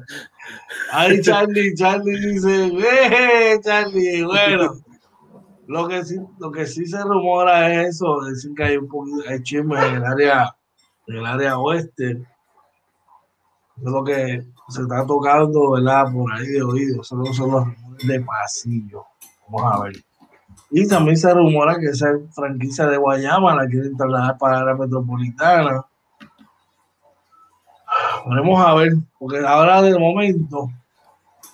Ay, 0.93 1.21
Charlie, 1.23 1.75
Charlie 1.75 2.19
dice, 2.19 2.67
¡eh, 2.67 3.59
Charlie! 3.63 4.25
Bueno, 4.25 4.75
lo 5.69 5.89
que 5.89 6.05
sí, 6.05 6.19
lo 6.39 6.51
que 6.51 6.67
sí 6.67 6.87
se 6.87 7.01
rumora 7.03 7.73
es 7.73 7.97
eso, 7.97 8.21
decir 8.23 8.53
que 8.55 8.65
hay 8.65 8.77
un 8.77 8.89
poquito 8.89 9.19
de 9.29 9.43
chisme 9.43 9.79
en 9.87 9.95
el 9.95 10.05
área, 10.05 10.57
en 11.07 11.17
el 11.17 11.27
área 11.27 11.59
oeste. 11.59 12.11
Es 13.77 13.91
lo 13.91 14.05
que 14.05 14.45
se 14.69 14.83
está 14.83 15.07
tocando, 15.07 15.73
¿verdad? 15.73 16.13
Por 16.13 16.33
ahí 16.33 16.47
de 16.47 16.63
oído. 16.63 17.03
Solo 17.03 17.33
son 17.33 17.51
los 17.53 17.65
rumores 17.65 18.07
de 18.07 18.21
pasillo. 18.21 19.05
Vamos 19.49 19.73
a 19.73 19.85
ver. 19.85 19.95
Y 20.77 20.89
también 20.89 21.17
se 21.17 21.33
rumora 21.33 21.79
que 21.79 21.87
esa 21.87 22.09
franquicia 22.33 22.87
de 22.87 22.97
Guayama 22.97 23.55
la 23.55 23.67
quieren 23.69 23.97
trasladar 23.97 24.37
para 24.37 24.65
la 24.65 24.75
metropolitana. 24.75 25.85
Veremos 28.27 28.61
a 28.61 28.75
ver, 28.75 28.95
porque 29.17 29.39
ahora 29.39 29.81
de 29.83 29.97
momento 29.97 30.69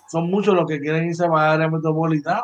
son 0.08 0.30
muchos 0.30 0.54
los 0.54 0.66
que 0.66 0.80
quieren 0.80 1.08
irse 1.08 1.28
para 1.28 1.58
la 1.58 1.68
metropolitana 1.68 2.42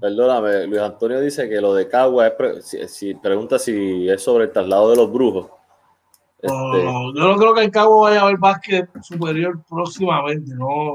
Perdóname, 0.00 0.66
Luis 0.66 0.80
Antonio 0.80 1.20
dice 1.20 1.46
que 1.46 1.60
lo 1.60 1.74
de 1.74 1.88
Cagua 1.88 2.28
es. 2.28 2.90
Si, 2.90 3.14
pregunta 3.14 3.58
si 3.58 4.08
es 4.08 4.22
sobre 4.22 4.44
el 4.44 4.52
traslado 4.52 4.90
de 4.90 4.96
los 4.96 5.12
brujos. 5.12 5.50
Este, 6.40 6.84
yo 6.84 7.12
no 7.12 7.36
creo 7.36 7.54
que 7.54 7.64
en 7.64 7.70
Cagua 7.70 8.08
vaya 8.08 8.20
a 8.20 8.24
haber 8.24 8.38
básquet 8.38 8.88
superior 9.02 9.60
próximamente, 9.68 10.54
no. 10.54 10.92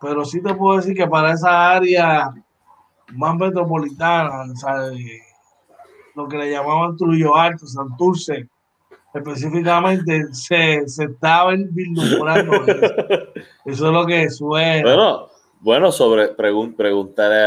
Pero 0.00 0.24
sí 0.24 0.42
te 0.42 0.54
puedo 0.54 0.76
decir 0.76 0.94
que 0.94 1.06
para 1.06 1.32
esa 1.32 1.72
área 1.72 2.30
más 3.12 3.36
metropolitana, 3.36 4.44
lo 6.14 6.28
que 6.28 6.38
le 6.38 6.50
llamaban 6.50 6.96
Trujillo 6.96 7.36
Alto, 7.36 7.66
Santurce, 7.66 8.48
específicamente 9.14 10.26
se, 10.32 10.86
se 10.88 11.04
estaba 11.04 11.52
vislumbrando 11.70 12.54
eso. 12.66 12.94
eso 13.64 13.86
es 13.86 13.92
lo 13.92 14.06
que 14.06 14.30
suena. 14.30 14.82
Bueno, 14.82 15.28
bueno, 15.60 15.90
sobre 15.90 16.28
preguntarle 16.28 17.42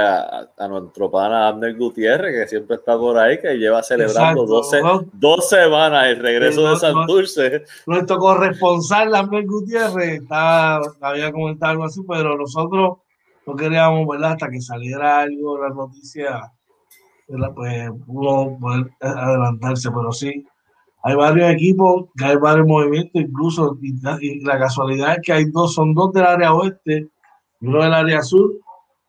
a, 0.57 0.68
nuestro 0.68 1.12
pana 1.12 1.47
Abner 1.47 1.76
Gutiérrez, 1.78 2.34
que 2.34 2.47
siempre 2.49 2.78
está 2.78 2.97
por 2.97 3.18
ahí, 3.18 3.39
que 3.39 3.55
lleva 3.55 3.84
celebrando 3.84 4.45
dos 4.45 5.49
semanas 5.49 6.07
el 6.07 6.20
regreso 6.20 6.70
de 6.70 6.78
Santurce. 6.78 7.64
Nuestro 7.86 8.18
corresponsal 8.18 9.16
Abner 9.16 9.45
Gutiérrez 9.45 10.22
está, 10.22 10.82
había 11.01 11.32
comentado 11.32 11.72
algo 11.72 11.84
así, 11.86 12.01
pero 12.07 12.38
nosotros 12.38 12.97
no 13.45 13.55
queríamos, 13.55 14.07
¿verdad? 14.07 14.32
Hasta 14.32 14.49
que 14.49 14.62
saliera 14.62 15.22
algo, 15.22 15.62
la 15.62 15.70
noticia, 15.70 16.51
pues 17.55 17.89
pudo 18.05 18.57
poder 18.60 18.88
adelantarse, 19.01 19.89
pero 19.91 20.12
sí, 20.12 20.45
hay 21.03 21.16
varios 21.16 21.51
equipos, 21.51 22.10
hay 22.24 22.36
varios 22.36 22.68
movimientos, 22.68 23.22
incluso, 23.22 23.78
y, 23.82 23.95
y 24.20 24.39
la 24.41 24.60
casualidad 24.60 25.14
es 25.14 25.20
que 25.24 25.34
hay 25.34 25.45
dos, 25.45 25.74
son 25.74 25.93
dos 25.93 26.12
del 26.12 26.26
área 26.26 26.53
oeste 26.53 27.07
uno 27.62 27.84
del 27.84 27.93
área 27.93 28.22
sur, 28.22 28.51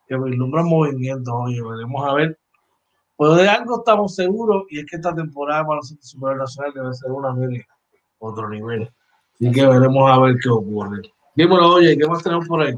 que 0.07 0.16
vislumbra 0.16 0.62
movimientos. 0.62 1.32
Oye, 1.34 1.61
veremos 1.62 2.09
a 2.09 2.14
ver. 2.14 2.38
Pues 3.16 3.36
de 3.36 3.48
algo 3.48 3.78
estamos 3.78 4.14
seguros, 4.14 4.64
y 4.70 4.80
es 4.80 4.86
que 4.86 4.96
esta 4.96 5.14
temporada 5.14 5.66
para 5.66 5.76
nosotros 5.76 6.09
Super 6.09 6.36
Nacional 6.36 6.72
debe 6.74 6.94
ser 6.94 7.11
una 7.11 7.32
media, 7.34 7.66
otro 8.18 8.48
nivel. 8.48 8.90
Así 9.34 9.53
que 9.53 9.66
veremos 9.66 10.11
a 10.11 10.18
ver 10.20 10.36
qué 10.42 10.48
ocurre. 10.48 11.03
Dímelo, 11.34 11.74
oye, 11.74 11.96
¿qué 11.96 12.07
más 12.07 12.22
tenemos 12.22 12.48
por 12.48 12.62
ahí? 12.62 12.74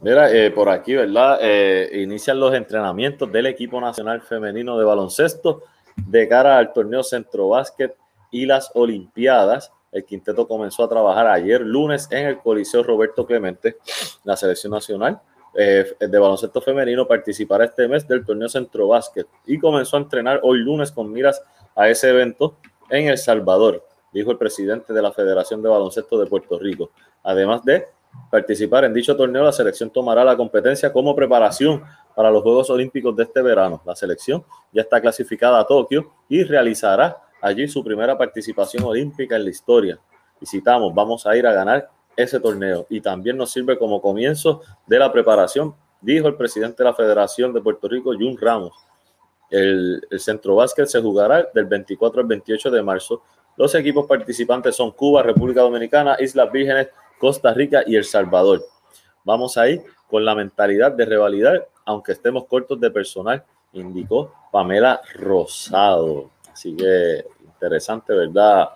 Mira, 0.00 0.30
eh, 0.30 0.50
por 0.50 0.68
aquí, 0.68 0.94
¿verdad? 0.94 1.38
Eh, 1.40 2.02
inician 2.02 2.38
los 2.38 2.54
entrenamientos 2.54 3.30
del 3.32 3.46
equipo 3.46 3.80
nacional 3.80 4.20
femenino 4.20 4.76
de 4.78 4.84
baloncesto 4.84 5.62
de 5.96 6.28
cara 6.28 6.58
al 6.58 6.72
torneo 6.72 7.02
Centro 7.02 7.48
Básquet 7.48 7.96
y 8.30 8.44
las 8.44 8.70
Olimpiadas. 8.74 9.72
El 9.96 10.04
quinteto 10.04 10.46
comenzó 10.46 10.84
a 10.84 10.88
trabajar 10.90 11.26
ayer 11.26 11.62
lunes 11.62 12.06
en 12.10 12.26
el 12.26 12.38
Coliseo 12.38 12.82
Roberto 12.82 13.24
Clemente. 13.24 13.78
La 14.24 14.36
selección 14.36 14.72
nacional 14.72 15.18
eh, 15.54 15.86
de 15.98 16.18
baloncesto 16.18 16.60
femenino 16.60 17.08
participará 17.08 17.64
este 17.64 17.88
mes 17.88 18.06
del 18.06 18.22
torneo 18.22 18.46
Centro 18.46 18.88
Básquet 18.88 19.26
y 19.46 19.58
comenzó 19.58 19.96
a 19.96 20.00
entrenar 20.00 20.40
hoy 20.42 20.58
lunes 20.58 20.92
con 20.92 21.10
miras 21.10 21.42
a 21.74 21.88
ese 21.88 22.10
evento 22.10 22.58
en 22.90 23.08
El 23.08 23.16
Salvador, 23.16 23.86
dijo 24.12 24.30
el 24.30 24.36
presidente 24.36 24.92
de 24.92 25.00
la 25.00 25.12
Federación 25.12 25.62
de 25.62 25.70
Baloncesto 25.70 26.18
de 26.18 26.26
Puerto 26.26 26.58
Rico. 26.58 26.90
Además 27.22 27.64
de 27.64 27.86
participar 28.30 28.84
en 28.84 28.92
dicho 28.92 29.16
torneo, 29.16 29.44
la 29.44 29.52
selección 29.52 29.88
tomará 29.88 30.26
la 30.26 30.36
competencia 30.36 30.92
como 30.92 31.16
preparación 31.16 31.82
para 32.14 32.30
los 32.30 32.42
Juegos 32.42 32.68
Olímpicos 32.68 33.16
de 33.16 33.22
este 33.22 33.40
verano. 33.40 33.80
La 33.86 33.96
selección 33.96 34.44
ya 34.72 34.82
está 34.82 35.00
clasificada 35.00 35.58
a 35.58 35.66
Tokio 35.66 36.12
y 36.28 36.44
realizará 36.44 37.16
allí 37.40 37.68
su 37.68 37.82
primera 37.82 38.16
participación 38.16 38.84
olímpica 38.84 39.36
en 39.36 39.44
la 39.44 39.50
historia. 39.50 39.98
Y 40.40 40.46
citamos, 40.46 40.94
vamos 40.94 41.26
a 41.26 41.36
ir 41.36 41.46
a 41.46 41.52
ganar 41.52 41.88
ese 42.16 42.40
torneo 42.40 42.86
y 42.88 43.00
también 43.00 43.36
nos 43.36 43.50
sirve 43.50 43.78
como 43.78 44.00
comienzo 44.00 44.62
de 44.86 44.98
la 44.98 45.12
preparación, 45.12 45.74
dijo 46.00 46.28
el 46.28 46.36
presidente 46.36 46.82
de 46.82 46.84
la 46.84 46.94
Federación 46.94 47.52
de 47.52 47.60
Puerto 47.60 47.88
Rico, 47.88 48.12
Jun 48.14 48.36
Ramos. 48.40 48.72
El, 49.50 50.02
centro 50.18 50.56
básquet 50.56 50.86
se 50.86 51.00
jugará 51.00 51.46
del 51.54 51.66
24 51.66 52.22
al 52.22 52.26
28 52.26 52.70
de 52.70 52.82
marzo. 52.82 53.22
Los 53.56 53.74
equipos 53.74 54.06
participantes 54.06 54.74
son 54.74 54.90
Cuba, 54.90 55.22
República 55.22 55.60
Dominicana, 55.60 56.16
Islas 56.18 56.50
Vírgenes, 56.50 56.88
Costa 57.18 57.54
Rica 57.54 57.82
y 57.86 57.96
El 57.96 58.04
Salvador. 58.04 58.62
Vamos 59.24 59.56
ahí 59.56 59.80
con 60.08 60.24
la 60.24 60.34
mentalidad 60.34 60.92
de 60.92 61.04
revalidar, 61.04 61.68
aunque 61.84 62.12
estemos 62.12 62.46
cortos 62.46 62.80
de 62.80 62.90
personal, 62.90 63.44
indicó 63.72 64.32
Pamela 64.52 65.00
Rosado. 65.14 66.30
Así 66.56 66.74
que 66.74 67.22
interesante, 67.44 68.14
¿verdad? 68.14 68.70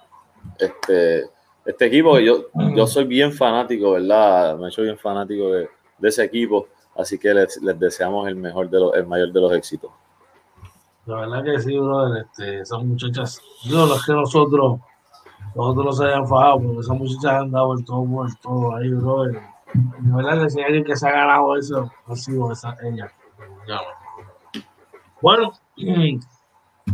Este, 0.58 1.24
este 1.64 1.86
equipo, 1.86 2.18
yo, 2.18 2.48
yo 2.76 2.86
soy 2.86 3.04
bien 3.04 3.32
fanático, 3.32 3.92
¿verdad? 3.92 4.58
Me 4.58 4.66
he 4.66 4.68
hecho 4.68 4.82
bien 4.82 4.98
fanático 4.98 5.50
de, 5.50 5.66
ese 6.02 6.24
equipo, 6.24 6.68
así 6.94 7.18
que 7.18 7.32
les, 7.32 7.58
deseamos 7.78 8.28
el 8.28 8.36
mejor 8.36 8.68
de 8.68 8.80
los, 8.80 8.94
el 8.94 9.06
mayor 9.06 9.32
de 9.32 9.40
los 9.40 9.50
éxitos. 9.54 9.90
La 11.06 11.20
verdad 11.20 11.42
que 11.42 11.58
sí, 11.58 11.74
brother, 11.78 12.26
este, 12.26 12.60
esas 12.60 12.84
muchachas, 12.84 13.40
yo 13.64 13.86
los 13.86 14.04
que 14.04 14.12
nosotros 14.12 14.80
nosotros 15.54 15.86
no 15.86 15.92
se 15.92 16.04
hayan 16.04 16.28
fajado, 16.28 16.60
porque 16.60 16.80
esas 16.80 16.98
muchachas 16.98 17.32
han 17.32 17.50
dado 17.50 17.78
el 17.78 17.84
todo 17.86 18.04
por 18.04 18.34
todo 18.42 18.76
ahí, 18.76 18.90
bro. 18.90 19.24
De 19.24 19.40
verdad 20.02 20.42
que 20.42 20.50
si 20.50 20.58
hay 20.58 20.66
alguien 20.66 20.84
que 20.84 20.96
se 20.96 21.08
ha 21.08 21.12
ganado 21.12 21.56
eso, 21.56 21.90
ha 22.06 22.14
sido 22.14 22.52
esa, 22.52 22.76
ella. 22.82 23.10
Bueno, 25.22 25.54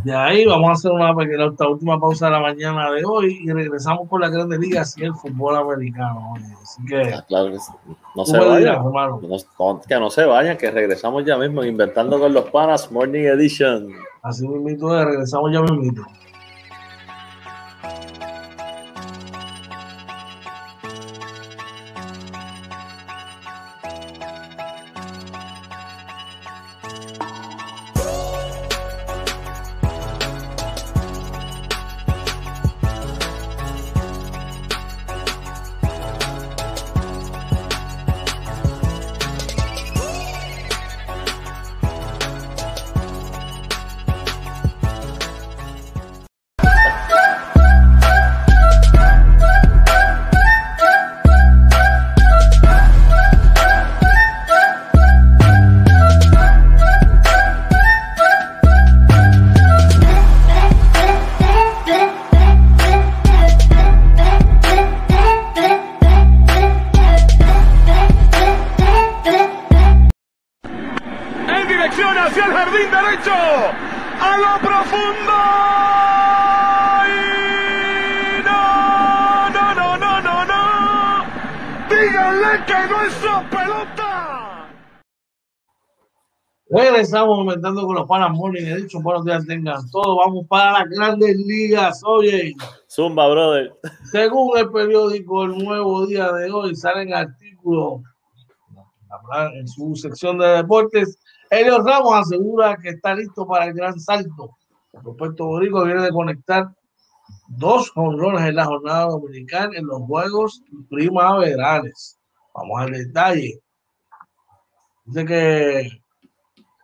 de 0.05 0.15
ahí 0.15 0.45
vamos 0.47 0.69
a 0.69 0.73
hacer 0.73 0.91
una 0.91 1.15
pequeña, 1.15 1.47
última 1.47 1.99
pausa 1.99 2.27
de 2.27 2.33
la 2.33 2.41
mañana 2.41 2.91
de 2.91 3.05
hoy 3.05 3.41
y 3.43 3.53
regresamos 3.53 4.09
con 4.09 4.21
la 4.21 4.29
Grandes 4.29 4.59
Ligas 4.59 4.97
y 4.99 5.05
el 5.05 5.15
fútbol 5.15 5.57
americano. 5.57 6.35
Así 6.63 6.85
que, 6.85 7.15
ah, 7.15 7.25
claro 7.27 7.51
que 7.53 7.59
sí. 7.59 7.73
no 8.15 8.25
se 8.25 8.39
vayan, 8.39 8.83
no, 8.85 9.81
que 9.87 10.01
no 10.01 10.11
se 10.11 10.25
vayan, 10.25 10.57
que 10.57 10.71
regresamos 10.71 11.25
ya 11.25 11.37
mismo, 11.37 11.65
inventando 11.65 12.19
con 12.19 12.33
los 12.33 12.45
panas, 12.51 12.91
Morning 12.91 13.25
Edition. 13.25 13.93
Así 14.23 14.47
mismo, 14.47 14.95
regresamos 14.95 15.53
ya 15.53 15.63
mismo. 15.63 16.07
Regresamos 87.07 87.39
aumentando 87.39 87.87
con 87.87 87.95
los 87.95 88.09
panas 88.09 88.33
Morning. 88.33 88.65
He 88.65 88.77
dicho, 88.79 89.01
buenos 89.01 89.25
días 89.25 89.47
tengan 89.47 89.89
todos. 89.93 90.19
Vamos 90.27 90.45
para 90.49 90.81
las 90.81 90.89
grandes 90.89 91.37
ligas. 91.37 92.01
Oye, 92.05 92.53
Zumba, 92.91 93.29
brother. 93.29 93.73
Según 94.11 94.59
el 94.59 94.69
periódico 94.73 95.45
El 95.45 95.57
Nuevo 95.57 96.05
Día 96.07 96.33
de 96.33 96.51
hoy, 96.51 96.75
salen 96.75 97.15
artículos 97.15 98.01
en 99.55 99.69
su 99.69 99.95
sección 99.95 100.39
de 100.39 100.49
deportes. 100.49 101.17
Elio 101.49 101.79
Ramos 101.79 102.13
asegura 102.13 102.77
que 102.83 102.89
está 102.89 103.15
listo 103.15 103.47
para 103.47 103.67
el 103.67 103.75
gran 103.75 104.01
salto. 104.01 104.57
El 104.93 105.15
Puerto 105.17 105.61
Rico 105.61 105.85
viene 105.85 106.03
de 106.03 106.11
conectar 106.11 106.75
dos 107.51 107.89
jonrones 107.93 108.49
en 108.49 108.57
la 108.57 108.65
jornada 108.65 109.07
dominicana 109.11 109.79
en 109.79 109.87
los 109.87 110.01
Juegos 110.03 110.61
Primaverales. 110.91 112.19
Vamos 112.53 112.81
al 112.81 112.91
detalle. 112.91 113.61
Dice 115.05 115.25
que 115.25 116.06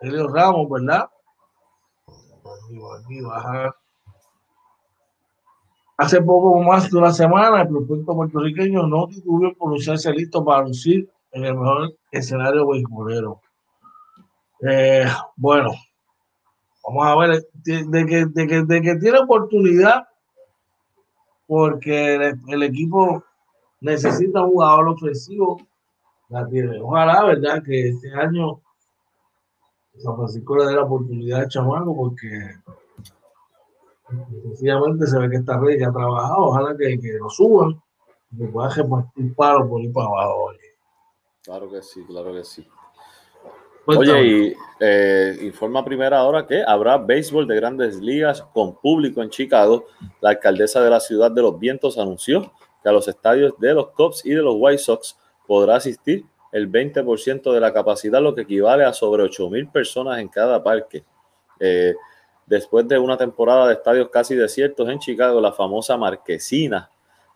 Elio 0.02 0.28
Ramos, 0.28 0.68
¿verdad? 0.68 1.08
Aquí, 2.98 3.20
baja. 3.20 3.76
Hace 5.96 6.20
poco 6.22 6.60
más 6.60 6.90
de 6.90 6.98
una 6.98 7.12
semana, 7.12 7.62
el 7.62 7.68
prospecto 7.68 8.14
puertorriqueño 8.14 8.86
no 8.88 9.06
tuvo 9.06 9.40
por 9.40 9.56
pronunciarse 9.56 10.12
listo 10.12 10.44
para 10.44 10.66
lucir 10.66 11.08
en 11.30 11.44
el 11.44 11.54
mejor 11.54 11.94
escenario 12.10 12.66
beisbolero. 12.66 13.40
Eh, 14.68 15.06
bueno, 15.36 15.70
vamos 16.82 17.06
a 17.06 17.16
ver 17.16 17.46
de 17.54 18.06
que, 18.06 18.26
de 18.26 18.46
que, 18.46 18.62
de 18.62 18.82
que 18.82 18.96
tiene 18.96 19.18
oportunidad 19.18 20.08
porque 21.46 22.14
el, 22.14 22.40
el, 22.48 22.62
equipo 22.64 23.22
necesita 23.80 24.42
un 24.42 24.52
jugador 24.52 24.88
ofensivo. 24.88 25.60
La 26.28 26.48
tiene. 26.48 26.80
Ojalá, 26.80 27.24
¿verdad? 27.24 27.62
Que 27.62 27.90
este 27.90 28.12
año 28.14 28.61
San 29.98 30.16
Francisco 30.16 30.56
le 30.56 30.66
dé 30.66 30.74
la 30.74 30.84
oportunidad 30.84 31.40
al 31.40 31.48
chamaco 31.48 31.96
porque 31.96 32.28
sencillamente 34.42 35.06
se 35.06 35.18
ve 35.18 35.30
que 35.30 35.36
está 35.36 35.58
rey 35.58 35.78
que 35.78 35.84
ha 35.84 35.92
trabajado. 35.92 36.38
Ojalá 36.38 36.76
que, 36.76 36.98
que 36.98 37.12
lo 37.14 37.30
suban 37.30 37.80
y 38.32 38.38
que 38.38 38.46
pueda 38.46 38.68
repartir 38.68 39.34
paro 39.34 39.68
por 39.68 39.80
ir 39.80 39.92
para 39.92 40.06
abajo. 40.06 40.44
Oye. 40.44 40.58
Claro 41.42 41.70
que 41.70 41.82
sí, 41.82 42.04
claro 42.04 42.32
que 42.32 42.44
sí. 42.44 42.66
Oye, 43.84 44.24
y 44.24 44.56
eh, 44.78 45.38
informa 45.42 45.84
primera 45.84 46.22
hora 46.22 46.46
que 46.46 46.62
habrá 46.64 46.98
béisbol 46.98 47.48
de 47.48 47.56
grandes 47.56 48.00
ligas 48.00 48.42
con 48.54 48.76
público 48.76 49.22
en 49.22 49.30
Chicago. 49.30 49.86
La 50.20 50.30
alcaldesa 50.30 50.80
de 50.80 50.90
la 50.90 51.00
ciudad 51.00 51.32
de 51.32 51.42
los 51.42 51.58
vientos 51.58 51.98
anunció 51.98 52.52
que 52.82 52.88
a 52.88 52.92
los 52.92 53.08
estadios 53.08 53.54
de 53.58 53.74
los 53.74 53.88
Cubs 53.90 54.24
y 54.24 54.30
de 54.30 54.42
los 54.42 54.54
White 54.56 54.78
Sox 54.78 55.18
podrá 55.48 55.76
asistir 55.76 56.24
el 56.52 56.70
20% 56.70 57.52
de 57.52 57.60
la 57.60 57.72
capacidad, 57.72 58.20
lo 58.20 58.34
que 58.34 58.42
equivale 58.42 58.84
a 58.84 58.92
sobre 58.92 59.24
8.000 59.24 59.72
personas 59.72 60.18
en 60.20 60.28
cada 60.28 60.62
parque. 60.62 61.02
Eh, 61.58 61.94
después 62.46 62.86
de 62.86 62.98
una 62.98 63.16
temporada 63.16 63.66
de 63.66 63.74
estadios 63.74 64.10
casi 64.10 64.34
desiertos 64.34 64.88
en 64.88 64.98
Chicago, 64.98 65.40
la 65.40 65.52
famosa 65.52 65.96
marquesina 65.96 66.90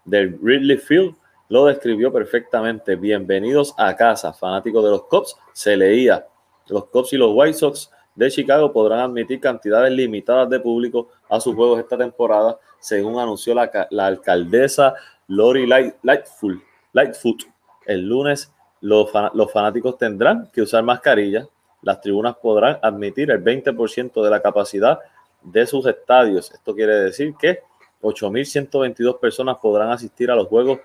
del 0.04 0.38
Ridley 0.40 0.76
Field 0.76 1.14
lo 1.48 1.64
describió 1.64 2.12
perfectamente. 2.12 2.96
Bienvenidos 2.96 3.74
a 3.78 3.96
casa, 3.96 4.32
fanáticos 4.32 4.84
de 4.84 4.90
los 4.90 5.04
Cubs. 5.04 5.36
Se 5.52 5.76
leía 5.76 6.26
los 6.68 6.86
Cubs 6.86 7.12
y 7.12 7.16
los 7.16 7.30
White 7.32 7.54
Sox 7.54 7.90
de 8.14 8.30
Chicago 8.30 8.72
podrán 8.72 9.00
admitir 9.00 9.40
cantidades 9.40 9.92
limitadas 9.92 10.48
de 10.50 10.58
público 10.58 11.08
a 11.28 11.38
sus 11.38 11.54
juegos 11.54 11.78
esta 11.78 11.96
temporada, 11.96 12.58
según 12.80 13.18
anunció 13.18 13.54
la, 13.54 13.70
alcaldesa 14.06 14.94
Lori 15.28 15.66
Lightfoot. 15.66 16.62
Lightfoot. 16.92 17.42
El 17.84 18.08
lunes 18.08 18.52
los, 18.86 19.52
fanáticos 19.52 19.98
tendrán 19.98 20.48
que 20.52 20.62
usar 20.62 20.82
mascarillas. 20.84 21.48
Las 21.82 22.00
tribunas 22.00 22.36
podrán 22.36 22.78
admitir 22.82 23.30
el 23.30 23.42
20% 23.42 24.22
de 24.22 24.30
la 24.30 24.40
capacidad 24.40 24.98
de 25.42 25.66
sus 25.66 25.86
estadios. 25.86 26.52
Esto 26.52 26.74
quiere 26.74 26.94
decir 26.94 27.34
que 27.38 27.60
8.122 28.00 29.18
personas 29.18 29.56
podrán 29.60 29.90
asistir 29.90 30.30
a 30.30 30.36
los 30.36 30.46
juegos 30.46 30.78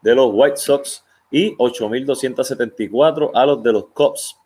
de 0.00 0.14
los 0.14 0.30
White 0.32 0.56
Sox 0.56 1.04
y 1.30 1.56
8.274 1.56 3.30
a 3.34 3.46
los 3.46 3.62
de 3.62 3.72
los 3.72 3.86
Cubs. 3.88 4.38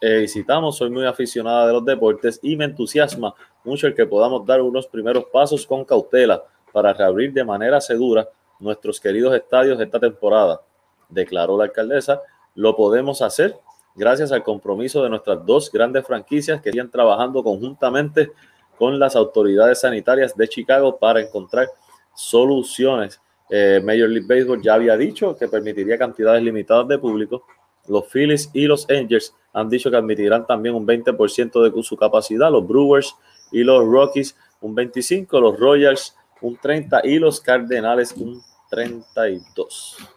Eh, 0.00 0.26
soy 0.72 0.90
muy 0.90 1.06
aficionada 1.06 1.68
de 1.68 1.72
los 1.72 1.84
deportes 1.84 2.40
y 2.42 2.56
me 2.56 2.64
entusiasma 2.64 3.34
mucho 3.64 3.86
el 3.86 3.94
que 3.94 4.06
podamos 4.06 4.44
dar 4.44 4.60
unos 4.60 4.86
primeros 4.88 5.24
pasos 5.32 5.66
con 5.66 5.84
cautela 5.84 6.42
para 6.72 6.92
reabrir 6.92 7.32
de 7.32 7.44
manera 7.44 7.80
segura 7.80 8.28
nuestros 8.58 9.00
queridos 9.00 9.34
estadios 9.34 9.80
esta 9.80 10.00
temporada, 10.00 10.60
declaró 11.08 11.56
la 11.56 11.64
alcaldesa. 11.64 12.20
Lo 12.56 12.74
podemos 12.74 13.22
hacer 13.22 13.56
gracias 13.94 14.32
al 14.32 14.42
compromiso 14.42 15.02
de 15.04 15.10
nuestras 15.10 15.46
dos 15.46 15.70
grandes 15.70 16.04
franquicias 16.04 16.60
que 16.60 16.72
siguen 16.72 16.90
trabajando 16.90 17.44
conjuntamente 17.44 18.32
con 18.76 18.98
las 18.98 19.14
autoridades 19.14 19.80
sanitarias 19.80 20.36
de 20.36 20.48
Chicago 20.48 20.98
para 20.98 21.20
encontrar 21.20 21.68
soluciones 22.14 23.20
eh, 23.48 23.80
Major 23.84 24.08
League 24.08 24.26
Baseball 24.26 24.60
ya 24.60 24.74
había 24.74 24.96
dicho 24.96 25.36
que 25.36 25.48
permitiría 25.48 25.96
cantidades 25.96 26.42
limitadas 26.42 26.88
de 26.88 26.98
público. 26.98 27.44
Los 27.86 28.06
Phillies 28.10 28.50
y 28.52 28.66
los 28.66 28.88
Angels 28.90 29.32
han 29.52 29.68
dicho 29.68 29.90
que 29.90 29.96
admitirán 29.96 30.46
también 30.46 30.74
un 30.74 30.86
20% 30.86 31.62
de 31.62 31.82
su 31.82 31.96
capacidad. 31.96 32.50
Los 32.50 32.66
Brewers 32.66 33.14
y 33.52 33.62
los 33.62 33.86
Rockies 33.86 34.36
un 34.60 34.74
25%, 34.74 35.40
los 35.40 35.58
Royals 35.58 36.16
un 36.40 36.56
30% 36.56 37.02
y 37.04 37.18
los 37.18 37.40
Cardenales 37.40 38.12
un 38.12 38.42
32%. 38.70 40.15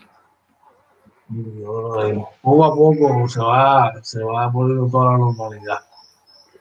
Poco 2.41 2.65
a 2.65 2.75
poco 2.75 3.29
se 3.29 3.39
va, 3.39 3.93
se 4.01 4.23
va 4.23 4.51
poniendo 4.51 4.87
toda 4.87 5.11
la 5.11 5.17
normalidad. 5.19 5.79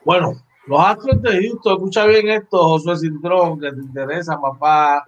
Bueno, 0.05 0.33
los 0.67 0.79
Astros 0.79 1.21
de 1.23 1.41
Houston, 1.41 1.73
escucha 1.73 2.05
bien 2.05 2.29
esto, 2.29 2.57
Josué 2.57 2.97
Cintrón, 2.97 3.59
que 3.59 3.71
te 3.71 3.81
interesa, 3.81 4.39
papá. 4.39 5.03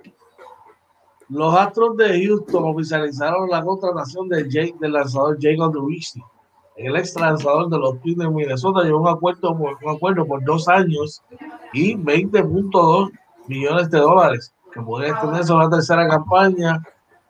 Los 1.30 1.56
Astros 1.56 1.96
de 1.98 2.26
Houston 2.26 2.64
oficializaron 2.66 3.50
la 3.50 3.64
contratación 3.64 4.28
de 4.28 4.50
Jake, 4.50 4.76
del 4.80 4.94
lanzador 4.94 5.38
Jacob 5.40 5.72
Duristy. 5.72 6.24
El 6.76 6.96
ex 6.96 7.16
lanzador 7.20 7.70
de 7.70 7.78
los 7.78 8.02
Twins 8.02 8.18
de 8.18 8.30
Minnesota 8.30 8.82
llevó 8.82 9.02
un 9.02 9.10
acuerdo, 9.10 9.52
un 9.52 9.90
acuerdo 9.90 10.26
por 10.26 10.44
dos 10.44 10.68
años 10.68 11.22
y 11.74 11.96
20.2 11.96 13.12
millones 13.48 13.92
de 13.92 14.00
dólares 14.00 14.54
que 14.74 14.82
podría 14.82 15.12
extenderse 15.12 15.54
a 15.54 15.58
la 15.58 15.70
tercera 15.70 16.08
campaña 16.08 16.82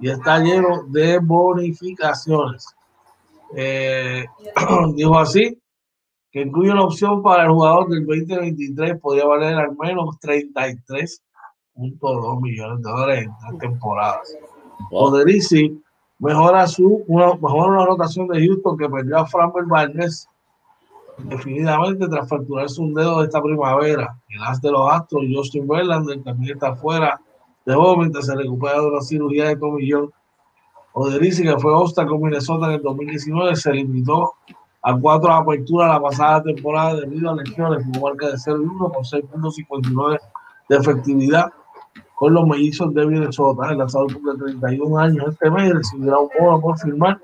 y 0.02 0.10
está 0.10 0.40
lleno 0.40 0.84
de 0.88 1.20
bonificaciones. 1.20 2.66
Eh, 3.56 4.26
dijo 4.96 5.18
así 5.20 5.58
que 6.32 6.42
incluye 6.42 6.72
una 6.72 6.84
opción 6.84 7.22
para 7.22 7.44
el 7.44 7.52
jugador 7.52 7.90
del 7.90 8.06
2023, 8.06 9.00
podría 9.00 9.26
valer 9.26 9.56
al 9.56 9.76
menos 9.78 10.18
33 10.20 11.22
dos 12.02 12.42
millones 12.42 12.84
de 12.84 12.90
dólares 12.90 13.26
en 13.26 13.60
tres 13.60 13.72
temporadas. 13.72 14.38
Wow. 14.92 15.14
mejora 16.20 16.68
su 16.68 17.04
una, 17.08 17.34
mejora 17.34 17.72
una 17.72 17.86
rotación 17.86 18.28
de 18.28 18.46
Houston 18.46 18.78
que 18.78 18.90
perdió 18.90 19.20
a 19.20 19.26
Framber 19.26 19.66
Barnes 19.66 20.28
definitivamente 21.18 22.08
tras 22.08 22.28
fracturarse 22.28 22.82
un 22.82 22.94
dedo 22.94 23.20
de 23.20 23.26
esta 23.26 23.42
primavera. 23.42 24.18
El 24.30 24.44
as 24.44 24.62
de 24.62 24.72
los 24.72 24.92
Astros, 24.92 25.24
Justin 25.32 25.68
Verlander, 25.68 26.22
también 26.24 26.54
está 26.54 26.76
fuera 26.76 27.20
de 27.66 27.76
mientras 27.98 28.26
se 28.26 28.36
recupera 28.36 28.82
de 28.82 28.88
una 28.88 29.02
cirugía 29.02 29.48
de 29.48 29.56
tomillón. 29.56 30.12
Oderisi, 30.94 31.44
que 31.44 31.58
fue 31.60 31.74
Osta 31.74 32.06
con 32.06 32.22
Minnesota 32.22 32.68
en 32.68 32.74
el 32.74 32.82
2019, 32.82 33.56
se 33.56 33.72
limitó 33.72 34.34
a 34.82 34.98
cuatro 34.98 35.32
aperturas 35.32 35.90
la 35.90 36.02
pasada 36.02 36.44
temporada 36.44 36.96
debido 36.96 37.30
a 37.30 37.36
lesiones, 37.36 37.86
como 37.86 38.08
marca 38.08 38.28
de 38.28 38.34
0-1 38.34 38.78
con 38.78 39.04
6.59 39.04 40.20
de 40.70 40.78
efectividad 40.78 41.54
con 42.16 42.34
los 42.34 42.48
mellizos 42.48 42.94
de 42.94 43.06
Minnesota. 43.06 43.72
El 43.72 43.78
lanzador 43.78 44.14
cumple 44.14 44.34
31 44.36 44.98
años 44.98 45.28
este 45.30 45.50
mes 45.50 45.74
recibirá 45.74 46.20
un 46.20 46.30
bono 46.40 46.62
por 46.62 46.78
firmar 46.78 47.20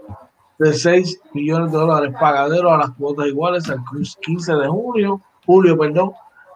de 0.59 0.73
6 0.73 1.21
millones 1.33 1.71
de 1.71 1.77
dólares 1.77 2.15
pagadero 2.19 2.71
a 2.71 2.77
las 2.77 2.91
cuotas 2.91 3.27
iguales 3.27 3.69
al 3.69 3.83
Cruz 3.83 4.17
15 4.21 4.53
de 4.53 4.67
junio, 4.67 5.21
julio, 5.45 5.77
perdón, 5.77 6.11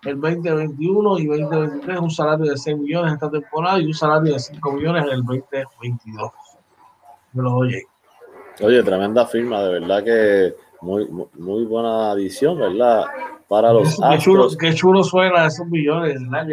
el 0.05 0.19
2021 0.19 1.19
y 1.19 1.25
2023, 1.27 1.99
un 1.99 2.09
salario 2.09 2.51
de 2.51 2.57
6 2.57 2.77
millones 2.77 3.13
esta 3.13 3.29
temporada 3.29 3.79
y 3.79 3.85
un 3.85 3.93
salario 3.93 4.33
de 4.33 4.39
5 4.39 4.71
millones 4.71 5.03
en 5.05 5.11
el 5.11 5.23
2022. 5.23 6.31
Me 7.33 7.43
lo 7.43 7.55
oye. 7.55 7.83
Oye, 8.61 8.83
tremenda 8.83 9.25
firma, 9.25 9.61
de 9.63 9.79
verdad 9.79 10.03
que 10.03 10.55
muy, 10.81 11.07
muy 11.07 11.65
buena 11.65 12.11
adición, 12.11 12.59
¿verdad? 12.59 13.05
para 13.51 13.73
los 13.73 13.99
qué 13.99 14.17
chulo, 14.17 14.47
qué 14.57 14.73
chulo 14.73 15.03
suena 15.03 15.45
esos 15.47 15.67
millones, 15.67 16.15
¿verdad? 16.29 16.47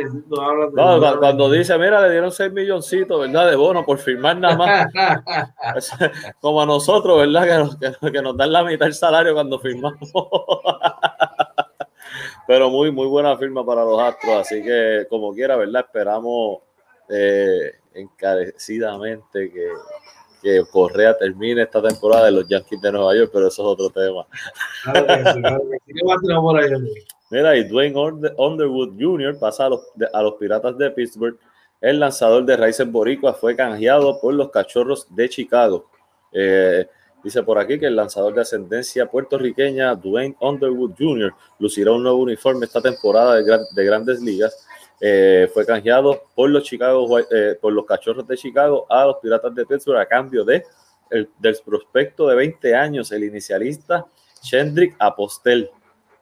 cuando, 1.21 1.49
dice, 1.49 1.79
mira, 1.79 2.03
le 2.03 2.11
dieron 2.11 2.33
6 2.33 2.53
milloncitos, 2.53 3.21
¿verdad? 3.21 3.49
De 3.49 3.55
bono 3.55 3.85
por 3.85 3.99
firmar 3.99 4.37
nada 4.37 4.57
más. 4.57 4.89
Como 6.41 6.61
a 6.61 6.67
nosotros, 6.67 7.19
¿verdad? 7.19 7.47
Que 7.47 7.55
nos, 7.55 8.13
que, 8.13 8.21
nos 8.21 8.37
dan 8.37 8.53
la 8.53 8.65
mitad 8.65 8.87
del 8.87 8.95
salario 8.95 9.33
cuando 9.33 9.61
firmamos. 9.61 10.11
Pero 12.49 12.71
muy, 12.71 12.91
muy 12.91 13.07
buena 13.07 13.37
firma 13.37 13.63
para 13.63 13.85
los 13.85 14.01
Astros, 14.01 14.37
así 14.37 14.63
que 14.63 15.07
como 15.11 15.35
quiera, 15.35 15.55
¿verdad? 15.55 15.85
Esperamos 15.85 16.61
eh, 17.11 17.75
encarecidamente 17.93 19.53
que, 19.53 19.69
que 20.43 20.63
Correa 20.73 21.15
termine 21.15 21.65
esta 21.65 21.83
temporada 21.83 22.25
de 22.25 22.33
los 22.33 22.49
Yankees 22.49 22.81
de 22.81 22.91
Nueva 22.91 23.15
York, 23.15 23.31
pero 23.35 23.49
eso 23.49 23.61
es 23.61 23.69
otro 23.69 23.91
tema. 23.91 24.27
Mira, 27.31 27.55
y 27.55 27.65
Dwayne 27.65 27.95
Underwood 28.39 28.95
Jr. 28.99 29.39
pasa 29.39 29.67
a 29.67 29.69
los, 29.69 29.83
a 30.11 30.23
los 30.23 30.37
Piratas 30.37 30.79
de 30.79 30.91
Pittsburgh. 30.91 31.39
El 31.83 32.01
lanzador 32.01 32.47
de 32.47 32.57
raíces 32.57 32.91
boricua 32.91 33.35
fue 33.35 33.55
canjeado 33.57 34.19
por 34.23 34.33
los 34.33 34.51
Cachorros 34.51 35.07
de 35.15 35.29
Chicago. 35.29 35.85
Eh, 36.33 36.89
dice 37.23 37.43
por 37.43 37.59
aquí 37.59 37.79
que 37.79 37.87
el 37.87 37.97
lanzador 37.97 38.35
de 38.35 38.43
ascendencia 38.43 39.07
puertorriqueña, 39.07 39.95
Dwayne 39.95 40.37
Underwood 40.41 40.95
Jr., 40.99 41.35
lucirá 41.59 41.93
un 41.93 42.03
nuevo 42.03 42.19
uniforme 42.19 42.67
esta 42.67 42.81
temporada 42.81 43.35
de, 43.35 43.59
de 43.75 43.85
grandes 43.85 44.21
ligas 44.21 44.67
eh, 45.01 45.49
fue 45.55 45.65
canjeado 45.65 46.23
por 46.35 46.51
los 46.51 46.65
Chicago 46.65 47.19
eh, 47.21 47.57
por 47.61 47.73
los 47.73 47.87
cachorros 47.87 48.27
de 48.27 48.37
Chicago 48.37 48.85
a 48.89 49.07
los 49.07 49.17
Piratas 49.19 49.55
de 49.55 49.65
Pittsburgh 49.65 50.01
a 50.01 50.07
cambio 50.07 50.45
de 50.45 50.65
el, 51.11 51.31
del 51.39 51.57
prospecto 51.65 52.27
de 52.27 52.35
20 52.35 52.75
años, 52.75 53.13
el 53.13 53.23
inicialista 53.23 54.07
Chendrick 54.43 54.97
Apostel. 54.99 55.71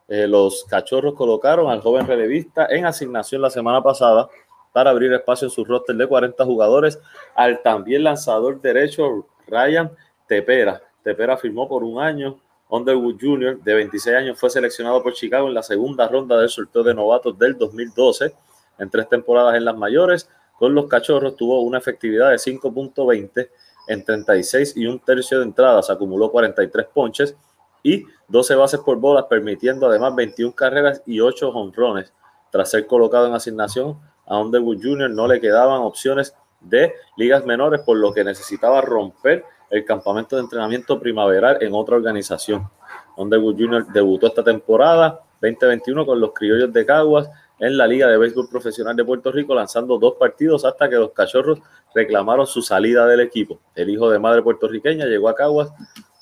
Eh, 0.08 0.26
los 0.26 0.64
cachorros 0.64 1.14
colocaron 1.14 1.70
al 1.70 1.80
joven 1.80 2.06
relevista 2.06 2.66
en 2.70 2.84
asignación 2.84 3.40
la 3.40 3.50
semana 3.50 3.82
pasada 3.82 4.28
para 4.72 4.90
abrir 4.90 5.12
espacio 5.14 5.46
en 5.46 5.50
su 5.50 5.64
roster 5.64 5.96
de 5.96 6.06
40 6.06 6.44
jugadores 6.44 7.00
al 7.34 7.62
también 7.62 8.04
lanzador 8.04 8.60
derecho 8.60 9.26
Ryan 9.48 9.90
Tepera. 10.26 10.82
Tepera 11.02 11.36
firmó 11.36 11.68
por 11.68 11.84
un 11.84 12.00
año. 12.00 12.38
Underwood 12.68 13.16
Jr., 13.20 13.60
de 13.62 13.74
26 13.74 14.16
años, 14.16 14.40
fue 14.40 14.50
seleccionado 14.50 15.02
por 15.02 15.12
Chicago 15.12 15.46
en 15.46 15.54
la 15.54 15.62
segunda 15.62 16.08
ronda 16.08 16.36
del 16.36 16.48
sorteo 16.48 16.82
de 16.82 16.94
novatos 16.94 17.38
del 17.38 17.56
2012 17.56 18.34
en 18.78 18.90
tres 18.90 19.08
temporadas 19.08 19.54
en 19.54 19.64
las 19.64 19.76
mayores. 19.76 20.28
Con 20.58 20.74
los 20.74 20.86
cachorros 20.86 21.36
tuvo 21.36 21.60
una 21.60 21.78
efectividad 21.78 22.30
de 22.30 22.36
5.20 22.36 23.48
en 23.88 24.04
36 24.04 24.76
y 24.76 24.86
un 24.86 24.98
tercio 24.98 25.38
de 25.38 25.44
entradas, 25.44 25.90
acumuló 25.90 26.30
43 26.30 26.86
ponches 26.92 27.36
y 27.82 28.04
12 28.28 28.54
bases 28.56 28.80
por 28.80 28.96
bolas, 28.98 29.26
permitiendo 29.30 29.86
además 29.86 30.14
21 30.16 30.54
carreras 30.54 31.02
y 31.06 31.20
8 31.20 31.50
honrones. 31.50 32.12
Tras 32.50 32.70
ser 32.70 32.86
colocado 32.86 33.28
en 33.28 33.34
asignación, 33.34 34.00
a 34.26 34.38
Underwood 34.40 34.82
Jr. 34.82 35.10
no 35.10 35.28
le 35.28 35.40
quedaban 35.40 35.82
opciones 35.82 36.34
de 36.60 36.94
ligas 37.16 37.44
menores, 37.44 37.82
por 37.82 37.96
lo 37.96 38.12
que 38.12 38.24
necesitaba 38.24 38.80
romper 38.80 39.44
el 39.70 39.84
campamento 39.84 40.36
de 40.36 40.42
entrenamiento 40.42 40.98
primaveral 40.98 41.58
en 41.60 41.74
otra 41.74 41.96
organización. 41.96 42.68
Underwood 43.16 43.56
Jr. 43.56 43.86
debutó 43.92 44.26
esta 44.26 44.44
temporada 44.44 45.20
2021 45.40 46.06
con 46.06 46.20
los 46.20 46.32
criollos 46.32 46.72
de 46.72 46.86
Caguas 46.86 47.30
en 47.58 47.76
la 47.76 47.86
Liga 47.86 48.08
de 48.08 48.18
Béisbol 48.18 48.48
Profesional 48.48 48.94
de 48.94 49.04
Puerto 49.04 49.32
Rico, 49.32 49.54
lanzando 49.54 49.98
dos 49.98 50.14
partidos 50.18 50.64
hasta 50.64 50.88
que 50.88 50.96
los 50.96 51.12
cachorros 51.12 51.58
reclamaron 51.94 52.46
su 52.46 52.60
salida 52.60 53.06
del 53.06 53.20
equipo. 53.20 53.58
El 53.74 53.90
hijo 53.90 54.10
de 54.10 54.18
madre 54.18 54.42
puertorriqueña 54.42 55.06
llegó 55.06 55.28
a 55.28 55.34
Caguas 55.34 55.72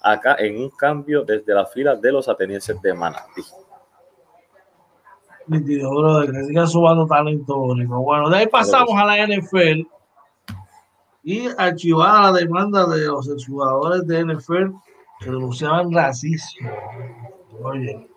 acá 0.01 0.37
en 0.39 0.59
un 0.59 0.71
cambio 0.71 1.25
desde 1.25 1.55
la 1.55 1.67
fila 1.67 1.97
de 1.97 2.13
los 2.13 2.29
atenienses 2.29 2.81
de 2.81 2.95
Manatí. 2.95 3.43
que 5.51 6.45
sigan 6.45 6.69
subando 6.69 7.07
talento 7.07 7.57
Bueno, 7.59 8.31
de 8.31 8.37
ahí 8.37 8.47
pasamos 8.47 8.95
a 8.97 9.05
la 9.05 9.27
NFL 9.27 9.94
y 11.25 11.49
archivar 11.59 12.33
la 12.33 12.39
demanda 12.39 12.87
de 12.87 13.07
los 13.07 13.47
jugadores 13.47 14.07
de 14.07 14.25
NFL 14.25 14.71
que 15.21 15.31
denunciaban 15.31 15.93
racismo. 15.93 16.71
Oye, 17.63 18.09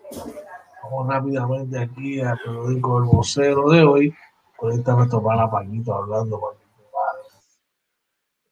Vamos 0.90 1.08
rápidamente 1.08 1.78
aquí 1.78 2.20
al 2.20 2.38
periódico 2.38 2.98
El 2.98 3.04
Vocero 3.04 3.68
de 3.70 3.84
hoy. 3.84 4.14
Ahorita 4.60 4.96
me 4.96 5.06
topa 5.06 5.36
la 5.36 5.50
Paquito 5.50 5.94
hablando. 5.94 6.40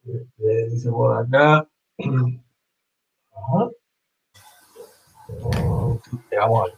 Este, 0.04 0.68
dice 0.70 0.90
por 0.90 1.16
acá. 1.16 1.66
Ajá. 3.32 3.70
Vamos 6.38 6.70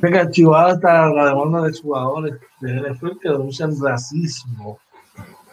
a 0.00 0.02
ver. 0.02 0.16
archivada 0.16 0.72
está 0.72 1.08
la 1.08 1.26
demanda 1.26 1.62
de 1.62 1.80
jugadores 1.80 2.34
de 2.60 2.90
NFL 2.90 3.18
que 3.20 3.28
denuncian 3.30 3.80
racismo. 3.80 4.78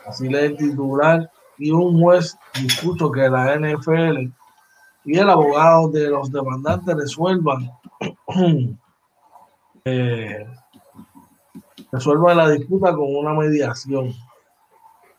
Así 0.06 0.28
le 0.28 0.50
titular 0.52 1.30
y 1.58 1.72
un 1.72 2.00
juez 2.00 2.38
dispuso 2.60 3.12
que 3.12 3.30
la 3.30 3.56
NFL 3.56 4.32
y 5.06 5.18
el 5.18 5.30
abogado 5.30 5.90
de 5.90 6.10
los 6.10 6.32
demandantes 6.32 6.96
resuelvan 6.96 7.72
eh, 9.86 10.48
resuelvan 11.92 12.38
la 12.38 12.50
disputa 12.50 12.94
con 12.94 13.16
una 13.16 13.34
mediación. 13.34 14.14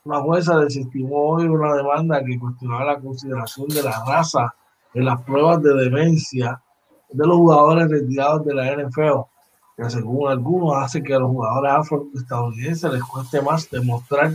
Una 0.05 0.19
jueza 0.19 0.59
desestimó 0.59 1.29
hoy 1.29 1.45
una 1.45 1.75
demanda 1.75 2.23
que 2.23 2.37
cuestionaba 2.37 2.85
la 2.85 2.99
consideración 2.99 3.67
de 3.69 3.83
la 3.83 4.03
raza 4.05 4.53
en 4.93 5.05
las 5.05 5.21
pruebas 5.21 5.61
de 5.61 5.73
demencia 5.75 6.61
de 7.09 7.27
los 7.27 7.37
jugadores 7.37 7.89
retirados 7.89 8.45
de 8.45 8.53
la 8.53 8.75
NFL, 8.75 9.21
que 9.77 9.89
según 9.89 10.29
algunos 10.29 10.75
hace 10.75 11.01
que 11.01 11.13
a 11.13 11.19
los 11.19 11.29
jugadores 11.29 11.71
afroestadounidenses 11.71 12.91
les 12.91 13.03
cueste 13.03 13.41
más 13.41 13.69
demostrar 13.69 14.33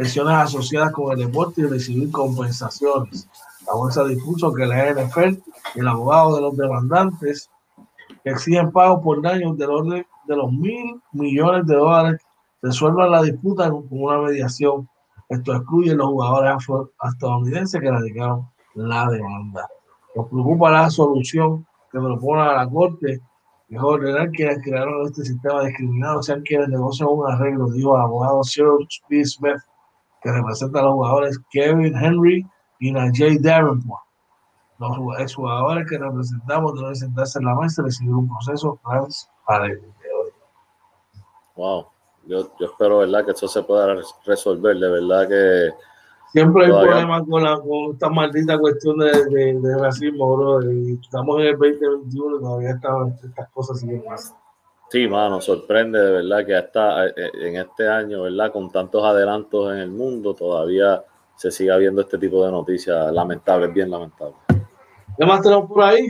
lesiones 0.00 0.34
asociadas 0.34 0.92
con 0.92 1.12
el 1.12 1.26
deporte 1.26 1.60
y 1.60 1.64
recibir 1.64 2.10
compensaciones. 2.10 3.28
La 3.66 3.74
bolsa 3.74 4.04
dispuso 4.04 4.52
que 4.52 4.66
la 4.66 4.92
NFL 4.92 5.38
y 5.74 5.80
el 5.80 5.88
abogado 5.88 6.36
de 6.36 6.40
los 6.40 6.56
demandantes 6.56 7.50
exigen 8.24 8.72
pagos 8.72 9.02
por 9.02 9.20
daños 9.20 9.58
del 9.58 9.70
orden 9.70 10.06
de 10.26 10.36
los 10.36 10.50
mil 10.52 11.00
millones 11.12 11.66
de 11.66 11.74
dólares 11.74 12.20
resuelvan 12.62 13.10
la 13.10 13.22
disputa 13.22 13.70
con 13.70 13.86
una 13.90 14.18
mediación. 14.18 14.88
Esto 15.28 15.54
excluye 15.54 15.92
a 15.92 15.94
los 15.94 16.06
jugadores 16.06 16.52
afroestadounidenses 16.56 17.80
que 17.80 17.90
radicaron 17.90 18.48
la 18.74 19.08
demanda. 19.10 19.68
Nos 20.16 20.28
preocupa 20.28 20.70
la 20.70 20.90
solución 20.90 21.66
que 21.92 21.98
propone 21.98 22.44
la 22.44 22.68
Corte 22.68 23.20
es 23.70 23.80
ordenar 23.80 24.30
quienes 24.30 24.58
crearon 24.64 25.06
este 25.06 25.24
sistema 25.24 25.64
discriminado 25.64 26.22
sean 26.22 26.42
quienes 26.42 26.68
negocian 26.70 27.08
un 27.08 27.30
arreglo, 27.30 27.70
dijo 27.70 27.94
el 27.94 28.02
abogado 28.02 28.40
Cyril 28.42 28.88
P. 29.08 29.24
Smith, 29.24 29.60
que 30.22 30.30
representa 30.30 30.80
a 30.80 30.82
los 30.84 30.94
jugadores 30.94 31.40
Kevin 31.50 31.94
Henry 31.96 32.46
y 32.78 32.92
Najee 32.92 33.38
Davenport. 33.38 34.02
Los 34.78 35.20
exjugadores 35.20 35.86
que 35.88 35.98
representamos 35.98 36.74
deben 36.74 36.96
sentarse 36.96 37.38
en 37.38 37.44
la 37.44 37.54
mesa 37.54 37.82
y 37.82 37.84
recibir 37.84 38.14
un 38.14 38.28
proceso 38.28 38.78
transparente. 38.82 39.86
Wow, 41.56 41.86
yo, 42.26 42.50
yo 42.58 42.66
espero 42.66 42.98
¿verdad? 42.98 43.24
que 43.24 43.32
esto 43.32 43.46
se 43.46 43.62
pueda 43.62 43.96
resolver, 44.24 44.76
de 44.78 44.90
verdad 44.90 45.28
que 45.28 45.74
Siempre 46.32 46.66
hay 46.66 46.70
problemas 46.70 47.24
con, 47.28 47.42
la, 47.42 47.58
con 47.58 47.92
esta 47.92 48.08
maldita 48.08 48.56
cuestión 48.56 48.98
de, 48.98 49.10
de, 49.60 49.78
racismo, 49.78 50.36
bro. 50.36 50.60
estamos 50.60 51.40
en 51.40 51.46
el 51.46 51.58
2021 51.58 52.36
y 52.36 52.40
todavía 52.40 52.70
estas 52.70 53.50
cosas 53.50 53.80
siguen 53.80 54.04
pasando. 54.04 54.39
Sí, 54.90 55.06
mano, 55.06 55.40
sorprende 55.40 56.00
de 56.00 56.10
verdad 56.10 56.44
que 56.44 56.56
hasta 56.56 57.06
eh, 57.06 57.14
eh, 57.16 57.30
en 57.42 57.56
este 57.58 57.86
año, 57.86 58.22
¿verdad? 58.22 58.50
Con 58.50 58.72
tantos 58.72 59.04
adelantos 59.04 59.72
en 59.72 59.78
el 59.78 59.90
mundo, 59.90 60.34
todavía 60.34 61.04
se 61.36 61.52
siga 61.52 61.76
viendo 61.76 62.00
este 62.00 62.18
tipo 62.18 62.44
de 62.44 62.50
noticias 62.50 63.12
lamentables, 63.12 63.72
bien 63.72 63.88
lamentables. 63.88 64.36
¿Qué 65.16 65.24
más 65.24 65.42
tenemos 65.42 65.68
por 65.68 65.84
ahí? 65.84 66.08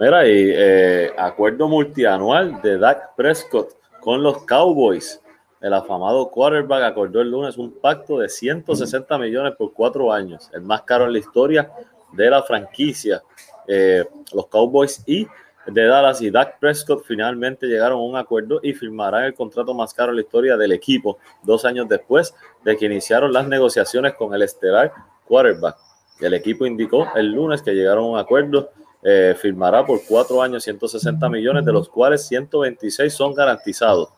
Mira, 0.00 0.26
y 0.26 0.50
eh, 0.52 1.12
acuerdo 1.16 1.68
multianual 1.68 2.60
de 2.62 2.78
Dak 2.78 3.14
Prescott 3.14 3.76
con 4.00 4.24
los 4.24 4.42
Cowboys. 4.42 5.22
El 5.60 5.72
afamado 5.72 6.28
quarterback 6.28 6.82
acordó 6.82 7.20
el 7.20 7.30
lunes 7.30 7.56
un 7.56 7.78
pacto 7.80 8.18
de 8.18 8.28
160 8.28 9.18
millones 9.18 9.54
por 9.56 9.72
cuatro 9.72 10.12
años, 10.12 10.50
el 10.52 10.62
más 10.62 10.82
caro 10.82 11.04
en 11.06 11.12
la 11.12 11.18
historia 11.20 11.70
de 12.12 12.28
la 12.28 12.42
franquicia. 12.42 13.22
Eh, 13.68 14.04
los 14.32 14.48
Cowboys 14.48 15.04
y 15.06 15.28
de 15.66 15.84
Dallas 15.84 16.22
y 16.22 16.30
Dak 16.30 16.58
Prescott 16.58 17.04
finalmente 17.04 17.66
llegaron 17.66 17.98
a 17.98 18.02
un 18.02 18.16
acuerdo 18.16 18.60
y 18.62 18.72
firmarán 18.72 19.24
el 19.24 19.34
contrato 19.34 19.74
más 19.74 19.92
caro 19.92 20.10
en 20.10 20.16
la 20.16 20.22
historia 20.22 20.56
del 20.56 20.72
equipo 20.72 21.18
dos 21.42 21.64
años 21.64 21.88
después 21.88 22.34
de 22.64 22.76
que 22.76 22.86
iniciaron 22.86 23.32
las 23.32 23.48
negociaciones 23.48 24.14
con 24.14 24.34
el 24.34 24.42
estelar 24.42 24.92
quarterback. 25.26 25.76
El 26.20 26.34
equipo 26.34 26.66
indicó 26.66 27.08
el 27.14 27.32
lunes 27.32 27.62
que 27.62 27.74
llegaron 27.74 28.04
a 28.04 28.08
un 28.08 28.18
acuerdo, 28.18 28.70
eh, 29.02 29.34
firmará 29.38 29.84
por 29.84 30.00
cuatro 30.08 30.40
años 30.40 30.64
160 30.64 31.28
millones, 31.28 31.64
de 31.64 31.72
los 31.72 31.88
cuales 31.88 32.26
126 32.26 33.12
son 33.12 33.34
garantizados. 33.34 34.08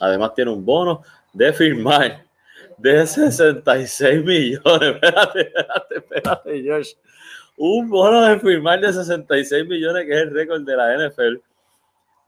Además 0.00 0.34
tiene 0.34 0.50
un 0.50 0.64
bono 0.64 1.02
de 1.32 1.52
firmar 1.52 2.26
de 2.76 3.06
66 3.06 4.24
millones. 4.24 4.62
Espérate, 5.02 5.40
espérate, 5.40 5.96
espérate, 5.96 6.62
George. 6.62 6.96
Un 7.56 7.88
bono 7.88 8.22
de 8.22 8.38
firmar 8.38 8.80
de 8.80 8.92
66 8.92 9.66
millones, 9.66 10.04
que 10.04 10.12
es 10.12 10.22
el 10.22 10.30
récord 10.30 10.62
de 10.62 10.76
la 10.76 11.08
NFL, 11.08 11.36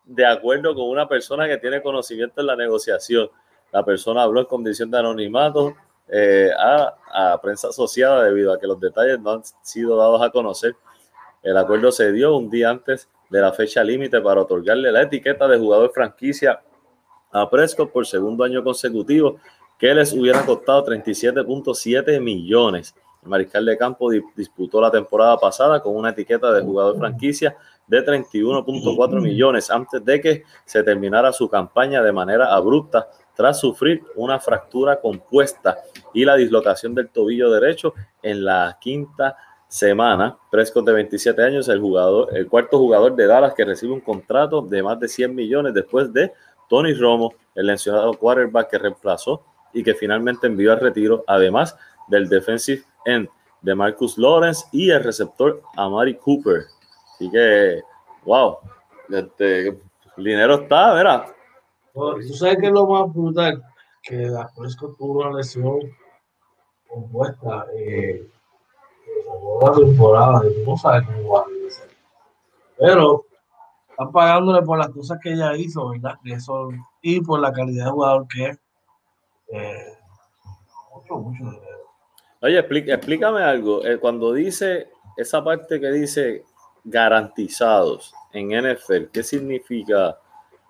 de 0.06 0.26
acuerdo 0.26 0.74
con 0.74 0.88
una 0.88 1.06
persona 1.06 1.46
que 1.46 1.58
tiene 1.58 1.82
conocimiento 1.82 2.40
en 2.40 2.46
la 2.46 2.56
negociación. 2.56 3.28
La 3.70 3.84
persona 3.84 4.22
habló 4.22 4.40
en 4.40 4.46
condición 4.46 4.90
de 4.90 4.98
anonimato 4.98 5.76
eh, 6.08 6.50
a, 6.58 6.94
a, 7.12 7.40
prensa 7.42 7.68
asociada 7.68 8.24
debido 8.24 8.54
a 8.54 8.58
que 8.58 8.66
los 8.66 8.80
detalles 8.80 9.20
no 9.20 9.32
han 9.32 9.42
sido 9.62 9.96
dados 9.98 10.22
a 10.22 10.30
conocer. 10.30 10.74
El 11.42 11.58
acuerdo 11.58 11.92
se 11.92 12.10
dio 12.12 12.34
un 12.34 12.48
día 12.48 12.70
antes 12.70 13.08
de 13.28 13.40
la 13.40 13.52
fecha 13.52 13.84
límite 13.84 14.20
para 14.22 14.40
otorgarle 14.40 14.90
la 14.90 15.02
etiqueta 15.02 15.46
de 15.46 15.58
jugador 15.58 15.92
franquicia 15.92 16.62
a 17.30 17.50
Prescott 17.50 17.92
por 17.92 18.06
segundo 18.06 18.44
año 18.44 18.64
consecutivo, 18.64 19.38
que 19.78 19.94
les 19.94 20.12
hubiera 20.14 20.44
costado 20.46 20.86
37.7 20.86 22.20
millones. 22.20 22.94
El 23.28 23.30
mariscal 23.30 23.66
de 23.66 23.76
campo 23.76 24.08
disputó 24.34 24.80
la 24.80 24.90
temporada 24.90 25.36
pasada 25.36 25.82
con 25.82 25.94
una 25.94 26.08
etiqueta 26.08 26.50
de 26.50 26.62
jugador 26.62 26.96
franquicia 26.96 27.54
de 27.86 28.02
31.4 28.02 29.20
millones 29.20 29.70
antes 29.70 30.02
de 30.02 30.18
que 30.18 30.44
se 30.64 30.82
terminara 30.82 31.30
su 31.30 31.46
campaña 31.46 32.02
de 32.02 32.10
manera 32.10 32.54
abrupta 32.54 33.06
tras 33.36 33.60
sufrir 33.60 34.02
una 34.16 34.40
fractura 34.40 34.98
compuesta 34.98 35.76
y 36.14 36.24
la 36.24 36.36
dislocación 36.36 36.94
del 36.94 37.10
tobillo 37.10 37.50
derecho 37.50 37.92
en 38.22 38.46
la 38.46 38.78
quinta 38.80 39.36
semana. 39.68 40.38
Prescott 40.50 40.86
de 40.86 40.94
27 40.94 41.42
años, 41.42 41.68
el 41.68 41.80
jugador, 41.80 42.34
el 42.34 42.48
cuarto 42.48 42.78
jugador 42.78 43.14
de 43.14 43.26
Dallas 43.26 43.52
que 43.52 43.66
recibe 43.66 43.92
un 43.92 44.00
contrato 44.00 44.62
de 44.62 44.82
más 44.82 44.98
de 45.00 45.06
100 45.06 45.34
millones 45.34 45.74
después 45.74 46.10
de 46.14 46.32
Tony 46.66 46.94
Romo, 46.94 47.34
el 47.54 47.66
mencionado 47.66 48.14
quarterback 48.14 48.70
que 48.70 48.78
reemplazó 48.78 49.44
y 49.74 49.82
que 49.82 49.92
finalmente 49.92 50.46
envió 50.46 50.72
al 50.72 50.80
retiro, 50.80 51.24
además 51.26 51.76
del 52.08 52.28
defensive 52.28 52.82
de 53.62 53.74
Marcus 53.74 54.18
Lawrence 54.18 54.66
y 54.72 54.90
el 54.90 55.02
receptor 55.02 55.62
Amari 55.76 56.16
Cooper. 56.16 56.66
Así 57.14 57.30
que, 57.30 57.80
wow, 58.24 58.58
este, 59.08 59.68
el 59.68 60.24
dinero 60.24 60.54
está, 60.62 60.94
¿verdad? 60.94 61.26
tú 61.94 62.34
sabes 62.34 62.58
que 62.58 62.66
es 62.66 62.72
lo 62.72 62.86
más 62.86 63.12
brutal, 63.12 63.62
que 64.02 64.16
después 64.16 64.76
que 64.76 64.86
tuvo 64.98 65.20
una 65.20 65.36
lesión 65.36 65.80
compuesta, 66.88 67.66
eh, 67.76 68.28
la 69.60 69.72
temporada, 69.72 70.42
no 70.64 70.76
sabes 70.76 71.06
cómo 71.06 71.34
va. 71.34 71.44
Pero 72.78 73.24
están 73.90 74.12
pagándole 74.12 74.62
por 74.62 74.78
las 74.78 74.90
cosas 74.90 75.18
que 75.20 75.32
ella 75.32 75.56
hizo, 75.56 75.88
¿verdad? 75.88 76.14
Eso, 76.24 76.70
y 77.02 77.20
por 77.20 77.40
la 77.40 77.52
calidad 77.52 77.86
de 77.86 77.90
jugador 77.90 78.28
que 78.28 78.46
es. 78.46 78.58
Eh, 79.48 79.98
mucho, 80.94 81.16
mucho 81.16 81.44
dinero. 81.44 81.77
Oye, 82.40 82.58
explícame 82.58 83.42
algo. 83.42 83.84
Eh, 83.84 83.98
cuando 83.98 84.32
dice 84.32 84.90
esa 85.16 85.42
parte 85.42 85.80
que 85.80 85.90
dice 85.90 86.44
garantizados 86.84 88.14
en 88.32 88.50
NFL, 88.52 89.10
¿qué 89.12 89.22
significa? 89.22 90.16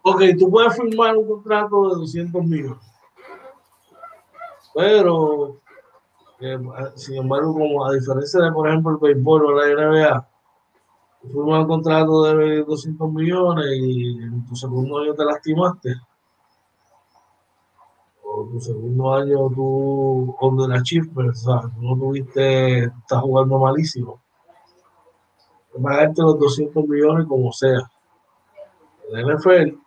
Ok, 0.02 0.22
tú 0.38 0.50
puedes 0.50 0.74
firmar 0.74 1.16
un 1.16 1.28
contrato 1.28 1.90
de 1.90 1.96
200 1.96 2.44
millones. 2.44 2.78
Pero, 4.74 5.60
eh, 6.40 6.58
sin 6.94 7.16
embargo, 7.16 7.52
como 7.52 7.84
a 7.84 7.92
diferencia 7.92 8.40
de, 8.40 8.52
por 8.52 8.68
ejemplo, 8.68 8.92
el 8.92 8.98
béisbol 8.98 9.46
o 9.46 9.52
la 9.52 9.66
NBA, 9.66 10.28
firmas 11.22 11.60
un 11.60 11.66
contrato 11.66 12.22
de 12.22 12.62
200 12.62 13.12
millones 13.12 13.66
y 13.76 14.22
en 14.22 14.46
tu 14.46 14.56
segundo 14.56 14.98
año 14.98 15.14
te 15.14 15.24
lastimaste. 15.24 15.94
O 18.30 18.44
tu 18.44 18.60
segundo 18.60 19.14
año 19.14 19.48
tú 19.54 20.34
con 20.38 20.60
el 20.60 20.72
achievement, 20.72 21.30
o 21.30 21.34
sea, 21.34 21.62
no 21.80 21.96
tuviste, 21.96 22.84
estás 22.84 23.22
jugando 23.22 23.58
malísimo. 23.58 24.20
Pagarte 25.82 26.22
los 26.22 26.38
200 26.38 26.86
millones 26.86 27.26
como 27.26 27.50
sea. 27.52 27.90
El 29.12 29.34
NFL, 29.34 29.78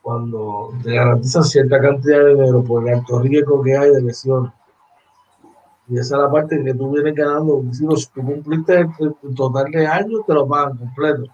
cuando 0.00 0.70
te 0.82 0.94
garantizan 0.94 1.44
cierta 1.44 1.78
cantidad 1.78 2.20
de 2.20 2.34
dinero 2.34 2.64
por 2.64 2.88
el 2.88 2.94
alto 2.94 3.18
riesgo 3.18 3.62
que 3.62 3.76
hay 3.76 3.90
de 3.90 4.00
lesiones, 4.00 4.52
y 5.88 5.98
esa 5.98 6.16
es 6.16 6.22
la 6.22 6.30
parte 6.30 6.62
que 6.64 6.74
tú 6.74 6.90
vienes 6.90 7.14
ganando. 7.14 7.62
Si 7.72 7.86
tú 7.86 8.22
cumpliste 8.22 8.80
el, 8.80 9.34
total 9.34 9.70
de 9.70 9.86
años, 9.86 10.20
te 10.26 10.32
lo 10.32 10.48
pagan 10.48 10.78
completo. 10.78 11.24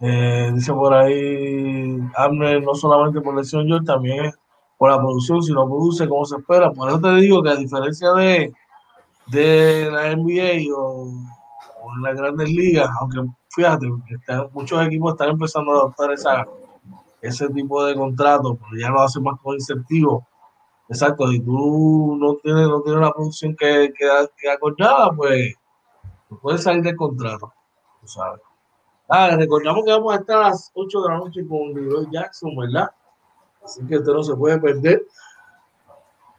Eh, 0.00 0.50
dice 0.54 0.72
por 0.72 0.92
ahí, 0.92 1.98
Abner, 2.16 2.62
no 2.62 2.74
solamente 2.74 3.20
por 3.20 3.34
lesión 3.36 3.66
yo, 3.66 3.82
también 3.82 4.32
por 4.76 4.90
la 4.90 4.98
producción, 4.98 5.42
si 5.42 5.52
no 5.52 5.64
produce 5.66 6.08
como 6.08 6.24
se 6.24 6.36
espera. 6.36 6.70
Por 6.72 6.88
eso 6.88 7.00
te 7.00 7.14
digo 7.16 7.42
que 7.42 7.50
a 7.50 7.56
diferencia 7.56 8.12
de, 8.12 8.52
de 9.28 9.88
la 9.90 10.10
NBA 10.16 10.76
o, 10.76 11.04
o 11.82 11.94
en 11.96 12.02
las 12.02 12.16
grandes 12.16 12.50
ligas, 12.50 12.88
aunque 13.00 13.20
fíjate, 13.50 13.86
está- 14.10 14.48
muchos 14.52 14.84
equipos 14.86 15.12
están 15.12 15.30
empezando 15.30 15.72
a 15.72 15.74
adoptar 15.76 16.12
esa, 16.12 16.44
ese 17.22 17.48
tipo 17.50 17.84
de 17.84 17.94
contrato, 17.94 18.56
pero 18.56 18.80
ya 18.80 18.90
lo 18.90 19.00
hacen 19.00 19.22
más 19.22 19.40
con 19.40 19.54
incentivo. 19.54 20.26
Exacto, 20.88 21.28
si 21.28 21.40
tú 21.40 22.16
no 22.18 22.34
tienes, 22.36 22.68
no 22.68 22.82
tienes 22.82 22.98
una 22.98 23.10
producción 23.10 23.56
que, 23.56 23.92
que, 23.96 24.06
que 24.36 24.50
acordada, 24.50 25.10
pues 25.12 25.54
tú 26.28 26.38
puedes 26.40 26.62
salir 26.62 26.82
del 26.82 26.96
contrato, 26.96 27.52
tú 28.00 28.08
sabes. 28.08 28.40
Ah, 29.08 29.36
recordamos 29.36 29.84
que 29.84 29.90
vamos 29.90 30.14
a 30.14 30.20
estar 30.20 30.36
a 30.38 30.48
las 30.48 30.70
8 30.74 31.02
de 31.02 31.08
la 31.08 31.18
noche 31.18 31.46
con 31.46 31.74
Leroy 31.74 32.06
Jackson, 32.10 32.56
¿verdad? 32.56 32.90
Así 33.62 33.86
que 33.86 33.98
usted 33.98 34.12
no 34.12 34.22
se 34.22 34.34
puede 34.34 34.58
perder. 34.58 35.02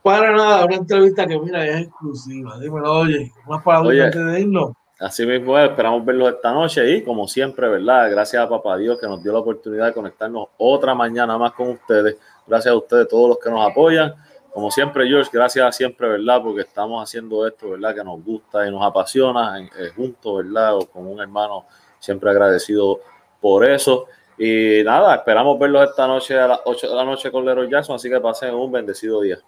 Para 0.03 0.31
nada, 0.31 0.65
una 0.65 0.75
entrevista 0.75 1.25
que 1.25 1.39
mira 1.39 1.65
es 1.65 1.87
exclusiva. 1.87 2.59
Dímelo, 2.59 2.99
oye, 2.99 3.31
más 3.47 3.63
para 3.63 3.79
antes 3.79 4.13
de 4.13 4.41
irnos. 4.41 4.73
Así 4.99 5.25
mismo 5.25 5.57
es, 5.59 5.69
esperamos 5.69 6.05
verlos 6.05 6.33
esta 6.33 6.53
noche 6.53 6.89
y 6.95 7.03
como 7.03 7.27
siempre, 7.27 7.67
¿verdad? 7.67 8.09
Gracias 8.11 8.41
a 8.41 8.47
Papá 8.47 8.77
Dios 8.77 8.99
que 8.99 9.07
nos 9.07 9.21
dio 9.21 9.33
la 9.33 9.39
oportunidad 9.39 9.87
de 9.87 9.93
conectarnos 9.93 10.47
otra 10.57 10.95
mañana 10.95 11.37
más 11.37 11.51
con 11.53 11.69
ustedes. 11.69 12.17
Gracias 12.47 12.73
a 12.73 12.77
ustedes, 12.77 13.07
todos 13.07 13.29
los 13.29 13.39
que 13.39 13.49
nos 13.49 13.69
apoyan. 13.69 14.13
Como 14.55 14.71
siempre, 14.71 15.05
George, 15.05 15.29
gracias 15.33 15.75
siempre, 15.75 16.07
¿verdad? 16.07 16.41
Porque 16.41 16.61
estamos 16.61 17.03
haciendo 17.03 17.45
esto, 17.45 17.71
¿verdad? 17.71 17.93
Que 17.93 18.05
nos 18.05 18.23
gusta 18.23 18.65
y 18.65 18.71
nos 18.71 18.85
apasiona 18.85 19.59
eh, 19.59 19.91
juntos, 19.93 20.37
¿verdad? 20.37 20.77
O 20.77 20.85
con 20.89 21.05
un 21.05 21.19
hermano, 21.19 21.65
siempre 21.99 22.29
agradecido 22.29 23.01
por 23.41 23.65
eso. 23.65 24.05
Y 24.37 24.81
nada, 24.85 25.15
esperamos 25.15 25.59
verlos 25.59 25.89
esta 25.89 26.07
noche 26.07 26.39
a 26.39 26.47
las 26.47 26.61
8 26.63 26.87
de 26.87 26.95
la 26.95 27.03
noche 27.03 27.29
con 27.33 27.43
Leroy 27.43 27.69
Jackson, 27.69 27.97
así 27.97 28.09
que 28.09 28.17
pasen 28.21 28.55
un 28.55 28.71
bendecido 28.71 29.19
día. 29.19 29.39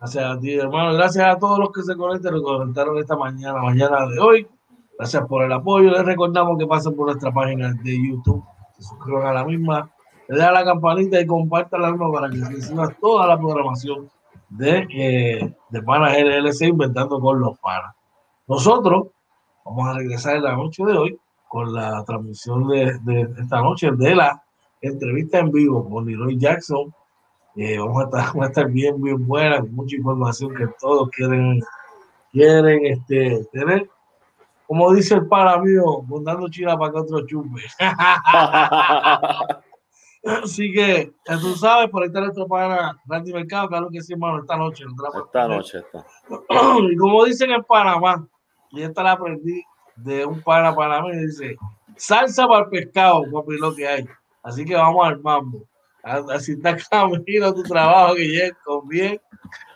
Gracias 0.00 0.24
a 0.24 0.40
ti, 0.40 0.54
hermano. 0.54 0.94
Gracias 0.94 1.36
a 1.36 1.38
todos 1.38 1.58
los 1.58 1.70
que 1.70 1.82
se 1.82 1.94
conectan, 1.94 2.32
que 2.32 2.40
conectaron 2.40 2.96
esta 2.96 3.14
mañana, 3.14 3.60
mañana 3.60 4.06
de 4.06 4.18
hoy. 4.18 4.48
Gracias 4.96 5.22
por 5.26 5.44
el 5.44 5.52
apoyo. 5.52 5.90
Les 5.90 6.02
recordamos 6.02 6.58
que 6.58 6.66
pasen 6.66 6.96
por 6.96 7.08
nuestra 7.08 7.30
página 7.30 7.74
de 7.74 8.08
YouTube, 8.08 8.42
se 8.78 8.84
suscriban 8.84 9.26
a 9.26 9.34
la 9.34 9.44
misma, 9.44 9.90
le 10.28 10.36
den 10.38 10.46
a 10.46 10.52
la 10.52 10.64
campanita 10.64 11.20
y 11.20 11.26
compartan 11.26 11.82
la 11.82 11.94
para 12.10 12.30
que 12.30 12.38
reciban 12.38 12.96
toda 12.98 13.26
la 13.26 13.36
programación 13.36 14.08
de, 14.48 14.86
eh, 14.90 15.54
de 15.70 15.82
Panas 15.82 16.16
LLC 16.16 16.68
Inventando 16.68 17.20
con 17.20 17.40
los 17.40 17.58
Panas. 17.58 17.94
Nosotros 18.46 19.08
vamos 19.64 19.88
a 19.88 19.94
regresar 19.98 20.36
en 20.36 20.44
la 20.44 20.56
noche 20.56 20.84
de 20.84 20.92
hoy 20.96 21.18
con 21.48 21.72
la 21.72 22.04
transmisión 22.04 22.68
de, 22.68 22.98
de 23.02 23.22
esta 23.40 23.60
noche 23.60 23.90
de 23.92 24.14
la 24.14 24.42
entrevista 24.80 25.38
en 25.38 25.50
vivo 25.50 25.88
con 25.88 26.06
Leroy 26.06 26.38
Jackson 26.38 26.92
eh, 27.56 27.78
vamos, 27.78 28.02
a 28.02 28.04
estar, 28.04 28.26
vamos 28.28 28.44
a 28.44 28.48
estar 28.48 28.70
bien, 28.70 29.00
bien 29.00 29.26
buena, 29.26 29.62
mucha 29.62 29.96
información 29.96 30.54
que 30.54 30.66
todos 30.78 31.08
quieren, 31.10 31.60
quieren 32.30 32.86
este, 32.86 33.44
tener. 33.52 33.88
Como 34.66 34.92
dice 34.92 35.14
el 35.14 35.26
para 35.26 35.58
mío, 35.58 36.02
bondando 36.02 36.48
china 36.48 36.76
para 36.76 36.92
que 36.92 36.98
otro 36.98 37.26
chupe. 37.26 37.62
Así 40.42 40.72
que, 40.72 41.12
ya 41.26 41.38
tú 41.38 41.54
sabes, 41.54 41.88
por 41.90 42.02
ahí 42.02 42.08
está 42.08 42.20
nuestro 42.20 42.46
pana 42.46 43.00
Randy 43.06 43.32
Mercado, 43.32 43.68
claro 43.68 43.88
que 43.90 44.02
sí, 44.02 44.12
hermano, 44.14 44.40
esta 44.40 44.56
noche. 44.56 44.84
no 44.84 45.24
esta 45.24 45.48
noche 45.48 45.78
está. 45.78 46.04
Y 46.90 46.96
como 46.96 47.24
dicen 47.24 47.50
en 47.52 47.62
Panamá, 47.62 48.26
y 48.70 48.82
esta 48.82 49.02
la 49.02 49.12
aprendí 49.12 49.62
de 49.96 50.26
un 50.26 50.42
pana 50.42 50.74
panameño, 50.74 51.20
dice, 51.22 51.56
salsa 51.96 52.46
para 52.46 52.64
el 52.64 52.70
pescado, 52.70 53.22
papi, 53.32 53.56
lo 53.58 53.74
que 53.74 53.86
hay. 53.86 54.06
Así 54.42 54.64
que 54.64 54.74
vamos 54.74 55.06
al 55.06 55.20
mambo. 55.20 55.64
Así 56.02 56.52
estás 56.52 56.86
camino 56.90 57.46
a 57.46 57.54
tu 57.54 57.62
trabajo, 57.62 58.14
que 58.14 58.50
con 58.64 58.86
bien. 58.88 59.20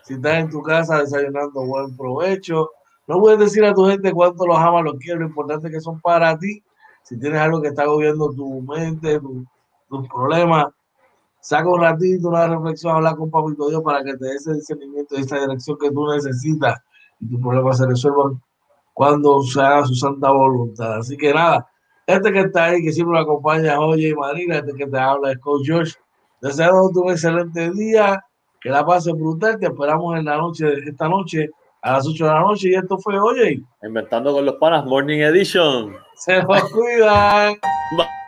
Si 0.05 0.15
estás 0.15 0.35
en 0.39 0.51
tu 0.51 0.63
casa 0.63 0.99
desayunando, 0.99 1.65
buen 1.65 1.97
provecho. 1.97 2.71
No 3.07 3.19
puedes 3.19 3.39
decir 3.39 3.65
a 3.65 3.75
tu 3.75 3.87
gente 3.87 4.13
cuánto 4.13 4.47
los 4.47 4.59
amas, 4.59 4.85
los 4.85 4.95
quieres, 4.95 5.21
lo 5.21 5.27
importante 5.29 5.71
que 5.71 5.81
son 5.81 6.01
para 6.01 6.37
ti. 6.39 6.63
Si 7.03 7.19
tienes 7.19 7.41
algo 7.41 7.61
que 7.63 7.69
está 7.69 7.83
agobiando 7.83 8.33
tu 8.33 8.61
mente, 8.63 9.19
tu- 9.19 9.45
tus 9.91 10.09
problemas, 10.09 10.67
saca 11.41 11.69
un 11.69 11.81
ratito, 11.81 12.29
una 12.29 12.47
reflexión, 12.47 12.97
habla 12.97 13.15
con 13.15 13.31
Papito 13.31 13.69
Dios 13.69 13.83
para 13.83 14.03
que 14.03 14.17
te 14.17 14.25
dé 14.25 14.35
ese 14.35 14.55
discernimiento 14.55 15.17
y 15.17 15.21
esa 15.21 15.39
dirección 15.39 15.77
que 15.79 15.91
tú 15.91 16.07
necesitas 16.07 16.79
y 17.21 17.29
tus 17.29 17.41
problemas 17.41 17.79
se 17.79 17.87
resuelvan 17.87 18.41
cuando 18.95 19.43
se 19.43 19.61
haga 19.61 19.85
su 19.85 19.95
santa 19.95 20.31
voluntad. 20.31 20.99
Así 20.99 21.17
que 21.17 21.35
nada, 21.35 21.67
este 22.07 22.33
que 22.33 22.41
está 22.41 22.67
ahí, 22.67 22.83
que 22.83 22.93
siempre 22.93 23.15
me 23.15 23.21
acompaña, 23.21 23.79
oye 23.81 24.15
Marina, 24.15 24.57
este 24.59 24.73
que 24.75 24.87
te 24.87 24.99
habla 24.99 25.33
es 25.33 25.39
Coach 25.39 25.67
George. 25.67 25.95
Deseando 26.41 26.91
un 26.95 27.11
excelente 27.11 27.71
día, 27.73 28.25
que 28.61 28.71
la 28.71 28.85
pases 28.85 29.15
brutal, 29.15 29.59
te 29.59 29.67
esperamos 29.67 30.19
en 30.19 30.25
la 30.25 30.37
noche, 30.37 30.67
esta 30.87 31.09
noche, 31.09 31.51
a 31.83 31.93
las 31.93 32.07
8 32.07 32.25
de 32.25 32.31
la 32.31 32.41
noche, 32.41 32.69
y 32.69 32.75
esto 32.75 32.99
fue, 32.99 33.19
oye, 33.19 33.63
Inventando 33.83 34.33
con 34.33 34.45
los 34.45 34.57
panas, 34.57 34.85
Morning 34.85 35.21
Edition. 35.21 35.97
se 36.17 36.43
los 36.43 36.65
cuidan. 36.71 37.55
Bye. 37.97 38.20